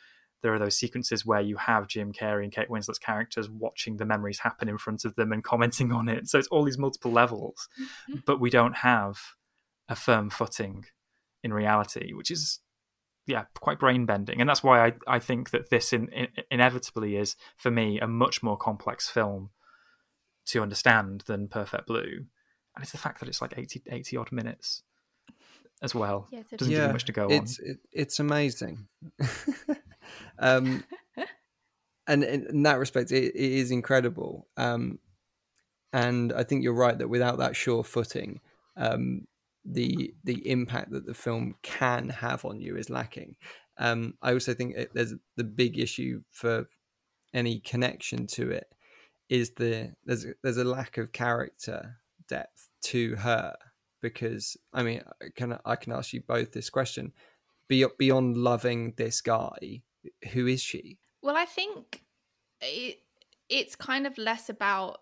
there 0.42 0.54
are 0.54 0.58
those 0.58 0.76
sequences 0.76 1.26
where 1.26 1.40
you 1.40 1.56
have 1.56 1.86
Jim 1.86 2.12
Carrey 2.12 2.44
and 2.44 2.52
Kate 2.52 2.70
Winslet's 2.70 2.98
characters 2.98 3.50
watching 3.50 3.96
the 3.96 4.06
memories 4.06 4.38
happen 4.40 4.68
in 4.68 4.78
front 4.78 5.04
of 5.04 5.14
them 5.14 5.32
and 5.32 5.44
commenting 5.44 5.92
on 5.92 6.08
it. 6.08 6.28
So 6.28 6.38
it's 6.38 6.48
all 6.48 6.64
these 6.64 6.78
multiple 6.78 7.12
levels, 7.12 7.68
mm-hmm. 8.10 8.20
but 8.24 8.40
we 8.40 8.50
don't 8.50 8.76
have 8.76 9.18
a 9.88 9.96
firm 9.96 10.30
footing 10.30 10.86
in 11.42 11.52
reality, 11.52 12.12
which 12.12 12.30
is 12.30 12.60
yeah 13.26 13.44
quite 13.54 13.78
brain 13.78 14.06
bending, 14.06 14.40
and 14.40 14.48
that's 14.48 14.62
why 14.62 14.86
I 14.86 14.92
I 15.06 15.18
think 15.18 15.50
that 15.50 15.70
this 15.70 15.92
in, 15.92 16.08
in, 16.08 16.28
inevitably 16.50 17.16
is 17.16 17.36
for 17.56 17.70
me 17.70 18.00
a 18.00 18.06
much 18.06 18.42
more 18.42 18.56
complex 18.56 19.08
film 19.08 19.50
to 20.46 20.62
understand 20.62 21.22
than 21.26 21.48
Perfect 21.48 21.86
Blue, 21.86 22.26
and 22.74 22.82
it's 22.82 22.92
the 22.92 22.98
fact 22.98 23.20
that 23.20 23.28
it's 23.28 23.42
like 23.42 23.54
80, 23.56 23.82
80 23.90 24.16
odd 24.16 24.32
minutes 24.32 24.82
as 25.82 25.94
well. 25.94 26.28
Yeah, 26.30 26.42
Doesn't 26.56 26.70
yeah, 26.70 26.78
give 26.78 26.86
you 26.86 26.92
much 26.92 27.04
to 27.06 27.12
go 27.12 27.28
it's, 27.28 27.58
on. 27.58 27.66
It, 27.66 27.78
it's 27.92 28.20
amazing. 28.20 28.86
um, 30.38 30.84
and 32.06 32.24
in 32.24 32.62
that 32.64 32.78
respect, 32.78 33.12
it, 33.12 33.34
it 33.34 33.52
is 33.52 33.70
incredible. 33.70 34.46
Um, 34.56 34.98
and 35.92 36.32
I 36.32 36.44
think 36.44 36.62
you're 36.62 36.72
right 36.72 36.98
that 36.98 37.08
without 37.08 37.38
that 37.38 37.56
sure 37.56 37.84
footing, 37.84 38.40
um, 38.76 39.26
the 39.64 40.14
the 40.24 40.48
impact 40.48 40.90
that 40.92 41.06
the 41.06 41.14
film 41.14 41.54
can 41.62 42.08
have 42.08 42.44
on 42.44 42.60
you 42.60 42.76
is 42.76 42.90
lacking. 42.90 43.36
Um, 43.78 44.14
I 44.22 44.32
also 44.32 44.54
think 44.54 44.76
it, 44.76 44.90
there's 44.94 45.14
the 45.36 45.44
big 45.44 45.78
issue 45.78 46.22
for 46.30 46.68
any 47.32 47.60
connection 47.60 48.26
to 48.26 48.50
it 48.50 48.66
is 49.28 49.52
the 49.52 49.92
there's 50.04 50.26
there's 50.42 50.56
a 50.56 50.64
lack 50.64 50.98
of 50.98 51.12
character 51.12 51.96
depth 52.28 52.68
to 52.82 53.16
her 53.16 53.54
because 54.00 54.56
I 54.72 54.82
mean 54.82 55.02
can 55.36 55.58
I 55.64 55.76
can 55.76 55.92
ask 55.92 56.12
you 56.12 56.22
both 56.22 56.52
this 56.52 56.70
question 56.70 57.12
beyond 57.68 58.36
loving 58.36 58.94
this 58.96 59.20
guy 59.20 59.82
who 60.32 60.46
is 60.46 60.60
she 60.60 60.98
well 61.22 61.36
I 61.36 61.44
think 61.44 62.02
it 62.60 62.98
it's 63.48 63.76
kind 63.76 64.06
of 64.06 64.16
less 64.16 64.48
about 64.48 65.00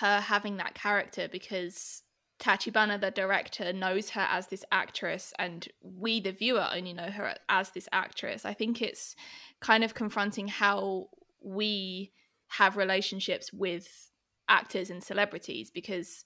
her 0.00 0.20
having 0.20 0.58
that 0.58 0.74
character 0.74 1.28
because 1.28 2.02
Tachibana, 2.40 2.98
the 2.98 3.10
director, 3.10 3.72
knows 3.72 4.10
her 4.10 4.26
as 4.30 4.46
this 4.46 4.64
actress, 4.72 5.34
and 5.38 5.68
we, 5.82 6.20
the 6.20 6.32
viewer, 6.32 6.66
only 6.72 6.94
know 6.94 7.10
her 7.10 7.34
as 7.50 7.70
this 7.70 7.86
actress. 7.92 8.46
I 8.46 8.54
think 8.54 8.80
it's 8.80 9.14
kind 9.60 9.84
of 9.84 9.92
confronting 9.92 10.48
how 10.48 11.10
we 11.42 12.12
have 12.48 12.78
relationships 12.78 13.52
with 13.52 14.10
actors 14.48 14.88
and 14.90 15.04
celebrities 15.04 15.70
because 15.70 16.24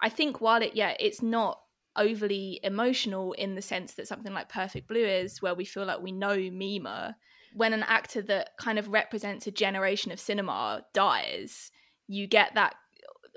I 0.00 0.08
think 0.08 0.40
while 0.40 0.62
it, 0.62 0.74
yeah, 0.74 0.94
it's 1.00 1.22
not 1.22 1.60
overly 1.96 2.60
emotional 2.62 3.32
in 3.32 3.54
the 3.54 3.62
sense 3.62 3.94
that 3.94 4.06
something 4.06 4.32
like 4.32 4.48
Perfect 4.48 4.88
Blue 4.88 5.04
is, 5.04 5.40
where 5.40 5.54
we 5.54 5.64
feel 5.64 5.86
like 5.86 6.02
we 6.02 6.12
know 6.12 6.36
Mima, 6.36 7.16
when 7.54 7.72
an 7.72 7.84
actor 7.84 8.20
that 8.22 8.50
kind 8.58 8.78
of 8.78 8.88
represents 8.88 9.46
a 9.46 9.50
generation 9.50 10.12
of 10.12 10.20
cinema 10.20 10.82
dies, 10.92 11.70
you 12.06 12.26
get 12.26 12.54
that 12.54 12.74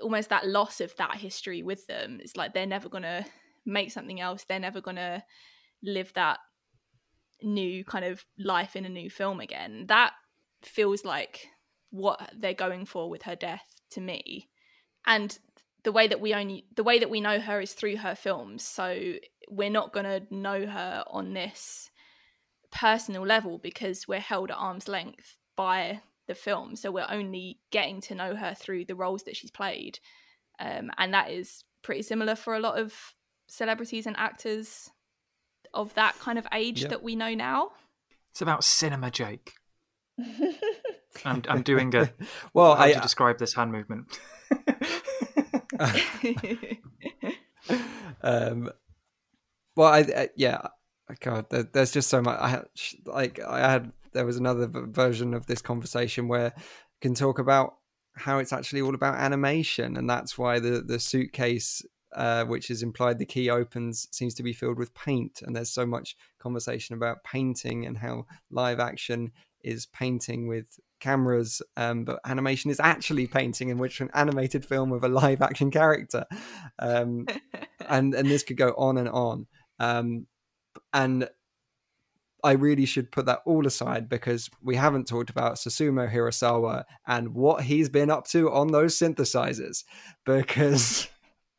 almost 0.02 0.28
that 0.30 0.46
loss 0.46 0.80
of 0.80 0.94
that 0.96 1.16
history 1.16 1.62
with 1.62 1.86
them. 1.86 2.18
It's 2.22 2.36
like 2.36 2.52
they're 2.54 2.66
never 2.66 2.88
gonna 2.88 3.26
make 3.66 3.90
something 3.90 4.20
else. 4.20 4.44
They're 4.44 4.58
never 4.58 4.80
gonna 4.80 5.24
live 5.82 6.12
that 6.14 6.38
new 7.42 7.84
kind 7.84 8.04
of 8.04 8.24
life 8.38 8.76
in 8.76 8.84
a 8.84 8.90
new 8.90 9.10
film 9.10 9.40
again. 9.40 9.86
That 9.88 10.12
feels 10.62 11.04
like 11.04 11.48
what 11.90 12.32
they're 12.36 12.54
going 12.54 12.86
for 12.86 13.08
with 13.08 13.22
her 13.22 13.36
death 13.36 13.80
to 13.90 14.00
me. 14.00 14.48
And 15.06 15.36
the 15.82 15.92
way 15.92 16.08
that 16.08 16.20
we 16.20 16.34
only 16.34 16.66
the 16.74 16.84
way 16.84 16.98
that 16.98 17.10
we 17.10 17.20
know 17.20 17.40
her 17.40 17.60
is 17.60 17.72
through 17.72 17.96
her 17.96 18.14
films. 18.14 18.62
So 18.62 19.14
we're 19.48 19.70
not 19.70 19.92
gonna 19.92 20.22
know 20.30 20.66
her 20.66 21.04
on 21.08 21.34
this 21.34 21.90
personal 22.70 23.26
level 23.26 23.58
because 23.58 24.06
we're 24.06 24.20
held 24.20 24.50
at 24.50 24.56
arm's 24.56 24.88
length 24.88 25.36
by 25.56 26.00
the 26.26 26.34
film. 26.34 26.76
So 26.76 26.90
we're 26.90 27.06
only 27.08 27.58
getting 27.70 28.00
to 28.02 28.14
know 28.14 28.36
her 28.36 28.54
through 28.54 28.84
the 28.84 28.94
roles 28.94 29.24
that 29.24 29.36
she's 29.36 29.50
played. 29.50 29.98
Um, 30.58 30.90
and 30.98 31.12
that 31.14 31.30
is 31.30 31.64
pretty 31.82 32.02
similar 32.02 32.36
for 32.36 32.54
a 32.54 32.60
lot 32.60 32.78
of 32.78 32.94
celebrities 33.48 34.06
and 34.06 34.16
actors 34.16 34.90
of 35.74 35.94
that 35.94 36.18
kind 36.18 36.38
of 36.38 36.46
age 36.52 36.82
that 36.82 37.02
we 37.02 37.16
know 37.16 37.34
now. 37.34 37.70
It's 38.30 38.42
about 38.42 38.62
cinema, 38.64 39.10
Jake. 39.10 39.54
I'm, 41.24 41.42
I'm 41.48 41.62
doing 41.62 41.94
a. 41.94 42.12
well, 42.54 42.76
how 42.76 42.84
I, 42.84 42.88
do 42.88 42.94
you 42.96 43.00
describe 43.00 43.38
this 43.38 43.54
hand 43.54 43.72
movement? 43.72 44.20
um, 48.22 48.70
well, 49.76 49.88
I, 49.88 49.98
I 50.00 50.28
yeah, 50.36 50.68
God, 51.20 51.46
there, 51.50 51.62
there's 51.64 51.92
just 51.92 52.08
so 52.08 52.20
much. 52.22 52.38
I 52.38 52.62
like 53.06 53.40
I 53.40 53.70
had 53.70 53.92
there 54.12 54.26
was 54.26 54.36
another 54.36 54.68
version 54.68 55.34
of 55.34 55.46
this 55.46 55.62
conversation 55.62 56.28
where 56.28 56.52
I 56.56 56.60
can 57.00 57.14
talk 57.14 57.38
about 57.38 57.76
how 58.14 58.38
it's 58.38 58.52
actually 58.52 58.82
all 58.82 58.94
about 58.94 59.14
animation, 59.14 59.96
and 59.96 60.08
that's 60.08 60.36
why 60.36 60.58
the 60.58 60.82
the 60.82 61.00
suitcase 61.00 61.82
uh, 62.14 62.44
which 62.44 62.70
is 62.70 62.82
implied 62.82 63.18
the 63.18 63.26
key 63.26 63.48
opens 63.48 64.08
seems 64.10 64.34
to 64.34 64.42
be 64.42 64.52
filled 64.52 64.78
with 64.78 64.92
paint 64.94 65.42
and 65.42 65.54
there's 65.54 65.70
so 65.70 65.86
much 65.86 66.16
conversation 66.40 66.96
about 66.96 67.22
painting 67.22 67.86
and 67.86 67.98
how 67.98 68.26
live 68.50 68.80
action 68.80 69.30
is 69.62 69.86
painting 69.86 70.48
with 70.48 70.80
cameras 71.00 71.62
um, 71.76 72.04
but 72.04 72.20
animation 72.24 72.70
is 72.70 72.80
actually 72.80 73.26
painting 73.26 73.68
in 73.68 73.78
which 73.78 74.00
an 74.00 74.10
animated 74.14 74.64
film 74.64 74.90
with 74.90 75.04
a 75.04 75.08
live 75.08 75.42
action 75.42 75.70
character 75.70 76.24
um, 76.78 77.26
and 77.88 78.14
and 78.14 78.30
this 78.30 78.42
could 78.42 78.56
go 78.56 78.74
on 78.76 78.98
and 78.98 79.08
on 79.08 79.46
um, 79.78 80.26
and 80.92 81.28
I 82.42 82.52
really 82.52 82.86
should 82.86 83.12
put 83.12 83.26
that 83.26 83.40
all 83.44 83.66
aside 83.66 84.08
because 84.08 84.50
we 84.62 84.76
haven't 84.76 85.06
talked 85.06 85.30
about 85.30 85.56
Susumu 85.56 86.10
Hirasawa 86.10 86.84
and 87.06 87.34
what 87.34 87.64
he's 87.64 87.88
been 87.88 88.10
up 88.10 88.26
to 88.28 88.50
on 88.50 88.68
those 88.68 88.98
synthesizers 88.98 89.84
because 90.24 91.08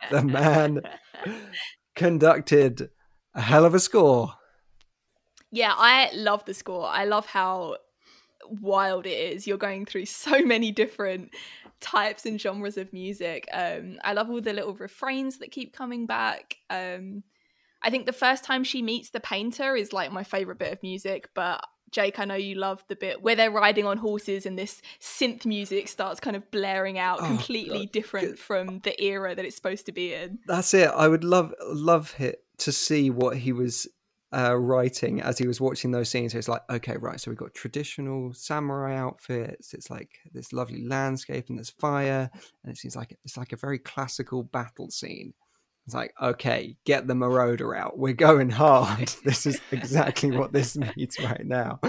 the 0.10 0.24
man 0.24 0.82
conducted 1.96 2.90
a 3.36 3.42
hell 3.42 3.66
of 3.66 3.76
a 3.76 3.80
score. 3.80 4.34
Yeah, 5.52 5.74
I 5.76 6.12
love 6.16 6.46
the 6.46 6.54
score. 6.54 6.88
I 6.88 7.06
love 7.06 7.26
how 7.26 7.78
wild 8.60 9.06
it 9.06 9.34
is. 9.34 9.48
You're 9.48 9.58
going 9.58 9.86
through 9.86 10.06
so 10.08 10.44
many 10.44 10.72
different 10.72 11.32
types 11.80 12.26
and 12.26 12.40
genres 12.40 12.78
of 12.78 12.94
music. 12.94 13.48
Um, 13.52 14.00
I 14.04 14.14
love 14.14 14.30
all 14.30 14.42
the 14.42 14.54
little 14.54 14.76
refrains 14.76 15.38
that 15.38 15.52
keep 15.52 15.74
coming 15.74 16.06
back. 16.06 16.58
Um, 16.70 17.24
I 17.82 17.90
think 17.90 18.06
the 18.06 18.14
first 18.14 18.44
time 18.44 18.64
she 18.64 18.82
meets 18.82 19.10
the 19.10 19.20
painter 19.20 19.76
is 19.76 19.92
like 19.92 20.12
my 20.12 20.24
favorite 20.24 20.60
bit 20.60 20.72
of 20.72 20.84
music, 20.84 21.30
but 21.34 21.66
Jake, 21.92 22.20
I 22.20 22.26
know 22.26 22.36
you 22.36 22.56
love 22.56 22.84
the 22.88 22.96
bit 22.96 23.22
where 23.22 23.36
they're 23.36 23.52
riding 23.52 23.86
on 23.86 23.98
horses 23.98 24.46
and 24.46 24.58
this 24.58 24.82
synth 25.02 25.46
music 25.46 25.90
starts 25.90 26.20
kind 26.20 26.38
of 26.38 26.50
blaring 26.50 26.98
out, 26.98 27.20
oh, 27.22 27.26
completely 27.26 27.86
God. 27.86 27.92
different 27.92 28.40
from 28.40 28.80
the 28.80 29.02
era 29.04 29.36
that 29.36 29.44
it's 29.44 29.58
supposed 29.58 29.88
to 29.88 29.92
be 29.92 30.14
in. 30.14 30.40
That's 30.48 30.74
it. 30.74 30.90
I 30.90 31.08
would 31.08 31.24
love 31.24 31.54
love 31.68 32.16
it 32.18 32.44
to 32.60 32.72
see 32.72 33.10
what 33.10 33.38
he 33.38 33.52
was 33.52 33.88
uh, 34.34 34.56
writing 34.58 35.22
as 35.22 35.38
he 35.38 35.48
was 35.48 35.60
watching 35.60 35.92
those 35.92 36.10
scenes. 36.10 36.34
It's 36.34 36.48
like, 36.48 36.64
okay, 36.70 36.98
right. 36.98 37.20
So 37.20 37.32
we've 37.32 37.38
got 37.38 37.54
traditional 37.54 38.34
samurai 38.34 38.96
outfits. 38.96 39.74
It's 39.74 39.90
like 39.90 40.20
this 40.34 40.54
lovely 40.54 40.86
landscape 40.86 41.50
and 41.50 41.58
there's 41.58 41.70
fire, 41.70 42.30
and 42.64 42.72
it 42.72 42.78
seems 42.78 42.96
like 42.96 43.18
it's 43.24 43.38
like 43.38 43.54
a 43.54 43.58
very 43.58 43.80
classical 43.80 44.44
battle 44.44 44.90
scene. 44.90 45.34
It's 45.86 45.96
like, 45.96 46.14
okay, 46.22 46.78
get 46.86 47.08
the 47.08 47.16
marauder 47.16 47.76
out. 47.76 47.98
We're 47.98 48.14
going 48.14 48.50
hard. 48.50 49.12
this 49.26 49.46
is 49.46 49.60
exactly 49.72 50.32
what 50.32 50.54
this 50.54 50.78
needs 50.96 51.20
right 51.20 51.46
now. 51.46 51.80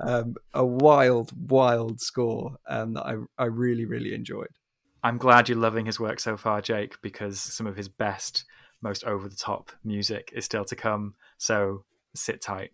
Um, 0.00 0.36
a 0.54 0.64
wild, 0.64 1.32
wild 1.50 2.00
score 2.00 2.56
um, 2.68 2.94
that 2.94 3.04
I, 3.04 3.16
I 3.36 3.46
really, 3.46 3.84
really 3.84 4.14
enjoyed. 4.14 4.48
I'm 5.02 5.18
glad 5.18 5.48
you're 5.48 5.58
loving 5.58 5.86
his 5.86 5.98
work 5.98 6.20
so 6.20 6.36
far, 6.36 6.60
Jake, 6.60 6.94
because 7.02 7.40
some 7.40 7.66
of 7.66 7.76
his 7.76 7.88
best, 7.88 8.44
most 8.82 9.02
over 9.04 9.28
the 9.28 9.36
top 9.36 9.72
music 9.84 10.30
is 10.34 10.44
still 10.44 10.64
to 10.66 10.76
come. 10.76 11.14
So 11.38 11.84
sit 12.14 12.40
tight. 12.40 12.70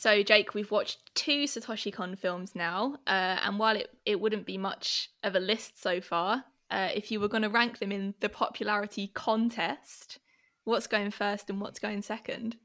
So, 0.00 0.22
Jake, 0.22 0.54
we've 0.54 0.70
watched 0.70 1.12
two 1.16 1.44
Satoshi 1.44 1.92
Kon 1.92 2.14
films 2.14 2.54
now, 2.54 2.98
uh, 3.06 3.40
and 3.42 3.58
while 3.58 3.76
it, 3.76 3.88
it 4.06 4.20
wouldn't 4.20 4.46
be 4.46 4.56
much 4.56 5.10
of 5.24 5.34
a 5.34 5.40
list 5.40 5.82
so 5.82 6.00
far, 6.00 6.44
uh, 6.70 6.90
if 6.94 7.10
you 7.10 7.18
were 7.18 7.26
going 7.26 7.42
to 7.42 7.48
rank 7.48 7.78
them 7.78 7.90
in 7.90 8.14
the 8.20 8.28
popularity 8.28 9.08
contest, 9.08 10.20
what's 10.62 10.86
going 10.86 11.10
first 11.10 11.50
and 11.50 11.60
what's 11.60 11.80
going 11.80 12.02
second? 12.02 12.56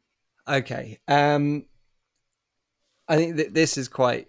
Okay. 0.48 1.00
Um, 1.08 1.66
I 3.08 3.16
think 3.16 3.38
that 3.38 3.54
this 3.54 3.78
is 3.78 3.88
quite 3.88 4.28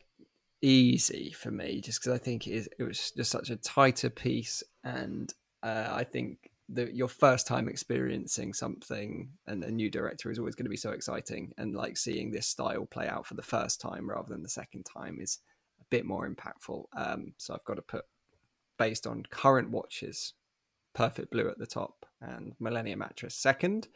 easy 0.65 1.33
for 1.33 1.51
me 1.51 1.81
just 1.81 2.01
because 2.01 2.15
I 2.15 2.23
think 2.23 2.47
it, 2.47 2.53
is, 2.53 2.69
it 2.79 2.83
was 2.83 3.13
just 3.13 3.31
such 3.31 3.51
a 3.51 3.57
tighter 3.57 4.11
piece, 4.11 4.63
and 4.83 5.33
uh, 5.63 5.89
I 5.91 6.05
think 6.05 6.51
that 6.71 6.95
your 6.95 7.09
first 7.09 7.47
time 7.47 7.69
experiencing 7.69 8.55
something 8.55 9.29
and 9.47 9.63
a 9.65 9.71
new 9.71 9.91
director 9.91 10.31
is 10.31 10.39
always 10.39 10.55
going 10.55 10.65
to 10.65 10.71
be 10.71 10.77
so 10.77 10.93
exciting 10.93 11.53
and 11.59 11.75
like 11.75 11.97
seeing 11.97 12.31
this 12.31 12.47
style 12.47 12.87
play 12.87 13.07
out 13.07 13.27
for 13.27 13.35
the 13.35 13.43
first 13.43 13.83
time 13.83 14.09
rather 14.09 14.31
than 14.31 14.43
the 14.43 14.49
second 14.49 14.83
time 14.85 15.19
is 15.21 15.41
a 15.79 15.85
bit 15.91 16.07
more 16.07 16.27
impactful 16.27 16.85
um, 16.97 17.35
so 17.37 17.53
i've 17.53 17.65
got 17.65 17.75
to 17.75 17.83
put 17.83 18.07
based 18.79 19.07
on 19.07 19.25
current 19.31 19.71
watches 19.71 20.33
perfect 20.95 21.31
blue 21.31 21.49
at 21.49 21.59
the 21.59 21.67
top 21.67 22.07
and 22.21 22.55
millennium 22.59 23.03
actress 23.03 23.35
second. 23.35 23.89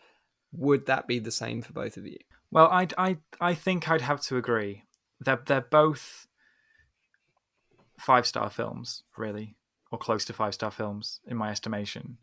Would 0.52 0.86
that 0.86 1.06
be 1.06 1.18
the 1.18 1.30
same 1.30 1.62
for 1.62 1.72
both 1.72 1.96
of 1.96 2.06
you? 2.06 2.18
Well 2.50 2.68
i 2.68 2.88
i 2.96 3.16
i 3.40 3.54
think 3.54 3.88
i'd 3.88 4.00
have 4.02 4.20
to 4.22 4.36
agree. 4.36 4.84
They're 5.20 5.42
they're 5.46 5.60
both 5.60 6.26
five 7.99 8.26
star 8.26 8.49
films 8.51 9.03
really 9.16 9.57
or 9.90 9.99
close 9.99 10.24
to 10.24 10.32
five 10.32 10.55
star 10.55 10.70
films 10.70 11.20
in 11.26 11.36
my 11.36 11.51
estimation 11.51 12.18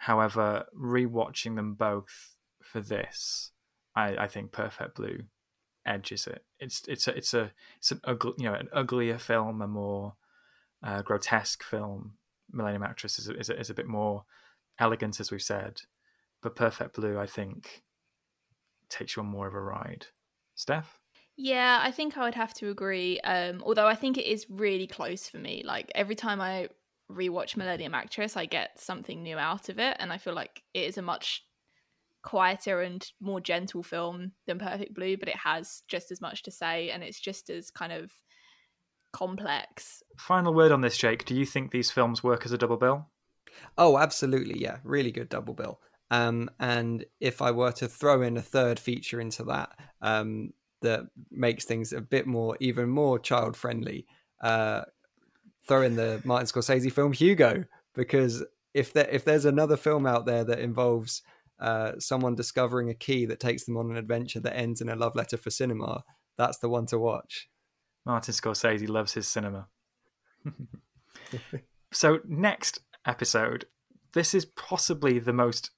However, 0.00 0.64
rewatching 0.74 1.56
them 1.56 1.74
both 1.74 2.34
for 2.62 2.80
this, 2.80 3.50
I, 3.94 4.16
I 4.16 4.28
think 4.28 4.50
Perfect 4.50 4.94
Blue 4.94 5.24
edges 5.84 6.26
it. 6.26 6.42
It's 6.58 6.88
it's 6.88 7.06
a 7.06 7.14
it's 7.14 7.34
a 7.34 7.52
it's 7.76 7.92
an 7.92 8.00
ugly 8.04 8.32
you 8.38 8.44
know 8.46 8.54
an 8.54 8.70
uglier 8.72 9.18
film, 9.18 9.60
a 9.60 9.66
more 9.66 10.14
uh, 10.82 11.02
grotesque 11.02 11.62
film. 11.62 12.14
Millennium 12.50 12.82
Actress 12.82 13.18
is 13.18 13.28
a, 13.28 13.36
is 13.38 13.50
a, 13.50 13.60
is 13.60 13.68
a 13.68 13.74
bit 13.74 13.88
more 13.88 14.24
elegant, 14.78 15.20
as 15.20 15.30
we've 15.30 15.42
said, 15.42 15.82
but 16.40 16.56
Perfect 16.56 16.94
Blue, 16.94 17.18
I 17.18 17.26
think, 17.26 17.82
takes 18.88 19.16
you 19.16 19.22
on 19.22 19.28
more 19.28 19.48
of 19.48 19.54
a 19.54 19.60
ride. 19.60 20.06
Steph. 20.54 20.99
Yeah, 21.42 21.80
I 21.82 21.90
think 21.90 22.18
I 22.18 22.24
would 22.24 22.34
have 22.34 22.52
to 22.54 22.68
agree. 22.68 23.18
Um, 23.20 23.62
although 23.64 23.86
I 23.86 23.94
think 23.94 24.18
it 24.18 24.26
is 24.26 24.44
really 24.50 24.86
close 24.86 25.26
for 25.26 25.38
me. 25.38 25.62
Like 25.64 25.90
every 25.94 26.14
time 26.14 26.38
I 26.38 26.68
rewatch 27.10 27.56
Millennium 27.56 27.94
Actress, 27.94 28.36
I 28.36 28.44
get 28.44 28.78
something 28.78 29.22
new 29.22 29.38
out 29.38 29.70
of 29.70 29.78
it, 29.78 29.96
and 29.98 30.12
I 30.12 30.18
feel 30.18 30.34
like 30.34 30.62
it 30.74 30.80
is 30.80 30.98
a 30.98 31.02
much 31.02 31.46
quieter 32.22 32.82
and 32.82 33.10
more 33.22 33.40
gentle 33.40 33.82
film 33.82 34.32
than 34.46 34.58
Perfect 34.58 34.92
Blue, 34.92 35.16
but 35.16 35.30
it 35.30 35.36
has 35.36 35.82
just 35.88 36.12
as 36.12 36.20
much 36.20 36.42
to 36.42 36.50
say, 36.50 36.90
and 36.90 37.02
it's 37.02 37.18
just 37.18 37.48
as 37.48 37.70
kind 37.70 37.94
of 37.94 38.12
complex. 39.14 40.02
Final 40.18 40.52
word 40.52 40.72
on 40.72 40.82
this, 40.82 40.98
Jake. 40.98 41.24
Do 41.24 41.34
you 41.34 41.46
think 41.46 41.70
these 41.70 41.90
films 41.90 42.22
work 42.22 42.44
as 42.44 42.52
a 42.52 42.58
double 42.58 42.76
bill? 42.76 43.06
Oh, 43.78 43.96
absolutely. 43.96 44.60
Yeah, 44.60 44.76
really 44.84 45.10
good 45.10 45.30
double 45.30 45.54
bill. 45.54 45.80
Um, 46.10 46.50
and 46.60 47.06
if 47.18 47.40
I 47.40 47.50
were 47.50 47.72
to 47.72 47.88
throw 47.88 48.20
in 48.20 48.36
a 48.36 48.42
third 48.42 48.78
feature 48.78 49.22
into 49.22 49.44
that, 49.44 49.70
um, 50.02 50.52
that 50.82 51.00
makes 51.30 51.64
things 51.64 51.92
a 51.92 52.00
bit 52.00 52.26
more, 52.26 52.56
even 52.60 52.88
more 52.88 53.18
child 53.18 53.56
friendly, 53.56 54.06
uh, 54.42 54.82
throw 55.66 55.82
in 55.82 55.96
the 55.96 56.20
Martin 56.24 56.46
Scorsese 56.46 56.92
film 56.92 57.12
Hugo 57.12 57.64
because 57.94 58.44
if 58.74 58.92
there 58.92 59.08
if 59.10 59.24
there's 59.24 59.44
another 59.44 59.76
film 59.76 60.06
out 60.06 60.26
there 60.26 60.44
that 60.44 60.60
involves 60.60 61.22
uh, 61.60 61.92
someone 61.98 62.34
discovering 62.34 62.88
a 62.88 62.94
key 62.94 63.26
that 63.26 63.40
takes 63.40 63.64
them 63.64 63.76
on 63.76 63.90
an 63.90 63.96
adventure 63.96 64.40
that 64.40 64.56
ends 64.56 64.80
in 64.80 64.88
a 64.88 64.96
love 64.96 65.14
letter 65.14 65.36
for 65.36 65.50
cinema, 65.50 66.04
that's 66.38 66.58
the 66.58 66.68
one 66.68 66.86
to 66.86 66.98
watch. 66.98 67.48
Martin 68.06 68.32
Scorsese 68.32 68.88
loves 68.88 69.12
his 69.12 69.28
cinema. 69.28 69.68
so 71.92 72.20
next 72.26 72.80
episode, 73.06 73.66
this 74.14 74.34
is 74.34 74.46
possibly 74.46 75.18
the 75.18 75.32
most 75.32 75.70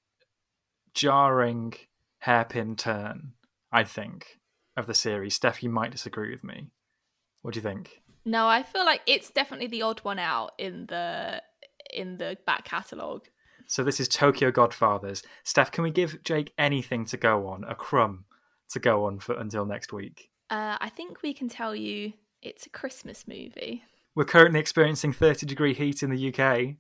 jarring 0.94 1.74
hairpin 2.18 2.76
turn, 2.76 3.32
I 3.72 3.84
think, 3.84 4.38
of 4.76 4.86
the 4.86 4.94
series. 4.94 5.34
Steph, 5.34 5.62
you 5.62 5.70
might 5.70 5.90
disagree 5.90 6.30
with 6.30 6.44
me. 6.44 6.68
What 7.42 7.54
do 7.54 7.58
you 7.58 7.62
think? 7.62 8.02
No, 8.24 8.46
I 8.46 8.62
feel 8.62 8.84
like 8.84 9.02
it's 9.06 9.30
definitely 9.30 9.66
the 9.66 9.82
odd 9.82 10.00
one 10.00 10.18
out 10.18 10.52
in 10.58 10.86
the 10.86 11.42
in 11.92 12.18
the 12.18 12.38
back 12.46 12.64
catalogue. 12.64 13.26
So 13.66 13.82
this 13.82 14.00
is 14.00 14.08
Tokyo 14.08 14.50
Godfathers. 14.50 15.22
Steph, 15.44 15.72
can 15.72 15.84
we 15.84 15.90
give 15.90 16.22
Jake 16.24 16.52
anything 16.58 17.04
to 17.06 17.16
go 17.16 17.48
on, 17.48 17.64
a 17.64 17.74
crumb 17.74 18.24
to 18.70 18.78
go 18.78 19.06
on 19.06 19.18
for 19.18 19.34
until 19.38 19.64
next 19.64 19.92
week? 19.92 20.30
Uh, 20.50 20.76
I 20.80 20.88
think 20.88 21.22
we 21.22 21.32
can 21.32 21.48
tell 21.48 21.74
you 21.74 22.12
it's 22.42 22.66
a 22.66 22.70
Christmas 22.70 23.26
movie. 23.26 23.82
We're 24.14 24.24
currently 24.24 24.60
experiencing 24.60 25.12
30 25.12 25.46
degree 25.46 25.74
heat 25.74 26.02
in 26.02 26.10
the 26.10 26.34
UK. 26.34 26.76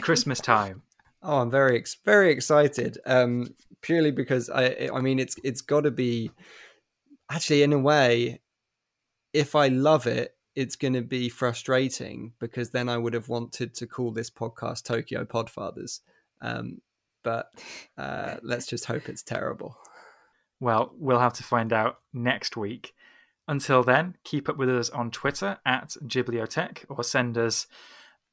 Christmas 0.00 0.40
time. 0.40 0.82
Oh, 1.22 1.38
I'm 1.38 1.50
very 1.50 1.82
very 2.04 2.30
excited. 2.30 2.98
Um, 3.04 3.48
purely 3.80 4.10
because 4.10 4.48
I 4.50 4.88
I 4.92 5.00
mean 5.00 5.18
it's 5.18 5.36
it's 5.42 5.60
got 5.60 5.82
to 5.82 5.90
be 5.90 6.30
actually 7.30 7.62
in 7.62 7.72
a 7.72 7.78
way 7.78 8.40
if 9.32 9.54
I 9.54 9.68
love 9.68 10.06
it 10.06 10.36
it's 10.56 10.74
going 10.74 10.94
to 10.94 11.02
be 11.02 11.28
frustrating 11.28 12.32
because 12.40 12.70
then 12.70 12.88
I 12.88 12.96
would 12.96 13.12
have 13.12 13.28
wanted 13.28 13.74
to 13.74 13.86
call 13.86 14.10
this 14.10 14.30
podcast 14.30 14.84
Tokyo 14.84 15.24
Podfathers. 15.24 16.00
Um, 16.40 16.80
but 17.22 17.52
uh, 17.98 18.36
let's 18.42 18.66
just 18.66 18.86
hope 18.86 19.10
it's 19.10 19.22
terrible. 19.22 19.76
Well, 20.58 20.94
we'll 20.98 21.20
have 21.20 21.34
to 21.34 21.42
find 21.42 21.74
out 21.74 21.98
next 22.14 22.56
week. 22.56 22.94
Until 23.46 23.84
then, 23.84 24.16
keep 24.24 24.48
up 24.48 24.56
with 24.56 24.70
us 24.70 24.88
on 24.90 25.10
Twitter 25.10 25.58
at 25.66 25.90
Ghibliotheque 26.06 26.86
or 26.88 27.04
send 27.04 27.36
us 27.36 27.66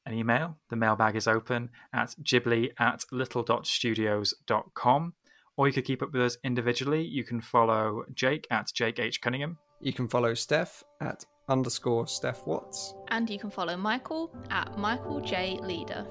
an 0.06 0.14
email. 0.14 0.56
The 0.70 0.76
mailbag 0.76 1.16
is 1.16 1.28
open 1.28 1.68
at 1.92 2.14
ghibli 2.22 2.70
at 2.78 3.04
little.studios.com. 3.12 5.12
Or 5.56 5.68
you 5.68 5.72
could 5.72 5.84
keep 5.84 6.02
up 6.02 6.12
with 6.12 6.22
us 6.22 6.36
individually. 6.42 7.02
You 7.02 7.24
can 7.24 7.40
follow 7.40 8.04
Jake 8.14 8.46
at 8.50 8.70
Jake 8.74 8.98
H. 8.98 9.20
Cunningham. 9.20 9.58
You 9.80 9.92
can 9.92 10.08
follow 10.08 10.34
Steph 10.34 10.82
at 11.00 11.24
underscore 11.48 12.06
Steph 12.06 12.46
Watts. 12.46 12.94
And 13.08 13.28
you 13.30 13.38
can 13.38 13.50
follow 13.50 13.76
Michael 13.76 14.34
at 14.50 14.76
Michael 14.78 15.20
J. 15.20 15.58
Leader. 15.62 16.06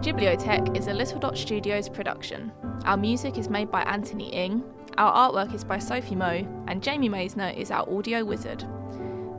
Ghibliotheque 0.00 0.76
is 0.76 0.88
a 0.88 0.92
Little 0.92 1.18
Dot 1.18 1.38
Studios 1.38 1.88
production. 1.88 2.52
Our 2.84 2.98
music 2.98 3.38
is 3.38 3.48
made 3.48 3.70
by 3.70 3.80
Anthony 3.82 4.28
Ing, 4.34 4.62
our 4.98 5.32
artwork 5.32 5.54
is 5.54 5.64
by 5.64 5.78
Sophie 5.78 6.14
Moe, 6.14 6.46
and 6.68 6.82
Jamie 6.82 7.08
Maisner 7.08 7.56
is 7.56 7.70
our 7.70 7.88
audio 7.90 8.22
wizard. 8.22 8.64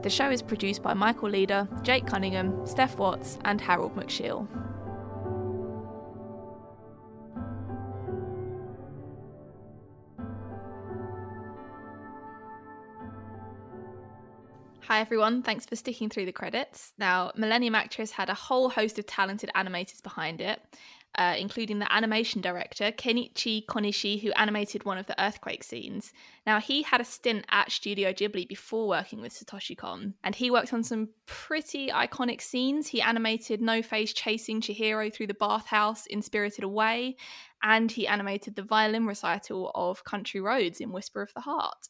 The 0.05 0.11
show 0.11 0.29
is 0.29 0.43
produced 0.43 0.83
by 0.83 0.93
Michael 0.93 1.31
Leader, 1.31 1.67
Jake 1.81 2.05
Cunningham, 2.05 2.67
Steph 2.67 2.99
Watts, 2.99 3.39
and 3.43 3.59
Harold 3.59 3.95
McShiel. 3.95 4.47
Hi 14.81 14.99
everyone, 14.99 15.41
thanks 15.41 15.65
for 15.65 15.75
sticking 15.75 16.09
through 16.09 16.27
the 16.27 16.31
credits. 16.31 16.93
Now, 16.99 17.31
Millennium 17.35 17.73
Actress 17.73 18.11
had 18.11 18.29
a 18.29 18.35
whole 18.35 18.69
host 18.69 18.99
of 18.99 19.07
talented 19.07 19.49
animators 19.55 20.03
behind 20.03 20.39
it, 20.39 20.61
uh, 21.17 21.35
including 21.37 21.79
the 21.79 21.93
animation 21.93 22.41
director 22.41 22.91
Kenichi 22.91 23.65
Konishi, 23.65 24.21
who 24.21 24.31
animated 24.33 24.83
one 24.83 24.97
of 24.97 25.05
the 25.05 25.21
earthquake 25.21 25.63
scenes. 25.63 26.13
Now, 26.45 26.59
he 26.59 26.83
had 26.83 27.01
a 27.01 27.05
stint 27.05 27.45
at 27.49 27.71
Studio 27.71 28.11
Ghibli 28.13 28.47
before 28.47 28.87
working 28.87 29.21
with 29.21 29.33
Satoshi 29.33 29.77
Kon, 29.77 30.13
and 30.23 30.35
he 30.35 30.51
worked 30.51 30.73
on 30.73 30.83
some 30.83 31.09
pretty 31.25 31.89
iconic 31.89 32.41
scenes. 32.41 32.87
He 32.87 33.01
animated 33.01 33.61
No 33.61 33.81
Face 33.81 34.13
chasing 34.13 34.61
Chihiro 34.61 35.13
through 35.13 35.27
the 35.27 35.33
bathhouse 35.33 36.05
in 36.05 36.21
Spirited 36.21 36.63
Away, 36.63 37.15
and 37.63 37.91
he 37.91 38.07
animated 38.07 38.55
the 38.55 38.63
violin 38.63 39.05
recital 39.05 39.71
of 39.73 40.03
Country 40.03 40.41
Roads 40.41 40.79
in 40.79 40.91
Whisper 40.91 41.21
of 41.21 41.33
the 41.33 41.41
Heart. 41.41 41.89